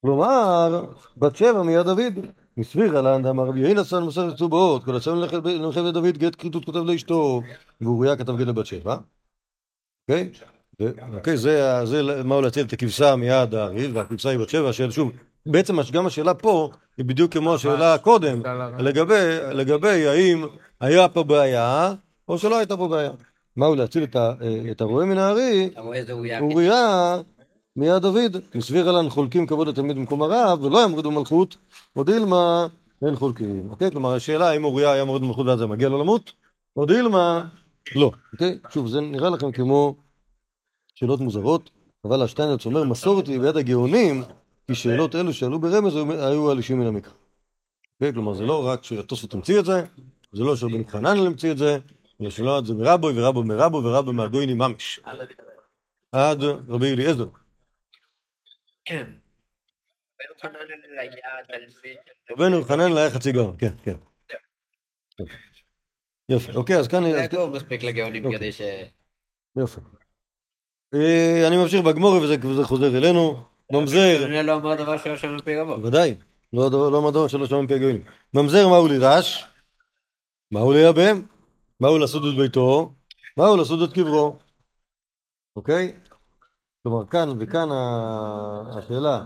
כלומר, 0.00 0.84
בת 1.16 1.36
שבע 1.36 1.62
מיד 1.62 1.86
דוד, 1.86 2.14
מסביר 2.56 2.98
על 2.98 3.06
האדם 3.06 3.38
הרבי 3.38 3.60
יהי 3.60 3.74
נסן 3.74 4.02
מסכת 4.02 4.36
צובעות, 4.36 4.84
כל 4.84 4.96
הצלם 4.96 5.20
למלכת 5.44 5.80
דוד 5.94 6.18
גט 6.18 6.34
כריתות 6.38 6.64
כותב 6.64 6.78
לאשתו, 6.78 7.42
ואוריה 7.80 8.16
כתב 8.16 8.36
גט 8.36 8.46
לבת 8.46 8.66
שבע, 8.66 8.96
אוקיי? 10.08 10.30
אוקיי, 11.16 11.36
זה, 11.36 11.70
ה- 11.78 11.86
זה 11.86 12.22
מהו 12.24 12.40
להציל 12.40 12.66
את 12.66 12.72
הכבשה 12.72 13.16
מיד 13.16 13.54
הארי, 13.54 13.86
והכבשה 13.86 14.28
היא 14.28 14.38
בת 14.38 14.48
שבע, 14.48 14.70
שוב, 14.90 15.12
בעצם 15.46 15.76
גם 15.92 16.06
השאלה 16.06 16.34
פה 16.34 16.70
היא 16.98 17.06
בדיוק 17.06 17.32
כמו 17.32 17.54
השאלה 17.54 17.98
קודם, 17.98 18.42
לגבי, 18.78 19.14
לגבי 19.52 20.06
האם 20.06 20.46
היה 20.80 21.08
פה 21.08 21.22
בעיה 21.24 21.94
או 22.28 22.38
שלא 22.38 22.58
הייתה 22.58 22.76
פה 22.76 22.88
בעיה. 22.88 23.10
מהו 23.56 23.74
להציל 23.74 24.04
את, 24.04 24.16
הרועה 24.80 25.06
מן 25.06 25.18
הארי? 25.18 25.68
אתה 25.72 25.80
רואה 25.80 25.96
איזה 25.96 26.12
אוריה? 26.12 26.40
מיד 27.76 28.02
דוד. 28.02 28.36
מסביר 28.54 28.88
עליהם 28.88 29.10
חולקים 29.10 29.46
כבוד 29.46 29.68
התלמיד 29.68 29.96
במקום 29.96 30.22
הרב, 30.22 30.62
ולא 30.62 30.84
ימרידו 30.84 31.10
מלכות, 31.10 31.56
ודילמה 31.98 32.66
אין 33.06 33.16
חולקים. 33.16 33.70
אוקיי? 33.70 33.90
כלומר, 33.90 34.14
השאלה 34.14 34.50
האם 34.50 34.64
אוריה 34.64 34.92
היה 34.92 35.04
מורד 35.04 35.22
מלכות 35.22 35.46
ואז 35.46 35.58
זה 35.58 35.66
מגיע 35.66 35.88
לו 35.88 35.98
למות, 36.00 36.32
או 36.76 36.86
דילמה, 36.86 37.44
לא. 37.94 38.10
אוקיי? 38.32 38.58
שוב, 38.70 38.88
זה 38.88 39.00
נראה 39.00 39.30
לכם 39.30 39.52
כמו 39.52 39.94
שאלות 40.94 41.20
מוזרות, 41.20 41.70
אבל 42.04 42.22
השטיינרץ 42.22 42.66
אומר, 42.66 42.84
מסורת 42.84 43.26
היא 43.26 43.40
ביד 43.40 43.56
הגאונים, 43.56 44.22
כי 44.66 44.74
שאלות 44.74 45.14
אלו 45.14 45.32
שעלו 45.32 45.58
ברמז 45.58 45.96
היו- 45.96 46.52
אלישים 46.52 46.80
מן 46.80 46.86
המקרא. 46.86 47.12
אוקיי? 47.94 48.12
כלומר, 48.12 48.34
זה 48.34 48.44
לא 48.44 48.66
רק 48.66 48.84
שהטוסות 48.84 49.34
המציא 49.34 49.60
את 49.60 49.64
זה, 49.64 49.84
זה 50.32 50.44
לא 50.44 50.56
שרבן 50.56 50.84
חנן 50.88 51.18
המציא 51.18 51.50
את 51.52 51.58
זה, 51.58 51.78
אלא 52.20 52.30
שלא 52.30 52.62
זה 52.64 52.74
מרבוי 52.74 53.12
ורבו 53.16 53.44
מרבו 53.44 53.84
ורבו 53.84 54.12
מהגויני 54.12 54.54
ממש. 54.54 55.00
עד 56.12 56.42
רבי 56.68 56.92
אליעזר. 56.92 57.26
כן. 58.86 59.04
בן 60.18 60.24
חנן 60.42 60.54
היה 60.98 61.10
תלמיד 61.48 61.70
של- 61.70 62.32
רבנו 62.32 62.56
יוחנן 62.56 62.96
היה 62.96 63.10
חצי 63.10 63.32
גאון, 63.32 63.56
כן, 63.58 63.72
כן. 63.84 63.96
יופי, 66.28 66.52
אוקיי, 66.52 66.76
אז 66.76 66.88
כאן... 66.88 67.02
זה 67.12 67.26
טוב 67.30 67.56
מספיק 67.56 67.82
לגאונים 67.82 68.24
אוקיי. 68.24 68.38
כדי 68.38 68.52
ש... 68.52 68.60
יופי. 69.56 69.80
אה, 70.94 71.48
אני 71.48 71.56
ממשיך 71.56 71.80
בגמורי 71.84 72.18
וזה 72.18 72.64
חוזר 72.64 72.98
אלינו. 72.98 73.44
ממזר, 73.72 74.18
זה 74.18 74.42
לא 74.42 74.54
אמר 74.56 74.74
דבר 74.74 74.98
שלא 74.98 75.16
שמע 75.16 75.36
מפי 75.36 75.56
רבו. 75.56 75.82
ודאי, 75.82 76.14
לא 76.52 76.66
הדבר- 76.66 76.90
לא 76.90 77.02
מדור 77.02 77.28
שלא 77.28 77.46
שמע 77.46 77.60
מפי 77.60 77.74
הגויים. 77.74 78.04
ממזר 78.34 78.68
מהו 78.68 78.88
לירש? 78.88 79.44
מהו 80.50 80.72
לייבם? 80.72 81.22
מהו 81.80 81.98
לעשות 81.98 82.22
את 82.32 82.38
ביתו? 82.38 82.94
מהו 83.36 83.56
לעשות 83.56 83.88
את 83.90 83.94
קברו? 83.94 84.38
אוקיי? 85.56 85.92
כלומר, 86.86 87.06
כאן 87.06 87.28
וכאן 87.40 87.68
השאלה. 88.78 89.24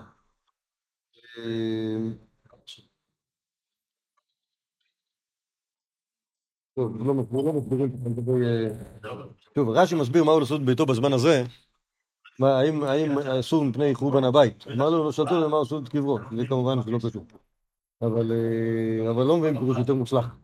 טוב, 6.74 6.96
לא 7.06 7.14
לא 7.32 7.52
מסבירים 7.52 7.90
לגבי... 8.06 8.46
אה, 8.46 8.68
שוב, 9.54 9.68
רש"י 9.68 9.94
מסביר 9.94 10.24
מהו 10.24 10.40
לעשות 10.40 10.61
את 10.61 10.66
ביתו 10.66 10.86
בזמן 10.86 11.12
הזה. 11.12 11.44
מה, 12.38 12.58
האם, 12.58 13.18
אסור 13.18 13.64
מפני 13.64 13.94
חורבן 13.94 14.24
הבית? 14.24 14.64
אמר 14.66 14.90
לו, 14.90 15.04
לא 15.04 15.12
שלטו 15.12 15.40
למה 15.40 15.62
אסור 15.62 15.82
את 15.82 15.88
קברו, 15.88 16.18
זה 16.36 16.46
כמובן 16.48 16.82
שלא 16.82 16.98
קשור. 16.98 17.24
אבל, 18.02 18.32
אה, 18.32 19.11
אבל 19.11 19.24
לא 19.24 19.36
מבין 19.36 19.58
פירוש 19.58 19.78
יותר 19.78 19.94
מוצלח 19.94 20.36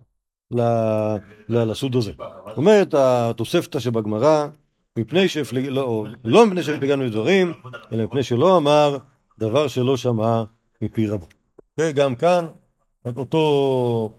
לסוד 1.49 1.97
הזה. 1.97 2.13
אומרת 2.57 2.95
התוספתא 2.95 3.79
שבגמרא, 3.79 4.49
מפני 4.97 5.29
שהפליג... 5.29 5.67
לא, 5.67 6.07
לא 6.25 6.47
מפני 6.47 6.63
שהפליגנו 6.63 7.05
לדברים, 7.05 7.53
אלא 7.93 8.05
מפני 8.05 8.23
שלא 8.23 8.57
אמר 8.57 8.99
דבר 9.39 9.69
שלא 9.69 9.97
שמע 9.97 10.45
מפי 10.83 11.07
רבו. 11.07 11.27
וגם 11.79 12.15
כאן, 12.17 12.47
אותו, 13.17 14.13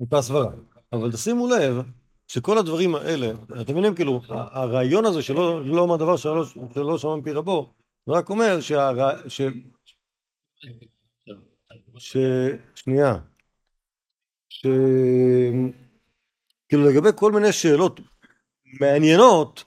אותה 0.00 0.22
סברה. 0.22 0.50
אבל 0.92 1.12
תשימו 1.12 1.48
לב 1.48 1.82
שכל 2.28 2.58
הדברים 2.58 2.94
האלה, 2.94 3.32
אתם 3.60 3.72
מבינים, 3.72 3.94
כאילו, 3.94 4.20
הרעיון 4.28 5.04
הזה 5.04 5.22
שלא 5.22 5.64
לא 5.64 5.80
אומר 5.80 5.96
דבר 5.96 6.16
שלא, 6.16 6.44
שלא 6.74 6.98
שמע 6.98 7.16
מפי 7.16 7.32
רבו, 7.32 7.72
זה 8.06 8.12
רק 8.12 8.30
אומר 8.30 8.60
שהרע... 8.60 9.28
ש... 9.28 9.40
ש... 11.98 12.16
שנייה. 12.74 13.16
ש... 14.48 14.66
כאילו 16.68 16.84
לגבי 16.84 17.08
כל 17.16 17.32
מיני 17.32 17.52
שאלות 17.52 18.00
מעניינות, 18.80 19.64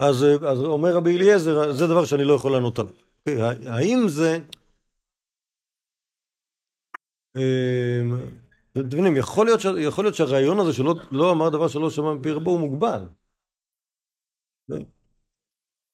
אז, 0.00 0.24
אז 0.50 0.58
אומר 0.64 0.96
רבי 0.96 1.16
אליעזר, 1.16 1.72
זה 1.72 1.86
דבר 1.86 2.04
שאני 2.04 2.24
לא 2.24 2.34
יכול 2.34 2.52
לענות 2.52 2.78
עליו. 2.78 2.92
האם 3.66 3.98
זה... 4.08 4.38
אמ, 7.36 8.14
אתם 8.72 8.86
מבינים, 8.86 9.16
יכול 9.16 9.46
להיות, 9.46 9.60
ש... 9.60 9.64
יכול 9.86 10.04
להיות 10.04 10.14
שהרעיון 10.14 10.58
הזה 10.60 10.72
שלא 10.72 10.94
לא 11.10 11.32
אמר 11.32 11.48
דבר 11.48 11.68
שלא 11.68 11.90
שמע 11.90 12.14
מפי 12.14 12.30
רבו 12.30 12.50
הוא 12.50 12.60
מוגבל. 12.60 13.02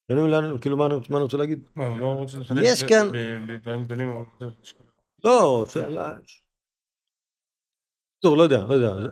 אתם 0.06 0.16
לאן- 0.26 0.58
כאילו 0.60 0.76
מה 0.76 0.86
אני 0.86 1.22
רוצה 1.22 1.36
להגיד? 1.36 1.68
לא 1.76 2.14
לחדש 2.40 2.58
יש 2.64 2.82
כאן- 2.88 3.08
לא. 5.24 5.64
טוב, 8.20 8.36
לא 8.36 8.42
יודע, 8.42 8.64
לא 8.68 8.74
יודע. 8.74 9.08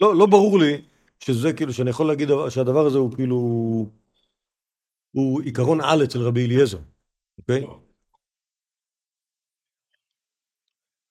לא, 0.00 0.14
לא 0.18 0.26
ברור 0.26 0.58
לי 0.58 0.88
שזה 1.24 1.52
כאילו, 1.52 1.72
שאני 1.72 1.90
יכול 1.90 2.06
להגיד 2.06 2.28
דבר- 2.28 2.48
שהדבר 2.48 2.86
הזה 2.86 2.98
הוא 2.98 3.14
כאילו... 3.16 3.36
הוא 5.12 5.42
עיקרון 5.42 5.80
על 5.80 6.04
אצל 6.04 6.18
רבי 6.18 6.46
אליעזר, 6.46 6.78
אוקיי? 7.38 7.66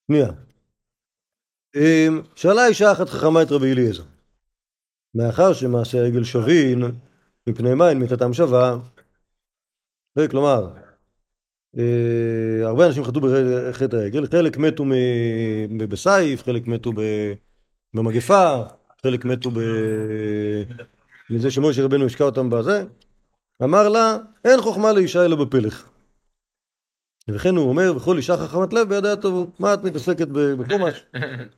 שנייה. 0.08 0.28
אמ, 1.76 2.22
שאלה 2.36 2.68
אישה 2.68 2.92
אחת 2.92 3.10
חכמה 3.10 3.42
את 3.42 3.48
רבי 3.52 3.72
אליעזר. 3.72 4.04
מאחר 5.16 5.54
שמעשה 5.54 5.98
העגל 6.04 6.24
שווין, 6.24 6.82
מפני 7.48 7.74
מים 7.74 8.00
מיתתם 8.00 8.34
שווה, 8.34 8.78
אה, 10.18 10.28
כלומר, 10.28 10.74
אה, 11.78 12.68
הרבה 12.68 12.88
אנשים 12.88 13.04
חטאו 13.04 13.22
בחטא 13.22 13.96
העגל, 13.96 14.28
חלק 14.28 14.58
מתו 14.58 14.86
בסייף, 15.90 16.44
חלק 16.44 16.68
מתו 16.68 16.92
במגפה, 17.94 18.64
חלק 19.04 19.26
מתו 19.26 19.52
ב- 19.52 20.64
מזה 21.30 21.52
שמשה 21.52 21.84
רבנו 21.86 22.06
השקע 22.06 22.24
אותם 22.24 22.50
בזה, 22.50 22.84
אמר 23.64 23.90
לה, 23.90 24.18
אין 24.46 24.62
חוכמה 24.62 24.94
לאישה 24.94 25.26
אלא 25.26 25.36
בפלך. 25.46 25.90
וכן 27.30 27.56
הוא 27.56 27.70
אומר, 27.70 27.98
וכל 27.98 28.18
אישה 28.18 28.38
חכמת 28.38 28.74
לב 28.74 28.90
בידיה 28.90 29.16
טובו. 29.16 29.52
מה 29.60 29.74
את 29.74 29.80
מתעסקת 29.84 30.28
בחומש? 30.28 31.06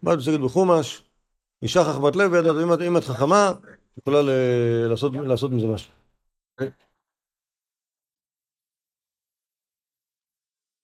מה 0.03 0.13
את 0.13 0.17
מתעסקת 0.17 0.39
בחומש? 0.45 1.03
אישה 1.63 1.83
חכמת 1.83 2.15
לב 2.15 2.31
בידיה 2.31 2.53
טובו. 2.53 2.73
אם 2.87 2.97
את- 2.97 3.03
חכמה, 3.03 3.51
את 3.93 3.97
יכולה 3.97 4.21
לעשות- 4.87 5.51
מזה 5.51 5.67
משהו. 5.67 5.91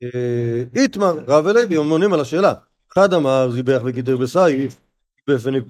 אה, 0.03 0.63
איתמר, 0.75 1.13
רב 1.27 1.47
הם 1.47 1.89
עונים 1.89 2.13
על 2.13 2.19
השאלה. 2.21 2.53
אחד 2.93 3.13
אמר, 3.13 3.49
זיבח 3.51 3.81
וקיטר 3.85 4.17
בסייף, 4.17 4.81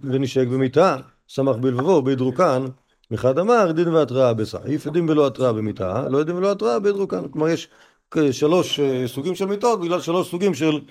ונשק 0.04 0.47
במיטה, 0.47 0.97
שמח 1.28 1.56
בלבבו, 1.56 2.02
בהדרוקן. 2.02 2.66
אחד 3.14 3.39
אמר, 3.39 3.72
דין 3.72 3.88
והתראה 3.88 4.34
בסייף, 4.34 4.88
דין 4.88 5.10
ולא 5.10 5.28
התראה 5.28 5.54
במיטה, 5.54 6.10
לא 6.10 6.24
דין 6.24 6.36
ולא 6.36 6.52
התראה 6.52 6.80
בהדרוקן. 6.80 7.28
כלומר, 7.28 7.47
יש 7.47 7.70
שלוש 8.32 8.80
אה, 8.80 9.04
סוגים 9.08 9.36
של 9.36 9.45
מיטות, 9.45 9.82
בגלל 9.82 10.02
שלוש 10.02 10.32
סוגים 10.32 10.54
של, 10.54 10.82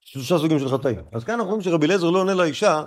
שלושה 0.00 0.38
סוגים 0.38 0.58
של 0.58 0.68
חטאים. 0.68 1.00
אז 1.12 1.24
כאן 1.24 1.34
אנחנו 1.34 1.48
רואים 1.48 1.62
שרבי 1.62 1.86
אליעזר 1.86 2.10
לא 2.10 2.18
עונה 2.18 2.34
לאישה, 2.34 2.82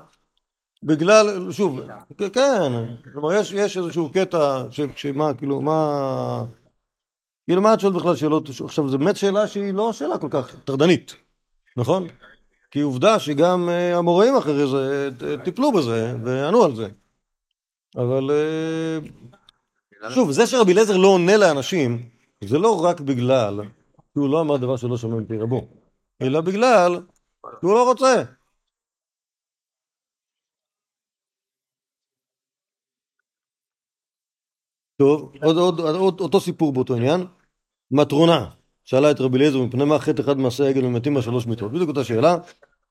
בגלל, 0.83 1.51
שוב, 1.51 1.79
כן, 2.17 2.71
כלומר, 3.13 3.33
יש, 3.33 3.51
יש 3.51 3.77
איזשהו 3.77 4.11
קטע, 4.13 4.63
ש- 4.71 4.81
שמה, 4.95 5.33
כאילו, 5.33 5.61
מה... 5.61 6.43
כאילו 7.47 7.61
מה 7.61 7.73
את 7.73 7.79
שואלת 7.79 7.95
בכלל 7.95 8.15
שאלות, 8.15 8.49
עכשיו 8.65 8.89
זו 8.89 8.97
באמת 8.97 9.17
שאלה 9.17 9.47
שהיא 9.47 9.73
לא 9.73 9.93
שאלה 9.93 10.17
כל 10.17 10.27
כך 10.31 10.55
טרדנית, 10.65 11.15
נכון? 11.77 12.07
כי 12.71 12.81
עובדה 12.81 13.19
שגם 13.19 13.69
אה, 13.69 13.97
המוראים 13.97 14.35
אחרי 14.35 14.67
זה 14.67 15.09
אה, 15.23 15.43
טיפלו 15.43 15.71
בזה 15.71 16.15
וענו 16.23 16.63
על 16.63 16.75
זה. 16.75 16.87
אבל 17.95 18.31
אה, 18.31 18.99
שוב, 20.09 20.31
זה 20.31 20.47
שרבי 20.47 20.71
אליעזר 20.71 20.97
לא 20.97 21.07
עונה 21.07 21.37
לאנשים, 21.37 22.09
זה 22.43 22.57
לא 22.57 22.85
רק 22.85 22.99
בגלל 22.99 23.59
שהוא 24.13 24.29
לא 24.29 24.41
אמר 24.41 24.57
דבר 24.57 24.77
שלא 24.77 24.97
שומע 24.97 25.15
מפי 25.15 25.37
רבו, 25.37 25.67
אלא 26.21 26.41
בגלל 26.41 26.99
שהוא 27.61 27.73
לא 27.73 27.89
רוצה. 27.89 28.23
טוב, 34.97 35.33
עוד, 35.43 35.57
עוד, 35.57 35.79
עוד, 35.79 36.19
אותו 36.19 36.39
סיפור 36.39 36.73
באותו 36.73 36.95
עניין. 36.95 37.21
מטרונה, 37.91 38.49
שאלה 38.85 39.11
את 39.11 39.21
רבי 39.21 39.37
אליעזר 39.37 39.61
מפני 39.61 39.85
מה 39.85 39.99
חטא 39.99 40.21
אחד 40.21 40.37
מעשי 40.37 40.63
העגל 40.63 40.85
ומתים 40.85 41.13
מהשלוש 41.13 41.45
מיתות. 41.45 41.71
בדיוק 41.71 41.89
אותה 41.89 42.03
שאלה. 42.03 42.37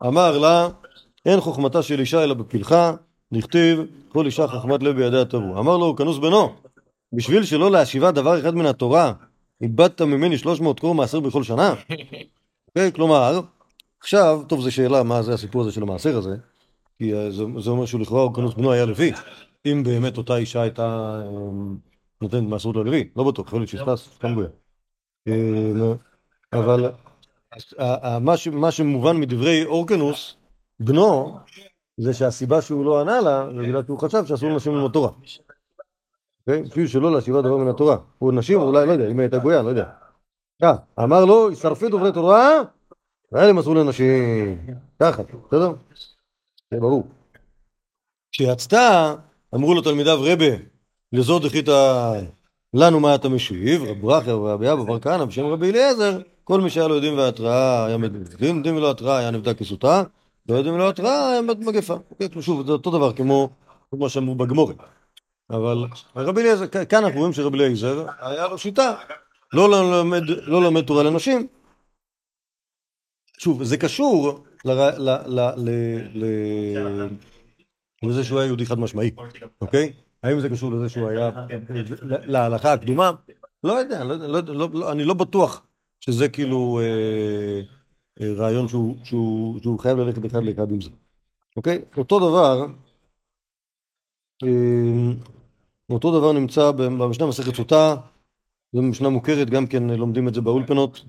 אמר 0.07 0.39
לה, 0.39 0.69
אין 1.27 1.41
חוכמתה 1.41 1.83
של 1.83 2.01
אישה 2.01 2.25
אלא 2.25 2.35
בפלחה, 2.35 2.95
נכתיב, 3.33 3.81
כל 4.09 4.27
אישה 4.27 4.47
חכמת 4.49 4.83
לב 4.83 4.97
בידיה 4.97 5.25
תבוא. 5.25 5.59
אמר 5.59 5.77
לו, 5.77 5.97
כנוס 5.97 6.19
בנו, 6.19 6.53
בשביל 7.13 7.45
שלא 7.45 7.71
להשיבה 7.71 8.11
דבר 8.11 8.41
אחד 8.41 8.55
מן 8.55 8.67
התורה, 8.67 9.13
איבדת 9.63 10.03
ממני 10.03 10.39
שלוש 10.39 10.61
מאות 10.61 10.81
קרוא 10.81 10.95
מעשר 10.95 11.21
בכל 11.21 11.43
שנה? 11.43 11.75
אוקיי, 12.69 12.93
כלומר, 12.97 13.41
עכשיו, 14.01 14.43
טוב, 14.49 14.61
זו 14.61 14.73
שאלה 14.73 15.03
מה 15.03 15.23
זה 15.23 15.35
הסיפור 15.35 15.63
הזה 15.63 15.73
של 15.73 15.83
המעשר 15.83 16.19
הזה, 16.19 16.37
כי 16.99 17.15
אה, 17.15 17.31
זה, 17.31 17.45
זה 17.59 17.71
אומר 17.71 17.87
שהוא 17.87 18.01
לכאורה, 18.01 18.35
כנוס 18.35 18.55
בנו 18.55 18.73
היה 18.73 18.87
לוי. 18.87 19.13
אם 19.67 19.83
באמת 19.85 20.17
אותה 20.19 20.37
אישה 20.37 20.63
הייתה 20.63 21.21
אה, 21.25 21.31
נותנת 22.23 22.43
מעשרות 22.43 22.77
ללוי, 22.77 23.09
לא 23.17 23.25
בטוח, 23.25 23.47
יכול 23.47 23.61
להיות 23.61 23.69
שהסתה 23.69 23.97
סתם 23.97 24.35
גויה. 24.35 24.49
אה, 25.29 25.73
לא. 25.75 25.95
אבל 26.53 26.93
מה 28.53 28.71
שמובן 28.71 29.17
מדברי 29.17 29.65
אורקנוס, 29.65 30.37
בנו, 30.81 31.39
זה 31.97 32.15
שהסיבה 32.15 32.63
שהוא 32.63 32.85
לא 32.85 33.01
ענה 33.01 33.21
לה, 33.21 33.47
זה 33.57 33.63
בגלל 33.63 33.85
שהוא 33.85 33.99
חשב 33.99 34.27
שאסור 34.27 34.51
לנשים 34.51 34.75
ללמוד 34.75 34.93
תורה. 34.93 35.11
אוקיי? 36.41 36.63
בשביל 36.63 36.87
שלא 36.87 37.13
להשיבה 37.13 37.43
דבר 37.43 37.57
מן 37.57 37.69
התורה. 37.69 37.97
הוא 38.19 38.33
נשים, 38.33 38.61
אולי, 38.61 38.87
לא 38.87 38.93
יודע, 38.93 39.11
אם 39.11 39.21
הייתה 39.21 39.39
גויה, 39.39 39.63
לא 39.63 39.69
יודע. 39.69 39.85
אה, 40.63 40.75
אמר 41.05 41.25
לו, 41.25 41.57
שרפי 41.57 41.89
דברי 41.89 42.13
תורה, 42.13 42.61
והאלה 43.33 43.53
מסרו 43.53 43.75
לנשים. 43.75 44.59
ככה, 45.03 45.23
בסדר? 45.23 45.73
זה 46.71 46.81
ברור. 46.81 47.09
כשיצתה, 48.33 49.15
אמרו 49.55 49.75
לו 49.75 49.83
תלמידיו 49.83 50.19
רבה, 50.23 50.57
לזו 51.13 51.39
דחית 51.39 51.69
לנו 52.75 53.01
מה 53.01 53.15
אתה 53.15 53.29
משיב, 53.29 53.83
רב 53.83 54.01
ברכה 54.01 54.35
ורבי 54.35 54.73
אבא 54.73 54.83
בר 54.83 55.01
כהנא 55.01 55.25
בשם 55.25 55.47
רבי 55.47 55.71
אליעזר, 55.71 56.21
כל 56.45 56.61
מי 56.61 56.71
שהיה 56.71 56.89
לו 56.89 56.95
יודעים 56.95 57.19
והתראה 57.19 57.87
היה 57.87 57.97
מדין, 57.97 58.23
יודעים 58.41 58.77
ולא 58.77 58.91
התראה 58.91 59.19
היה 59.19 59.31
נבדק 59.31 59.59
כסוטה, 59.59 60.03
לא 60.49 60.55
יודעים 60.55 60.75
ולא 60.75 60.89
התראה 60.89 61.31
היה 61.31 61.43
מגפה. 61.43 61.95
אוקיי, 62.11 62.29
שוב, 62.41 62.67
זה 62.67 62.73
אותו 62.73 62.91
דבר 62.91 63.13
כמו 63.13 63.51
כמו 63.91 64.09
שאמרו 64.09 64.35
בגמורת. 64.35 64.77
אבל 65.51 65.85
רבי 66.17 66.41
אליעזר, 66.41 66.67
כאן 66.67 67.05
אנחנו 67.05 67.19
רואים 67.19 67.33
שרבי 67.33 67.59
אליעזר 67.59 68.07
היה 68.21 68.49
לו 68.49 68.59
שיטה, 68.59 68.95
לא 69.53 69.71
ללמד, 69.71 70.23
לא 70.27 70.81
תורה 70.87 71.03
לנשים. 71.03 71.47
שוב, 73.39 73.63
זה 73.63 73.77
קשור 73.77 74.45
לזה 78.03 78.25
שהוא 78.25 78.39
היה 78.39 78.47
יהודי 78.47 78.67
חד 78.67 78.79
משמעי, 78.79 79.11
אוקיי? 79.61 79.93
האם 80.23 80.41
זה 80.41 80.49
קשור 80.49 80.73
לזה 80.73 80.89
שהוא 80.89 81.09
היה 81.09 81.31
להלכה 82.09 82.73
הקדומה? 82.73 83.11
לא 83.65 83.73
יודע, 83.73 84.05
לא, 84.05 84.17
לא, 84.43 84.69
לא, 84.73 84.93
אני 84.93 85.05
לא 85.05 85.15
בטוח 85.15 85.67
שזה 86.01 86.29
כאילו 86.29 86.81
אה, 86.83 87.61
אה, 88.21 88.33
רעיון 88.35 88.69
שהוא, 89.05 89.79
חייב 89.79 89.99
ללכת 89.99 90.27
אחד 90.27 90.43
לאחד 90.43 90.71
עם 90.71 90.81
זה, 90.81 90.91
אוקיי? 91.57 91.83
אותו 91.97 92.19
דבר, 92.19 92.67
אה, 94.45 95.13
אותו 95.91 96.19
דבר 96.19 96.33
נמצא 96.33 96.71
במשנה 96.71 97.27
מסכת 97.27 97.55
סוטה, 97.55 97.97
זו 98.73 98.83
משנה 98.83 99.09
מוכרת, 99.09 99.51
גם 99.51 99.67
כן 99.67 99.83
לומדים 99.83 100.29
את 100.29 100.35
זה 100.35 100.41
באולפנות. 100.41 101.05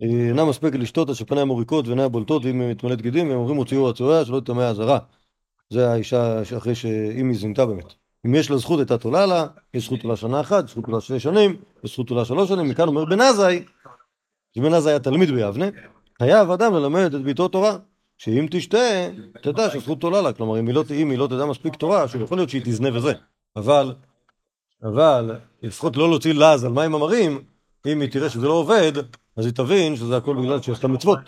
אינה 0.00 0.44
מספקת 0.44 0.78
לשתות 0.78 1.08
עד 1.08 1.14
שפניה 1.14 1.44
מוריקות 1.44 1.86
ועיניה 1.86 2.08
בולטות 2.08 2.44
ואם 2.44 2.60
היא 2.60 2.70
מתמלאת 2.70 3.02
גידים, 3.02 3.30
הם 3.30 3.36
אומרים 3.36 3.56
הוציאו 3.56 3.90
הצורע 3.90 4.24
שלא 4.24 4.40
תטמא 4.40 4.62
הזרה. 4.62 4.98
זה 5.70 5.90
האישה 5.90 6.42
אחרי 6.56 6.74
שאם 6.74 7.28
היא 7.28 7.38
זינתה 7.38 7.66
באמת. 7.66 8.05
אם 8.26 8.34
יש 8.34 8.50
לה 8.50 8.56
זכות 8.56 8.78
הייתה 8.78 8.98
תולה 8.98 9.26
לה, 9.26 9.46
יש 9.74 9.84
זכות 9.84 10.00
תולה 10.00 10.16
שנה 10.16 10.40
אחת, 10.40 10.68
זכות 10.68 10.84
תולה 10.84 11.00
שני 11.00 11.20
שנים, 11.20 11.56
יש 11.84 11.92
זכות 11.92 12.08
תולה 12.08 12.24
שלוש 12.24 12.48
שנים, 12.48 12.68
מכאן 12.68 12.88
אומר 12.88 13.04
בן 13.04 13.20
עזאי, 13.20 13.64
שבן 14.56 14.74
עזאי 14.74 14.92
היה 14.92 14.98
תלמיד 14.98 15.30
ביבנה, 15.30 15.66
חייב 16.18 16.50
אדם 16.50 16.74
ללמד 16.74 17.14
את 17.14 17.22
ביתו 17.22 17.48
תורה, 17.48 17.76
שאם 18.18 18.46
תשתה, 18.50 19.08
תדע 19.42 19.70
שזכות 19.70 20.00
תולה 20.00 20.20
לה, 20.20 20.32
כלומר 20.32 20.58
אם 20.60 20.66
היא 20.66 20.74
לא, 20.74 20.84
אם 20.94 21.10
היא 21.10 21.18
לא 21.18 21.26
תדע 21.26 21.46
מספיק 21.46 21.74
תורה, 21.74 22.08
שיכול 22.08 22.38
להיות 22.38 22.50
שהיא 22.50 22.62
תזנה 22.64 22.96
וזה, 22.96 23.12
אבל, 23.56 23.94
אבל, 24.82 25.30
לפחות 25.62 25.96
לא 25.96 26.08
להוציא 26.08 26.32
לעז 26.32 26.64
על 26.64 26.72
מים 26.72 26.94
המרים, 26.94 27.44
אם 27.86 28.00
היא 28.00 28.10
תראה 28.10 28.30
שזה 28.30 28.46
לא 28.46 28.52
עובד, 28.52 28.92
אז 29.36 29.44
היא 29.44 29.54
תבין 29.54 29.96
שזה 29.96 30.16
הכל 30.16 30.36
בגלל 30.36 30.62
שיש 30.62 30.84
לה 30.84 30.88
מצוות. 30.88 31.18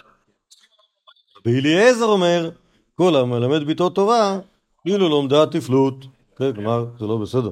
ואליעזר 1.45 2.05
אומר, 2.05 2.51
כל 2.95 3.17
המלמד 3.17 3.67
ביתו 3.67 3.91
תורה, 3.91 4.39
כאילו 4.83 5.09
לומדה 5.09 5.47
תפלות. 5.47 6.18
כן, 6.39 6.55
כלומר, 6.55 6.87
זה 6.99 7.07
לא 7.07 7.17
בסדר. 7.17 7.51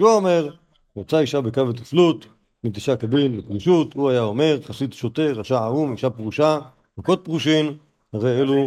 הוא 0.00 0.10
אומר, 0.10 0.48
יצאה 0.96 1.20
אישה 1.20 1.40
בקו 1.40 1.68
ותפלות, 1.68 2.26
נטשה 2.64 2.96
קבין 2.96 3.36
לפרישות, 3.36 3.94
הוא 3.94 4.10
היה 4.10 4.22
אומר, 4.22 4.58
חסיד 4.64 4.92
שוטה, 4.92 5.22
רשע 5.22 5.58
ערום, 5.58 5.92
אישה 5.92 6.10
פרושה, 6.10 6.58
מכות 6.98 7.20
פרושין, 7.24 7.78
הרי 8.12 8.40
אלו 8.40 8.66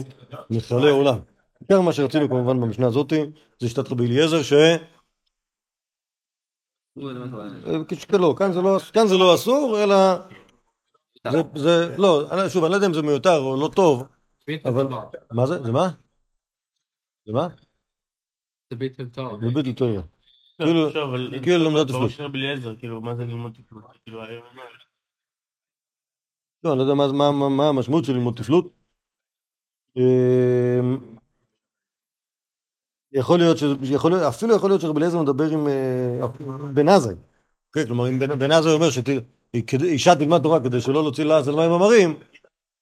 נחלי 0.50 0.90
עולם. 0.90 1.18
בעיקר 1.62 1.82
מה 1.82 1.94
שרצינו 1.94 2.30
כמובן 2.30 2.62
במשנה 2.62 2.88
הזאתי, 2.88 3.22
זה 3.60 3.70
שיטת 3.70 3.92
רבי 3.92 4.06
אליעזר, 4.06 4.44
ש... 4.44 4.54
לא, 8.12 8.36
כאן 8.38 8.54
זה 8.54 8.62
לא, 8.62 8.80
כאן 8.94 9.08
זה 9.08 9.18
לא 9.18 9.36
אסור, 9.36 9.84
אלא... 9.84 9.96
זה, 11.32 11.42
זה, 11.56 11.96
לא, 11.98 12.24
שוב, 12.50 12.64
אני 12.64 12.72
לא 12.72 12.76
יודע 12.76 12.88
אם 12.88 12.94
זה 12.94 13.02
מיותר 13.02 13.38
או 13.40 13.62
לא 13.62 13.70
טוב, 13.76 14.04
אבל... 14.66 14.88
מה 15.32 15.46
זה? 15.46 15.64
זה 15.64 15.72
מה? 15.72 15.90
זה 17.26 17.34
מה? 17.34 17.48
זה 18.72 18.76
ביטל 18.76 19.06
תואר. 19.06 19.40
זה 19.42 19.48
ביטל 19.54 19.74
תואר. 19.74 20.02
לא, 20.60 20.66
כאילו- 20.66 20.90
אבל- 21.04 21.40
כאילו 21.44 21.64
לומדת 21.64 21.88
תפלות. 21.88 22.12
אליעזר, 22.36 22.76
כאילו, 22.76 23.02
מה 23.02 23.16
זה 23.16 23.26
ללמוד 23.26 23.52
תפלות? 23.54 23.84
כאילו. 24.04 24.22
לא, 26.64 26.70
אני 26.72 26.78
לא 26.78 26.84
יודע 26.84 26.94
מה- 26.94 27.68
המשמעות 27.70 28.06
של 28.06 28.14
ללמוד 28.14 28.36
תפלות. 28.36 28.68
אמ, 29.98 30.98
יכול 33.14 33.40
להיות, 33.40 33.58
ש- 33.58 33.64
יכול 33.92 34.12
להיות, 34.12 34.24
אפילו 34.24 34.56
יכול 34.56 34.70
להיות 34.70 34.82
שרבי 34.82 34.98
אליעזר 35.00 35.22
מדבר 35.22 35.50
עם 35.52 35.68
אה, 35.68 36.28
בן 36.74 36.90
עזאי. 36.90 37.16
כן, 37.74 37.86
כלומר, 37.86 38.10
אם 38.10 38.20
בן 38.20 38.40
בן 38.40 38.52
עזאי 38.52 38.74
אומר 38.74 38.88
שאישה 38.90 40.16
תלמד 40.16 40.42
תורה 40.44 40.60
כדי 40.64 40.82
שלא 40.82 41.02
להוציא 41.04 41.24
לעז 41.24 41.48
על 41.48 41.56
מים 41.56 41.72
המרים, 41.72 42.20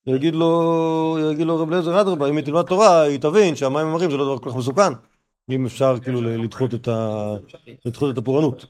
יגיד 0.08 0.36
לו, 0.36 1.18
יגיד 1.32 1.48
לו 1.48 1.58
רבי 1.58 1.72
אליעזר, 1.72 2.02
אדרבה, 2.02 2.30
אם 2.30 2.36
היא 2.38 2.46
תלמד 2.46 2.62
תורה, 2.66 3.02
היא 3.02 3.20
תבין 3.20 3.56
שהמים 3.56 3.78
המרים 3.88 4.12
זה 4.12 4.18
לא 4.18 4.26
דבר 4.26 4.38
כל 4.38 4.50
כך 4.50 4.56
מסוכן. 4.58 4.94
אם 5.50 5.66
אפשר 5.66 5.96
כאילו 6.04 6.22
לדחות 6.22 6.74
את, 6.74 6.88
ה... 6.88 7.34
לדחות 7.86 8.14
את 8.14 8.18
הפורענות. 8.18 8.66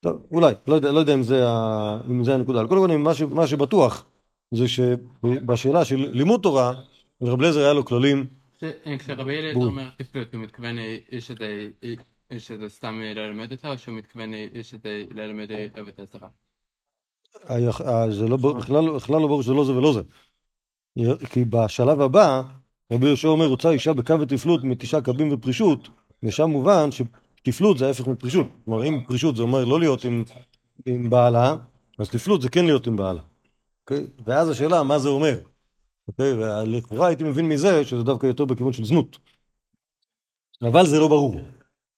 טוב, 0.00 0.22
אולי, 0.30 0.54
לא 0.66 0.74
יודע, 0.74 0.92
לא 0.92 0.98
יודע 0.98 1.14
אם 1.14 1.22
זה, 1.22 1.48
ה... 1.48 1.98
אם 2.10 2.24
זה 2.24 2.34
הנקודה. 2.34 2.60
על 2.60 2.68
כל 2.68 2.78
פנים, 2.86 3.02
מה, 3.02 3.14
ש... 3.14 3.22
מה 3.22 3.46
שבטוח 3.46 4.04
זה 4.54 4.68
שבשאלה 4.68 5.84
של 5.84 5.96
לימוד 6.12 6.40
תורה, 6.42 6.72
לרב 7.20 7.40
אליעזר 7.40 7.60
היה 7.60 7.72
לו 7.72 7.84
כללים, 7.84 8.26
כשרבי 8.98 9.38
אליעזר. 9.38 9.60
אומר 9.60 9.88
תפלות, 9.98 10.34
הוא 10.34 10.42
מתכוון 10.42 10.78
אה, 10.78 10.96
יש 11.12 11.30
את 11.30 11.38
זה- 11.38 11.68
אה, 11.84 11.94
יש 12.30 12.50
את 12.50 12.60
זה 12.60 12.68
סתם 12.68 13.00
אה, 13.02 13.14
ללמד 13.14 13.52
אותה, 13.52 13.72
או 13.72 13.78
שהוא 13.78 13.94
מתכוון 13.94 14.34
אה, 14.34 14.46
יש 14.52 14.74
את 14.74 14.82
זה 14.82 15.04
ללמד 15.14 15.50
אה? 15.50 15.66
היח- 17.48 17.80
אה, 17.80 18.10
זה 18.10 18.28
לא, 18.28 18.36
בכלל 18.36 18.84
לא 19.20 19.26
ברור 19.26 19.42
שזה 19.42 19.52
לא 19.54 19.64
זה 19.64 19.72
ולא 19.72 19.92
זה. 19.92 20.00
כי 21.30 21.44
בשלב 21.44 22.00
הבא, 22.00 22.42
רבי 22.92 23.06
יהושע 23.06 23.28
אומר, 23.28 23.46
רוצה 23.46 23.70
אישה 23.70 23.92
בקו 23.92 24.20
ותפלות 24.20 24.64
מתשעה 24.64 25.00
קבים 25.02 25.32
ופרישות, 25.32 25.88
ושם 26.22 26.50
מובן 26.50 26.88
שתפלות 26.92 27.78
זה 27.78 27.86
ההפך 27.86 28.08
מפרישות. 28.08 28.46
כלומר, 28.64 28.84
אם 28.84 29.04
פרישות 29.06 29.36
זה 29.36 29.42
אומר 29.42 29.64
לא 29.64 29.80
להיות 29.80 30.04
עם, 30.04 30.24
עם 30.86 31.10
בעלה, 31.10 31.56
אז 31.98 32.10
תפלות 32.10 32.42
זה 32.42 32.48
כן 32.48 32.64
להיות 32.64 32.86
עם 32.86 32.96
בעלה. 32.96 33.20
אוקיי? 33.80 34.06
ואז 34.24 34.48
השאלה, 34.48 34.82
מה 34.82 34.98
זה 34.98 35.08
אומר? 35.08 35.38
אוקיי? 36.08 36.32
ולכאורה 36.32 37.06
הייתי 37.06 37.24
מבין 37.24 37.48
מזה 37.48 37.84
שזה 37.84 38.02
דווקא 38.02 38.26
יותר 38.26 38.44
בכיוון 38.44 38.72
של 38.72 38.84
זנות. 38.84 39.18
אבל 40.62 40.86
זה 40.86 40.98
לא 40.98 41.08
ברור, 41.08 41.40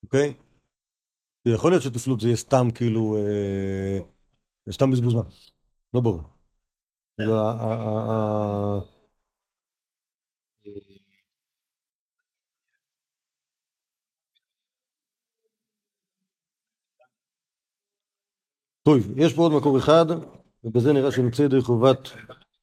אוקיי? 0.02 0.34
יכול 1.46 1.70
להיות 1.70 1.82
שתפלות 1.82 2.20
זה 2.20 2.26
יהיה 2.28 2.36
סתם 2.36 2.68
כאילו, 2.74 3.16
אה, 3.16 3.98
סתם 4.70 4.90
בזבוז 4.90 5.12
זמן. 5.12 5.22
לא 5.94 6.00
ברור. 6.00 6.22
זה 7.20 7.24
ה- 7.24 7.50
ה- 7.50 7.74
ה- 7.74 8.10
ה- 8.10 8.98
טוב, 18.88 19.18
יש 19.18 19.34
פה 19.34 19.42
עוד 19.42 19.52
מקור 19.52 19.78
אחד, 19.78 20.06
ובזה 20.64 20.92
נראה 20.92 21.10
שנמצא 21.12 21.42
ידי 21.42 21.60
חובת, 21.60 21.98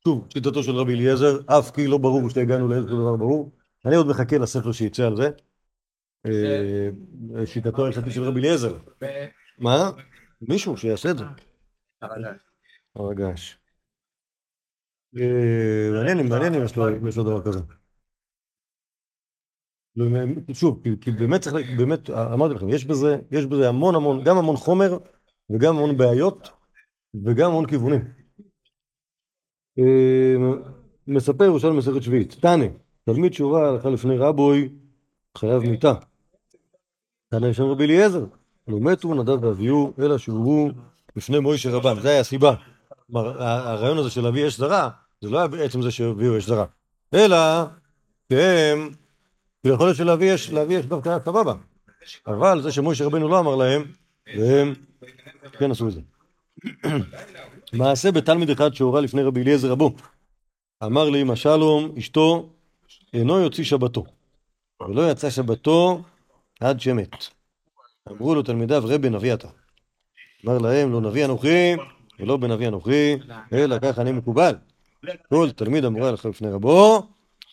שוב, 0.03 0.27
שיטתו 0.33 0.63
של 0.63 0.71
רבי 0.75 0.93
אליעזר, 0.93 1.39
אף 1.45 1.71
כי 1.71 1.87
לא 1.87 1.97
ברור 1.97 2.29
שהגענו 2.29 2.67
לאיזה 2.67 2.87
דבר 2.87 3.15
ברור. 3.15 3.51
אני 3.85 3.95
עוד 3.95 4.07
מחכה 4.07 4.37
לספר 4.37 4.71
שיצא 4.71 5.07
על 5.07 5.15
זה. 5.15 5.29
אה, 6.25 6.89
שיטתו 7.45 7.83
ההלכתית 7.83 8.13
של 8.13 8.23
רבי 8.23 8.39
אליעזר. 8.39 8.77
מה? 9.59 9.91
מישהו 10.41 10.77
שיעשה 10.77 11.11
את 11.11 11.17
זה. 11.17 11.23
הר 12.95 13.11
הגעש. 13.11 13.57
אה, 15.17 15.89
מעניין 15.93 16.19
אם 16.19 16.29
מעניין 16.29 16.53
אם 16.53 16.63
יש 17.07 17.17
לו- 17.17 17.23
דבר 17.23 17.41
כזה. 17.45 17.59
לא, 19.95 20.05
שוב, 20.53 20.81
כי- 21.01 21.11
באמת 21.11 21.41
צריך, 21.41 21.67
באמת, 21.77 22.09
אמרתי 22.09 22.53
לכם, 22.55 22.69
יש 22.69 22.85
בזה, 22.85 23.17
יש 23.31 23.45
בזה 23.45 23.69
המון 23.69 23.95
המון, 23.95 24.23
גם 24.23 24.37
המון 24.37 24.55
חומר 24.55 24.97
וגם 25.49 25.75
המון 25.77 25.97
בעיות 25.97 26.49
וגם 27.25 27.49
המון 27.49 27.65
כיוונים. 27.65 28.01
אה, 29.79 30.35
מספר 31.07 31.43
ירושלים 31.43 31.77
מסכת 31.77 32.03
שביעית, 32.03 32.33
תנא, 32.33 32.65
תלמיד 33.05 33.33
שורה 33.33 33.69
הלכה 33.69 33.89
לפני 33.89 34.17
רבוי, 34.17 34.69
חייב 35.37 35.63
מיתה. 35.63 35.93
תנא 37.29 37.53
שם 37.53 37.63
רבי 37.63 37.83
אליעזר, 37.83 38.25
לא 38.67 38.79
מתו 38.79 39.13
נדב 39.13 39.43
ואביהו, 39.43 39.93
אלא 39.99 40.17
שהובאו 40.17 40.69
לפני 41.15 41.39
מוישה 41.39 41.71
רבם, 41.71 41.99
זה 41.99 42.09
היה 42.09 42.19
הסיבה. 42.19 42.55
כלומר, 43.07 43.43
הרעיון 43.43 43.97
הזה 43.97 44.09
של 44.09 44.21
להביא 44.21 44.47
אש 44.47 44.57
זרה, 44.57 44.89
זה 45.21 45.29
לא 45.29 45.37
היה 45.37 45.47
בעצם 45.47 45.81
זה 45.81 45.91
שהביאו 45.91 46.37
אש 46.37 46.45
זרה, 46.45 46.65
אלא 47.13 47.37
שהם, 48.33 48.89
יכול 49.63 49.85
להיות 49.85 49.97
שלהביא 49.97 50.35
אש, 50.35 50.49
להביא 50.49 50.79
אש 50.79 50.85
דווקא 50.85 51.09
היה 51.09 51.19
סבבה, 51.19 51.53
אבל 52.27 52.61
זה 52.61 52.71
שמוישה 52.71 53.05
רבנו 53.05 53.29
לא 53.29 53.39
אמר 53.39 53.55
להם, 53.55 53.83
והם 54.37 54.73
כן 55.51 55.71
עשו 55.71 55.87
את 55.87 55.93
זה. 55.93 56.01
מעשה 57.73 58.11
בתלמיד 58.11 58.49
אחד 58.49 58.73
שהורה 58.73 59.01
לפני 59.01 59.23
רבי 59.23 59.41
אליעזר 59.41 59.71
רבו, 59.71 59.95
אמר 60.83 61.09
לאמא 61.09 61.35
שלום, 61.35 61.95
אשתו, 61.97 62.49
אינו 63.13 63.39
יוציא 63.39 63.63
שבתו, 63.63 64.05
ולא 64.81 65.11
יצא 65.11 65.29
שבתו 65.29 66.01
עד 66.59 66.79
שמת. 66.79 67.15
אמרו 68.09 68.35
לו 68.35 68.41
תלמידיו, 68.43 68.83
רבי 68.85 69.09
נביא 69.09 69.33
אתה. 69.33 69.47
אמר 70.45 70.57
להם, 70.57 70.91
לא 70.91 71.01
נביא 71.01 71.25
אנוכי, 71.25 71.75
ולא 72.19 72.37
בנביא 72.37 72.67
אנוכי, 72.67 73.15
אלא 73.53 73.79
כך 73.79 73.99
אני 73.99 74.11
מקובל. 74.11 74.55
כל 75.29 75.51
תלמיד 75.51 75.85
המורה 75.85 76.09
הלכה 76.09 76.29
בפני 76.29 76.49
רבו, 76.49 77.07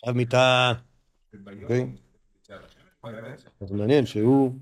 חייב 0.05 0.15
מיתה. 0.17 0.73
אוקיי? 1.61 1.87
אז 3.61 3.71
מעניין 3.71 4.05
שהוא, 4.05 4.53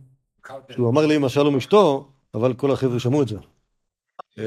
שהוא 0.70 0.90
אמר 0.90 1.06
לאמא 1.06 1.30
שלום 1.30 1.56
אשתו, 1.56 2.12
אבל 2.34 2.54
כל 2.54 2.72
החבר'ה 2.72 3.00
שמעו 3.00 3.22
את 3.22 3.28
זה. 3.28 3.38
אה, 4.40 4.44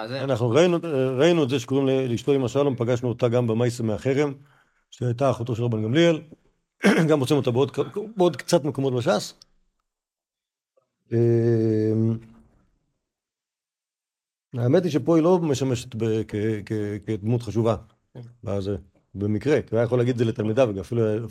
הזה. 0.00 0.24
אנחנו 0.24 0.50
ראינו, 0.50 0.78
ראינו 1.18 1.44
את 1.44 1.48
זה 1.48 1.60
שקוראים 1.60 2.10
לאשתו 2.10 2.34
אמא 2.34 2.48
שלום, 2.48 2.76
פגשנו 2.76 3.08
אותה 3.08 3.28
גם 3.28 3.46
במייסה 3.46 3.82
מהחרם, 3.82 4.34
שהייתה 4.90 5.30
אחותו 5.30 5.56
של 5.56 5.62
רבן 5.64 5.82
גמליאל, 5.82 6.20
גם 7.10 7.18
מוצאים 7.18 7.36
אותה 7.36 7.50
בעוד, 8.16 8.36
קצת 8.36 8.64
מקומות 8.64 8.94
בש"ס. 8.94 9.34
אמ, 11.12 12.18
האמת 14.54 14.84
היא 14.84 14.92
שפה 14.92 15.16
היא 15.16 15.24
לא 15.24 15.38
משמשת 15.38 15.94
ב- 15.94 16.22
כ- 16.28 16.62
כ- 16.66 17.06
כדמות 17.06 17.42
חשובה, 17.42 17.76
בזה, 18.44 18.76
במקרה, 19.14 19.62
כי 19.62 19.68
הוא 19.70 19.78
היה 19.78 19.84
יכול 19.84 19.98
להגיד 19.98 20.12
את 20.12 20.18
זה 20.18 20.24
לתלמידיו, 20.24 20.80
אפילו, 20.80 21.26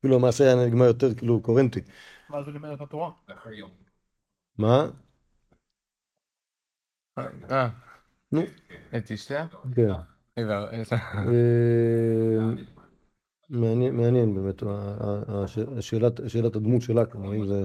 אפילו 0.00 0.16
המעשה 0.16 0.44
היה 0.44 0.66
נגמר 0.66 0.84
יותר 0.84 1.14
כאילו 1.14 1.42
קוהרנטי. 1.42 1.80
מה 2.28 2.42
זה 2.42 2.50
לימד 2.50 2.70
את 2.70 2.80
התורה? 2.80 3.10
מה? 4.58 4.86
אה, 7.50 7.68
נו, 8.32 8.42
את 8.96 9.10
אשתיה? 9.10 9.46
כן. 9.74 9.90
אה, 10.36 11.04
מעניין, 13.50 14.34
באמת, 14.34 14.62
שאלת 16.28 16.56
הדמות 16.56 16.82
שלה, 16.82 17.06
כלומר, 17.06 17.34
אם 17.34 17.46
זה, 17.46 17.64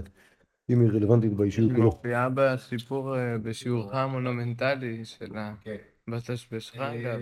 אם 0.70 0.82
היא 0.82 0.90
רלוונטית 0.90 1.34
באישיות 1.34 1.70
היא 1.70 1.78
או 1.78 1.84
לא. 1.84 1.90
מופיעה 1.90 2.30
בסיפור, 2.34 3.18
אה, 3.18 3.38
בשיעורך 3.38 3.94
המונומנטלי 3.94 5.06
של 5.06 5.32
הבטש 6.08 6.48
חגה. 6.78 7.18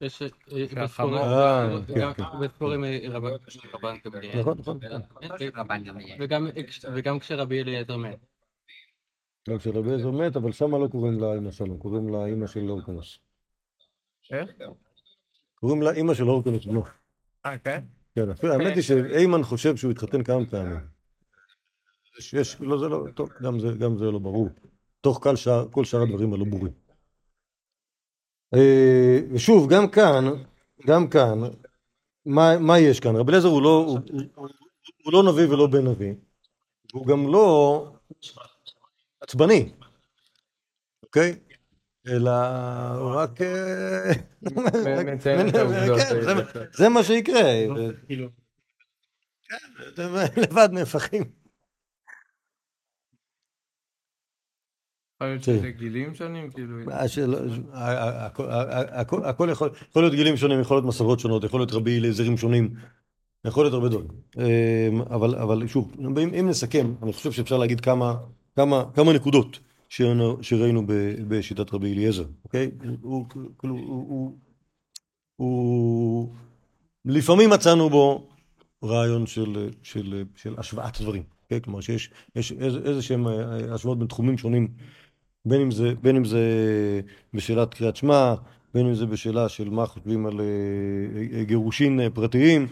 יש 0.00 0.22
אה, 0.22 0.28
אה, 0.52 0.66
כן, 0.68 0.74
גם 2.00 2.14
כן. 2.14 2.22
בספורים 2.40 2.84
אה, 2.84 2.98
רבן 3.72 3.96
גמליאל. 4.04 4.40
נכון, 4.40 4.58
נכון. 4.58 4.78
גמליאל. 5.84 6.16
וגם- 6.20 6.48
כשרבי 7.18 7.62
אליעזר 7.62 7.96
מת. 7.96 8.18
גם 9.48 9.58
כשרבי 9.58 9.88
אליעזר 9.90 10.10
מת, 10.10 10.36
אבל 10.36 10.52
שמה 10.52 10.78
לא 10.78 10.88
קוראים 10.88 11.20
לה 11.20 11.34
אמא 11.36 11.50
שלום, 11.50 11.78
קוראים 11.78 12.08
לה 12.08 12.26
אמא 12.26 12.46
של 12.46 12.70
אורקנוס. 12.70 13.18
איך? 14.32 14.50
קוראים 15.54 15.82
לה 15.82 15.92
אמא 15.92 16.14
של 16.14 16.28
אורקנוס 16.28 16.64
בנו. 16.66 16.82
אה, 17.46 17.58
כן? 17.58 17.84
כן, 18.14 18.28
האמת 18.50 18.74
היא 18.74 18.82
שאיימן 18.82 19.42
חושב 19.42 19.76
שהוא 19.76 19.90
התחתן 19.90 20.24
כמה 20.24 20.46
פעמים. 20.50 20.78
יש, 22.18 22.34
יש, 22.34 22.60
לא, 22.60 22.78
זה 22.78 22.88
לא, 22.88 23.04
טוב, 23.14 23.30
גם 23.42 23.60
זה, 23.60 24.04
לא 24.04 24.18
ברור. 24.18 24.48
תוך 25.00 25.26
כל 25.70 25.84
שאר 25.84 26.02
הדברים 26.02 26.32
הלא 26.32 26.44
ברורים. 26.44 26.85
אה, 28.56 29.18
ושוב, 29.32 29.68
גם 29.70 29.88
כאן, 29.88 30.24
גם 30.86 31.08
כאן, 31.08 31.38
מה, 32.26 32.58
מה 32.58 32.78
יש 32.78 33.00
כאן? 33.00 33.16
רבי 33.16 33.30
אליעזר 33.30 33.48
הוא 33.48 33.62
לא, 33.62 33.84
הוא, 33.88 33.98
הוא, 35.04 35.12
לא 35.12 35.22
נביא 35.32 35.44
ולא 35.46 35.66
בן 35.66 35.86
נביא, 35.86 36.14
הוא 36.92 37.06
גם 37.06 37.32
לא 37.32 37.86
עצבני, 39.20 39.72
אוקיי? 41.02 41.36
אלא 42.08 42.30
הוא 42.98 43.14
רק... 43.14 43.42
אה, 43.42 44.12
כן, 45.04 45.18
זה- 46.72 46.88
מה 46.88 47.02
שיקרה. 47.04 47.42
כאילו, 48.06 48.28
אתם 49.88 50.14
לבד 50.42 50.68
נהפכים. 50.72 51.45
יכול 55.16 55.28
להיות 55.28 55.44
כן. 55.44 55.58
שזה 55.58 55.70
גילים 55.70 56.14
שונים, 56.14 56.50
כאילו. 56.50 56.76
הכל- 59.24 59.48
יכול 59.50 59.70
להיות 60.02 60.14
גילים 60.14 60.36
שונים, 60.36 60.60
יכול 60.60 60.76
להיות 60.76 60.86
מסורות 60.86 61.20
שונות, 61.20 61.44
יכול 61.44 61.60
להיות 61.60 61.72
רבי 61.72 61.98
אליעזרים 61.98 62.36
שונים, 62.36 62.70
יכול 63.44 63.64
להיות 63.64 63.74
הרבה 63.74 63.88
דברים. 63.88 64.08
אמ, 64.38 65.00
אבל 65.34 65.66
שוב, 65.66 65.92
אם 66.40 66.48
נסכם, 66.48 66.94
אני 67.02 67.12
חושב 67.12 67.32
שאפשר 67.32 67.56
להגיד 67.56 67.80
כמה 67.80 69.12
נקודות 69.14 69.58
שראינו- 69.88 70.86
בשיטת 71.28 71.74
רבי 71.74 71.92
אליעזר, 71.92 72.24
אוקיי? 72.44 72.70
הוא 73.00 73.26
כאילו, 73.58 73.74
הוא-. 75.36 76.34
לפעמים 77.04 77.50
מצאנו 77.50 77.90
בו 77.90 78.28
רעיון 78.84 79.26
של, 79.26 79.68
של, 79.82 80.24
של 80.36 80.54
השוואת 80.58 81.00
דברים, 81.00 81.22
כן? 81.48 81.58
כלומר 81.60 81.80
שיש 81.80 82.10
יש 82.36 82.52
איזה, 82.52 83.02
שהם 83.02 83.28
אה, 83.28 83.74
השוואות 83.74 83.98
בין 83.98 84.08
תחומים 84.08 84.38
שונים, 84.38 84.68
בין 85.46 85.60
אם 85.60 85.70
זה, 85.70 85.94
בין 86.02 86.16
אם 86.16 86.24
זה 86.24 86.40
בשאלת 87.34 87.74
קריאת 87.74 87.96
שמע, 87.96 88.34
בין 88.74 88.86
אם 88.86 88.94
זה 88.94 89.06
בשאלה 89.06 89.48
של 89.48 89.70
מה 89.70 89.86
חושבים 89.86 90.26
על 90.26 90.40
אה, 90.40 91.38
אה, 91.38 91.44
גירושין 91.44 92.00
אה, 92.00 92.10
פרטיים, 92.10 92.66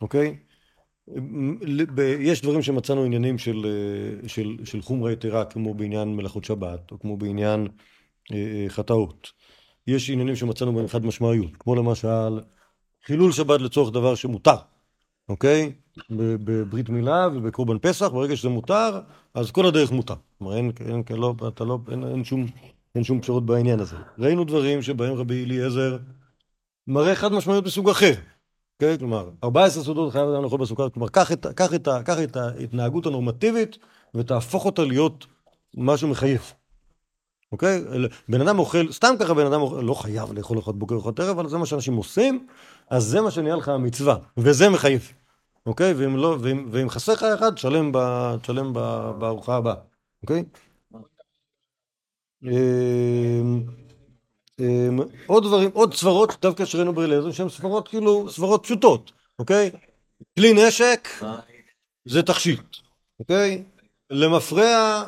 אוקיי? 0.00 0.36
יש 2.20 2.42
דברים 2.42 2.62
שמצאנו 2.62 3.04
עניינים 3.04 3.38
של, 3.38 3.66
של, 4.26 4.56
של 4.64 4.82
חומרה 4.82 5.12
יתרה, 5.12 5.44
כמו 5.44 5.74
בעניין 5.74 6.16
מלאכות 6.16 6.44
שבת, 6.44 6.90
או 6.90 6.98
כמו 7.00 7.16
בעניין 7.16 7.68
חטאות. 8.68 9.32
יש 9.86 10.10
עניינים 10.10 10.36
שמצאנו 10.36 10.72
בהם 10.72 10.88
חד 10.88 11.06
משמעיות, 11.06 11.50
כמו 11.58 11.74
למשל 11.74 12.40
חילול 13.04 13.32
שבת 13.32 13.60
לצורך 13.60 13.92
דבר 13.92 14.14
שמותר, 14.14 14.56
אוקיי? 15.28 15.72
בברית 16.10 16.88
מילה 16.88 17.28
ובקורבן 17.34 17.78
פסח, 17.78 18.08
ברגע 18.08 18.36
שזה 18.36 18.48
מותר, 18.48 19.00
אז 19.34 19.50
כל 19.50 19.66
הדרך 19.66 19.92
מותר. 19.92 20.14
כלומר, 20.38 20.56
אין, 20.56 20.72
אין, 20.86 21.02
לא, 21.16 21.34
אתה 21.48 21.64
לא, 21.64 21.78
אין, 21.90 22.04
אין, 22.04 22.24
שום, 22.24 22.46
אין 22.94 23.04
שום 23.04 23.20
פשרות 23.20 23.46
בעניין 23.46 23.80
הזה. 23.80 23.96
ראינו 24.18 24.44
דברים 24.44 24.82
שבהם 24.82 25.14
רבי 25.14 25.44
אליעזר 25.44 25.96
מראה 26.86 27.14
חד 27.14 27.32
משמעיות 27.32 27.66
מסוג 27.66 27.88
אחר. 27.90 28.12
אוקיי? 28.74 28.98
כלומר, 28.98 29.30
14 29.44 29.84
סעודות 29.84 30.12
חייב 30.12 30.28
אדם 30.28 30.42
לאכול 30.42 30.60
בסוכר, 30.60 30.90
כלומר, 30.90 31.08
קח 31.08 31.32
את, 31.32 31.46
קח, 31.46 31.74
את, 31.74 31.88
קח 32.04 32.18
את 32.22 32.36
ההתנהגות 32.36 33.06
הנורמטיבית 33.06 33.78
ותהפוך 34.14 34.64
אותה 34.64 34.84
להיות 34.84 35.26
משהו 35.74 36.08
מחייב. 36.08 36.52
אוקיי? 37.52 37.84
בן 38.28 38.40
אדם 38.40 38.58
אוכל, 38.58 38.92
סתם 38.92 39.14
ככה 39.20 39.34
בן 39.34 39.46
אדם 39.46 39.60
אוכל, 39.60 39.80
לא 39.80 39.94
חייב 39.94 40.32
לאכול 40.32 40.56
ארוחת 40.56 40.74
בוקר 40.74 40.94
ארוחת 40.94 41.20
ערב, 41.20 41.38
אבל 41.38 41.48
זה 41.48 41.58
מה 41.58 41.66
שאנשים 41.66 41.96
עושים, 41.96 42.46
אז 42.90 43.04
זה 43.04 43.20
מה 43.20 43.30
שנהיה 43.30 43.56
לך 43.56 43.68
המצווה, 43.68 44.16
וזה 44.36 44.68
מחייב. 44.68 45.12
אוקיי? 45.68 45.92
ואם 45.92 46.16
לא, 46.16 46.36
ואם, 46.40 46.68
ואם 46.72 46.90
חסר 46.90 47.12
לך 47.12 47.22
אחד, 47.22 47.54
תשלם, 47.54 47.92
ב, 47.92 47.98
תשלם 48.42 48.72
ב, 48.72 48.78
בארוחה 49.18 49.56
הבאה. 49.56 49.74
אוקיי? 50.22 50.44
אמ, 52.44 53.62
אמ, 54.60 54.98
עוד 55.26 55.44
דברים, 55.44 55.70
עוד 55.74 55.94
סברות, 55.94 56.36
דווקא 56.42 56.64
שראינו 56.64 56.92
באליעזר, 56.92 57.32
שהן 57.32 57.48
סברות 57.48 57.88
כאילו, 57.88 58.30
סברות 58.30 58.62
פשוטות, 58.62 59.12
אוקיי? 59.38 59.70
כלי 60.38 60.52
נשק 60.52 61.08
זה 62.04 62.22
תכשיט, 62.22 62.76
אוקיי? 63.20 63.64
למפרע 64.10 65.04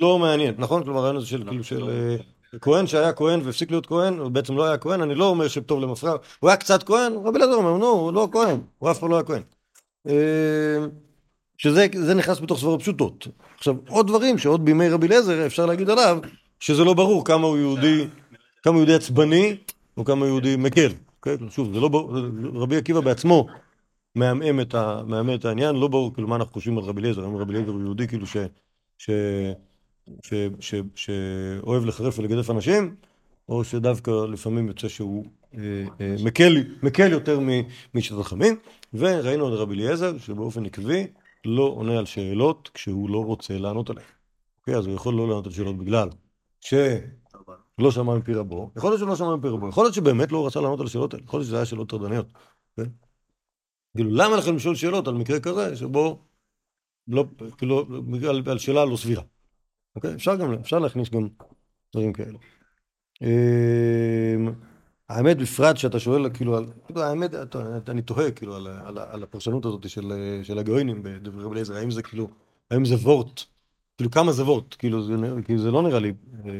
לא 0.00 0.18
מעניין, 0.18 0.54
נכון? 0.58 0.84
כלומר, 0.84 0.98
הרעיון 0.98 1.16
הזה 1.16 1.26
של 1.26 1.44
כאילו 1.48 1.64
של 1.64 1.88
אה, 1.88 2.16
כהן 2.60 2.86
שהיה 2.86 3.12
כהן 3.12 3.40
והפסיק 3.44 3.70
להיות 3.70 3.86
כהן, 3.86 4.18
הוא 4.18 4.30
בעצם 4.30 4.56
לא 4.56 4.64
היה 4.64 4.78
כהן, 4.78 5.02
אני 5.02 5.14
לא 5.14 5.24
אומר 5.24 5.48
שטוב 5.48 5.80
למפרע, 5.80 6.16
הוא 6.40 6.50
היה 6.50 6.56
קצת 6.56 6.82
כהן, 6.82 7.12
רבי 7.24 7.38
אלעזר 7.38 7.54
אומר, 7.54 7.76
נו, 7.76 7.86
הוא 7.86 8.12
לא 8.12 8.28
כהן, 8.32 8.60
הוא 8.78 8.90
אף 8.90 8.98
פעם 8.98 9.10
לא 9.10 9.16
היה 9.16 9.24
כהן. 9.24 9.42
אה, 10.08 10.86
שזה 11.58 11.86
זה 11.94 12.14
נכנס 12.14 12.40
בתוך 12.40 12.60
סברות 12.60 12.82
פשוטות. 12.82 13.28
עכשיו, 13.58 13.74
עוד 13.88 14.06
דברים 14.06 14.38
שעוד 14.38 14.64
בימי 14.64 14.88
רבי 14.88 15.06
אליעזר 15.06 15.46
אפשר 15.46 15.66
להגיד 15.66 15.90
עליו, 15.90 16.18
שזה 16.60 16.84
לא 16.84 16.94
ברור 16.94 17.24
כמה 17.24 17.46
הוא 17.46 17.58
יהודי, 17.58 18.06
כמה 18.62 18.72
הוא 18.74 18.80
יהודי 18.80 18.94
עצבני, 18.94 19.56
או 19.96 20.04
כמה 20.04 20.20
הוא 20.20 20.26
יהודי 20.26 20.56
מקל. 20.56 20.88
אוקיי? 21.16 21.36
שוב, 21.50 21.74
זה 21.74 21.80
לא 21.80 21.88
ברור, 21.88 22.12
רבי 22.54 22.76
עקיבא 22.76 23.00
בעצמו 23.00 23.46
מעמעם 24.14 24.60
את, 24.60 24.74
את 25.34 25.44
העניין, 25.44 25.76
לא 25.76 25.88
ברור 25.88 26.14
כאילו 26.14 26.28
מה 26.28 26.36
אנחנו 26.36 26.52
חושבים 26.52 26.78
על 26.78 26.84
רבי 26.84 27.00
אליעזר, 27.00 27.24
האם 27.24 27.36
רבי 27.36 27.52
אליעזר 27.52 27.70
הוא 27.70 27.80
יהודי 27.80 28.08
כאילו. 28.08 28.26
שאוהב 30.94 31.84
לחרף 31.84 32.18
ולגדף 32.18 32.50
אנשים, 32.50 32.94
או 33.48 33.64
שדווקא 33.64 34.10
לפעמים 34.10 34.68
יוצא 34.68 34.88
שהוא 34.88 35.24
מקל, 36.24 36.56
מקל 36.82 37.12
יותר 37.12 37.38
משיטת 37.94 38.18
החכמים, 38.18 38.56
וראינו 38.94 39.54
את 39.54 39.58
רבי 39.58 39.74
אליעזר 39.74 40.18
שבאופן 40.18 40.66
עקבי 40.66 41.06
לא 41.44 41.62
עונה 41.62 41.98
על 41.98 42.04
שאלות 42.04 42.70
כשהוא 42.74 43.10
לא 43.10 43.24
רוצה 43.24 43.58
לענות 43.58 43.90
עליהן. 43.90 44.08
אוקיי, 44.60 44.76
אז 44.76 44.86
הוא 44.86 44.94
יכול 44.94 45.14
לא 45.14 45.28
לענות 45.28 45.46
על 45.46 45.52
שאלות 45.52 45.78
בגלל 45.78 46.08
שלא 46.60 47.90
שמע 47.90 48.14
מפי 48.14 48.34
רבו, 48.34 48.70
יכול 48.76 48.90
להיות 48.90 49.00
שלא 49.00 49.16
שמע 49.16 49.36
מפי 49.36 49.48
רבו, 49.48 49.68
יכול 49.68 49.84
להיות 49.84 49.94
שבאמת 49.94 50.32
לא 50.32 50.46
רצה 50.46 50.60
לענות 50.60 50.80
על 50.80 50.86
השאלות 50.86 51.14
האלה, 51.14 51.24
יכול 51.24 51.40
להיות 51.40 51.46
שזה 51.46 51.56
היה 51.56 51.64
שאלות 51.64 51.90
טרדניות. 51.90 52.26
כן? 52.76 52.84
כאילו, 53.96 54.10
למה 54.10 54.36
לכם 54.36 54.56
לשאול 54.56 54.74
שאלות 54.74 55.08
על 55.08 55.14
מקרה 55.14 55.40
כזה 55.40 55.76
שבו, 55.76 56.18
לא, 57.08 57.24
כאילו, 57.58 57.86
על, 58.28 58.42
על 58.50 58.58
שאלה 58.58 58.84
לא 58.84 58.96
סבירה. 58.96 59.22
אוקיי? 59.96 60.14
אפשר 60.14 60.36
גם, 60.36 60.52
אפשר 60.52 60.78
להכניס 60.78 61.10
גם 61.10 61.28
דברים 61.92 62.12
כאלה. 62.12 62.38
אמ, 65.10 65.16
האמת 65.16 65.36
בפרט 65.38 65.76
שאתה 65.76 66.00
שואל 66.00 66.30
כאילו 66.34 66.56
על, 66.56 66.64
כאילו 66.86 67.02
האמת, 67.02 67.34
אתה- 67.34 67.78
אני 67.88 68.02
תוהה 68.02 68.30
כאילו 68.30 68.56
על, 68.56 68.66
על, 68.66 68.98
על 68.98 69.22
הפרשנות 69.22 69.66
הזאת 69.66 69.88
של, 69.90 70.12
של 70.42 70.58
הגויינים 70.58 71.02
בדברי 71.02 71.44
רבי 71.44 71.52
אליעזר, 71.52 71.76
האם 71.76 71.90
זה 71.90 72.02
כאילו, 72.02 72.28
האם 72.70 72.84
זה 72.84 72.94
וורט, 72.94 73.42
כאילו 73.96 74.10
כמה 74.10 74.32
זה 74.32 74.44
וורט, 74.44 74.76
כאילו 74.78 75.02
זה, 75.02 75.14
כאילו 75.44 75.58
זה 75.62 75.70
לא 75.70 75.82
נראה 75.82 75.98
לי, 75.98 76.12
אה, 76.44 76.50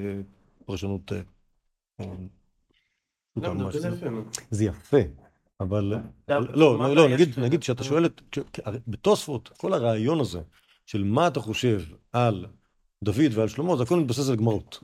פרשנות... 0.66 1.12
אה, 1.12 1.20
אה. 2.00 2.06
זה 4.50 4.64
יפה 4.64 4.96
אבל... 5.60 5.94
לא, 6.28 6.78
לא, 6.78 6.94
לא, 6.94 7.08
נגיד, 7.08 7.62
שאתה 7.62 7.84
שואל 7.84 8.06
את... 8.06 8.20
בתוספות, 8.88 9.48
כל 9.56 9.72
הרעיון 9.72 10.20
הזה 10.20 10.40
של 10.86 11.04
מה 11.04 11.26
אתה 11.28 11.40
חושב 11.40 11.82
על 12.12 12.46
דוד 13.04 13.32
ועל 13.34 13.48
שלמה, 13.48 13.76
זה 13.76 13.82
הכל 13.82 14.00
מתבסס 14.00 14.28
על 14.28 14.36
גמרות. 14.36 14.82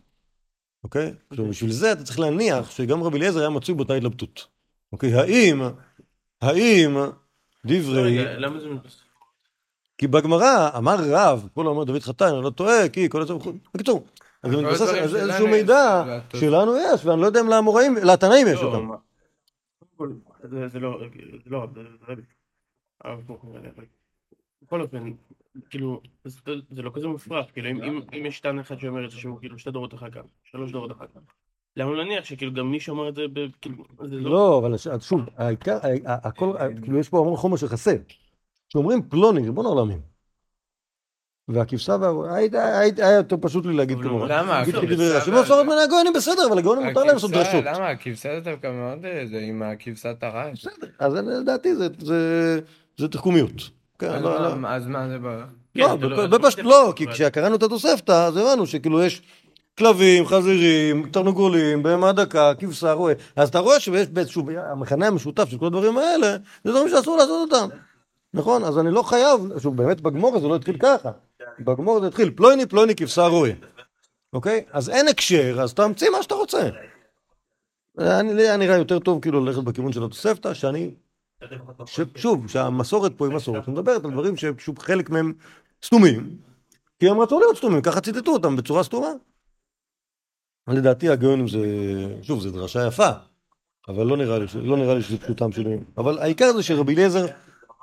אוקיי? 0.84 1.14
עכשיו, 1.30 1.46
בשביל 1.46 1.72
זה 1.72 1.92
אתה 1.92 2.02
צריך 2.04 2.20
להניח 2.20 2.70
שגם 2.70 3.02
רבי 3.02 3.18
אליעזר 3.18 3.40
היה 3.40 3.50
מצוי 3.50 3.74
באותה 3.74 3.94
התלבטות. 3.94 4.46
אוקיי? 4.92 5.14
האם, 5.14 5.62
האם 6.42 6.96
דברי... 7.66 8.18
רגע, 8.18 8.38
למה 8.38 8.60
זה 8.60 8.68
מתבסס? 8.68 9.00
כי 9.98 10.06
בגמרא 10.06 10.70
אמר 10.78 10.96
רב, 11.10 11.48
כל 11.54 11.66
אומר 11.66 11.84
דוד 11.84 12.02
חתן, 12.02 12.24
אני 12.34 12.44
לא 12.44 12.50
טועה, 12.50 12.88
כי 12.88 13.08
כל 13.08 13.26
זה 13.26 13.34
וכו'. 13.34 13.52
בקיצור, 13.74 14.04
אז 14.42 14.50
זה 14.50 14.56
מתבסס 14.56 14.88
על 14.88 14.98
איזשהו 14.98 15.48
מידע 15.48 16.04
שלנו 16.36 16.76
יש, 16.76 17.04
ואני 17.06 17.20
לא 17.20 17.26
יודע 17.26 17.40
אם 17.40 17.48
לאמוראים, 17.48 17.96
לתנאים 17.96 18.46
יש 18.46 18.60
לא, 18.62 18.74
אותם. 18.74 18.86
מה- 18.86 18.96
קודם 19.96 20.12
כל, 20.24 20.48
זה- 20.50 20.68
זה 20.68 20.78
לא, 20.78 20.98
זה 21.44 21.50
לא, 21.50 21.66
זה 21.74 21.82
זה 22.06 23.82
בכל 24.62 24.80
אופן, 24.80 25.12
כאילו, 25.70 26.00
זה 26.24 26.40
זה 26.70 26.82
לא 26.82 26.90
כזה 26.94 27.08
מופרך, 27.08 27.46
כאילו, 27.52 27.70
אם- 27.70 27.82
אם- 27.82 28.00
אם 28.18 28.26
יש 28.26 28.40
טען 28.40 28.58
אחד 28.58 28.78
שאומר 28.78 29.04
את 29.04 29.10
זה 29.10 29.16
שהוא 29.16 29.38
כאילו 29.40 29.58
שתי 29.58 29.70
דורות 29.70 29.94
אחר 29.94 30.10
כך, 30.10 30.20
שלוש 30.44 30.72
דורות 30.72 30.92
אחר 30.92 31.04
כך, 31.14 31.20
למה 31.76 31.92
להניח 31.94 32.24
שכאילו 32.24 32.52
גם 32.52 32.70
מי 32.70 32.80
שאומר 32.80 33.08
את 33.08 33.14
זה, 33.14 33.22
ב- 33.32 33.46
כאילו, 33.60 33.84
זה 34.08 34.16
לא... 34.16 34.30
לא, 34.30 34.58
אבל 34.58 34.74
שוב, 35.00 35.20
העיקר, 35.36 35.78
הכל, 36.06 36.52
כאילו 36.82 36.98
יש 36.98 37.08
פה 37.08 37.18
המון 37.18 37.36
חומר 37.36 37.56
שחסר. 37.56 37.96
כשאומרים 38.68 39.02
פלוני, 39.08 39.40
ריבון 39.42 39.66
העולמים. 39.66 40.00
והכבשה 41.48 41.96
וה... 42.00 42.34
היה 42.36 43.16
יותר 43.16 43.36
פשוט 43.40 43.66
לי 43.66 43.72
להגיד 43.76 43.96
אבל 43.98 44.08
כמו... 44.08 44.26
למה? 44.26 44.58
להגיד 44.58 44.74
הכבשה 44.74 44.94
דברי 44.94 45.10
רש"י. 45.16 45.30
וה- 45.30 45.36
לא 45.36 45.40
אפשרות 45.42 45.66
מן 45.66 45.72
הגויינים 45.84 46.12
בסדר, 46.12 46.46
אבל 46.48 46.58
לגויינים 46.58 46.88
מותר 46.88 47.00
להם 47.04 47.14
לעשות 47.14 47.30
דרשות. 47.30 47.64
למה? 47.64 47.88
הכבשה 47.88 48.40
זה 48.40 48.50
דווקא 48.50 48.66
מאוד 48.72 49.04
אה, 49.04 49.26
זה 49.26 49.38
עם 49.38 49.62
הכבשת 49.62 50.16
הרש. 50.22 50.66
בסדר, 50.66 50.88
אז 50.98 51.14
לדעתי 51.14 51.74
זה- 51.76 52.60
זה 52.96 53.08
תחכומיות. 53.08 53.81
כן, 54.02 54.14
אז 54.14 54.22
לא, 54.22 54.42
לא. 54.42 54.54
מה- 54.56 54.74
אז 54.76 54.86
מה 54.86 55.08
זה? 55.08 55.18
לא, 55.74 55.88
כן, 56.00 56.00
לא- 56.00 56.26
בפשט 56.26 56.58
לא- 56.58 56.64
לא, 56.64 56.92
כי 56.96 57.06
כשקראנו 57.06 57.54
את 57.56 57.62
התוספתא, 57.62 58.26
אז 58.26 58.36
הבנו 58.36 58.66
שכאילו 58.66 59.02
יש 59.02 59.22
כלבים, 59.78 60.26
חזירים, 60.26 61.08
תרנגולים, 61.12 61.82
בהמה 61.82 62.12
דקה, 62.12 62.52
כבשה, 62.58 62.92
רועה. 62.92 63.14
אז 63.36 63.48
אתה 63.48 63.58
רואה 63.58 63.80
שיש 63.80 64.08
באיזשהו, 64.08 64.42
המכנה 64.70 65.06
המשותף 65.06 65.48
של 65.48 65.58
כל 65.58 65.66
הדברים 65.66 65.98
האלה, 65.98 66.36
זה 66.64 66.70
דברים 66.70 66.88
שאסור 66.88 67.16
לעשות 67.16 67.50
אותם. 67.52 67.68
נכון? 68.34 68.64
אז 68.64 68.78
אני 68.78 68.90
לא 68.90 69.02
חייב, 69.02 69.40
שוב, 69.58 69.76
באמת 69.76 70.00
בגמור 70.00 70.40
זה 70.40 70.48
לא 70.48 70.56
התחיל 70.56 70.76
ככה. 70.80 71.10
בגמור 71.60 72.00
זה 72.00 72.06
התחיל 72.06 72.30
פלויני, 72.36 72.66
פלויני, 72.66 72.94
כבשה, 72.94 73.26
רועה. 73.26 73.50
אוקיי? 74.32 74.64
אז 74.72 74.90
אין 74.90 75.08
הקשר, 75.08 75.56
אז 75.62 75.74
תמציא 75.74 76.10
מה 76.10 76.22
שאתה 76.22 76.34
רוצה. 76.34 76.68
אני- 77.98 78.56
נראה 78.58 78.76
יותר 78.76 78.98
טוב 78.98 79.20
כאילו 79.22 79.44
ללכת 79.44 79.62
בכיוון 79.62 79.92
של 79.92 80.04
התוספתא, 80.04 80.54
שאני 80.54 80.90
שוב, 82.16 82.48
שהמסורת 82.48 83.12
פה 83.16 83.26
היא 83.26 83.34
מסורת, 83.34 83.64
שמדברת 83.64 84.04
על 84.04 84.10
דברים 84.10 84.36
ששוב 84.36 84.78
חלק 84.78 85.10
מהם 85.10 85.32
סתומים, 85.84 86.36
כי 86.98 87.08
הם 87.08 87.20
רצו 87.20 87.38
להיות 87.38 87.56
סתומים, 87.56 87.82
ככה 87.82 88.00
ציטטו 88.00 88.30
אותם 88.30 88.56
בצורה 88.56 88.82
סתומה. 88.82 89.08
לדעתי 90.68 91.08
הגאונים 91.08 91.48
זה, 91.48 91.58
שוב, 92.22 92.40
זו 92.40 92.50
דרשה 92.50 92.86
יפה, 92.86 93.10
אבל 93.88 94.06
לא 94.06 94.16
נראה 94.16 94.38
לי, 94.38 94.46
לא 94.54 94.76
נראה 94.76 94.94
לי 94.94 95.02
שזה 95.02 95.18
פשוטם 95.18 95.50
מילים. 95.58 95.84
אבל 95.98 96.18
העיקר 96.18 96.52
זה 96.52 96.62
שרבי 96.62 96.94
אליעזר 96.94 97.26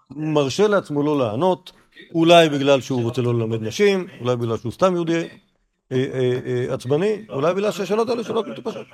מרשה 0.10 0.68
לעצמו 0.68 1.04
לא 1.04 1.18
לענות, 1.20 1.72
אולי 2.14 2.50
בגלל 2.50 2.82
שהוא 2.82 3.04
רוצה 3.04 3.22
לא 3.22 3.34
ללמד 3.34 3.62
נשים, 3.62 4.08
אולי 4.22 4.36
בגלל 4.36 4.58
שהוא 4.58 4.72
סתם 4.72 4.94
יהודי 4.94 5.28
אה, 5.92 5.98
אה, 6.14 6.40
אה, 6.46 6.74
עצבני, 6.74 7.26
אולי 7.30 7.54
בגלל 7.54 7.72
שהשאלות 7.72 8.10
האלה 8.10 8.24
שאלות 8.24 8.48
מטופשות. 8.48 8.88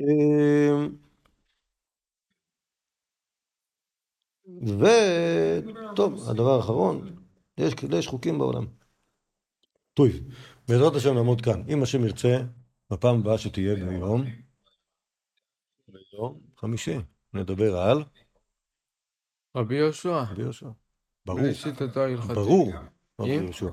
אה, 0.00 0.86
וטוב, 4.56 6.30
הדבר 6.30 6.56
האחרון, 6.56 7.16
יש, 7.58 7.74
יש 7.98 8.06
חוקים 8.06 8.38
בעולם. 8.38 8.66
טוב, 9.94 10.08
בעזרת 10.68 10.94
השם 10.94 11.14
נעמוד 11.14 11.40
כאן. 11.40 11.62
אם 11.68 11.82
השם 11.82 12.04
ירצה, 12.04 12.38
בפעם 12.90 13.20
הבאה 13.20 13.38
שתהיה 13.38 13.74
ביום, 13.74 14.24
ביום 15.88 16.40
חמישי, 16.56 16.96
נדבר 17.34 17.78
על 17.78 18.04
רבי 19.56 19.74
יהושע, 19.74 20.22
רבי 20.30 20.42
יהושע. 20.42 20.68
ברור. 21.26 21.40
ברור, 22.34 22.72
רבי? 23.20 23.30
יהושע. 23.30 23.70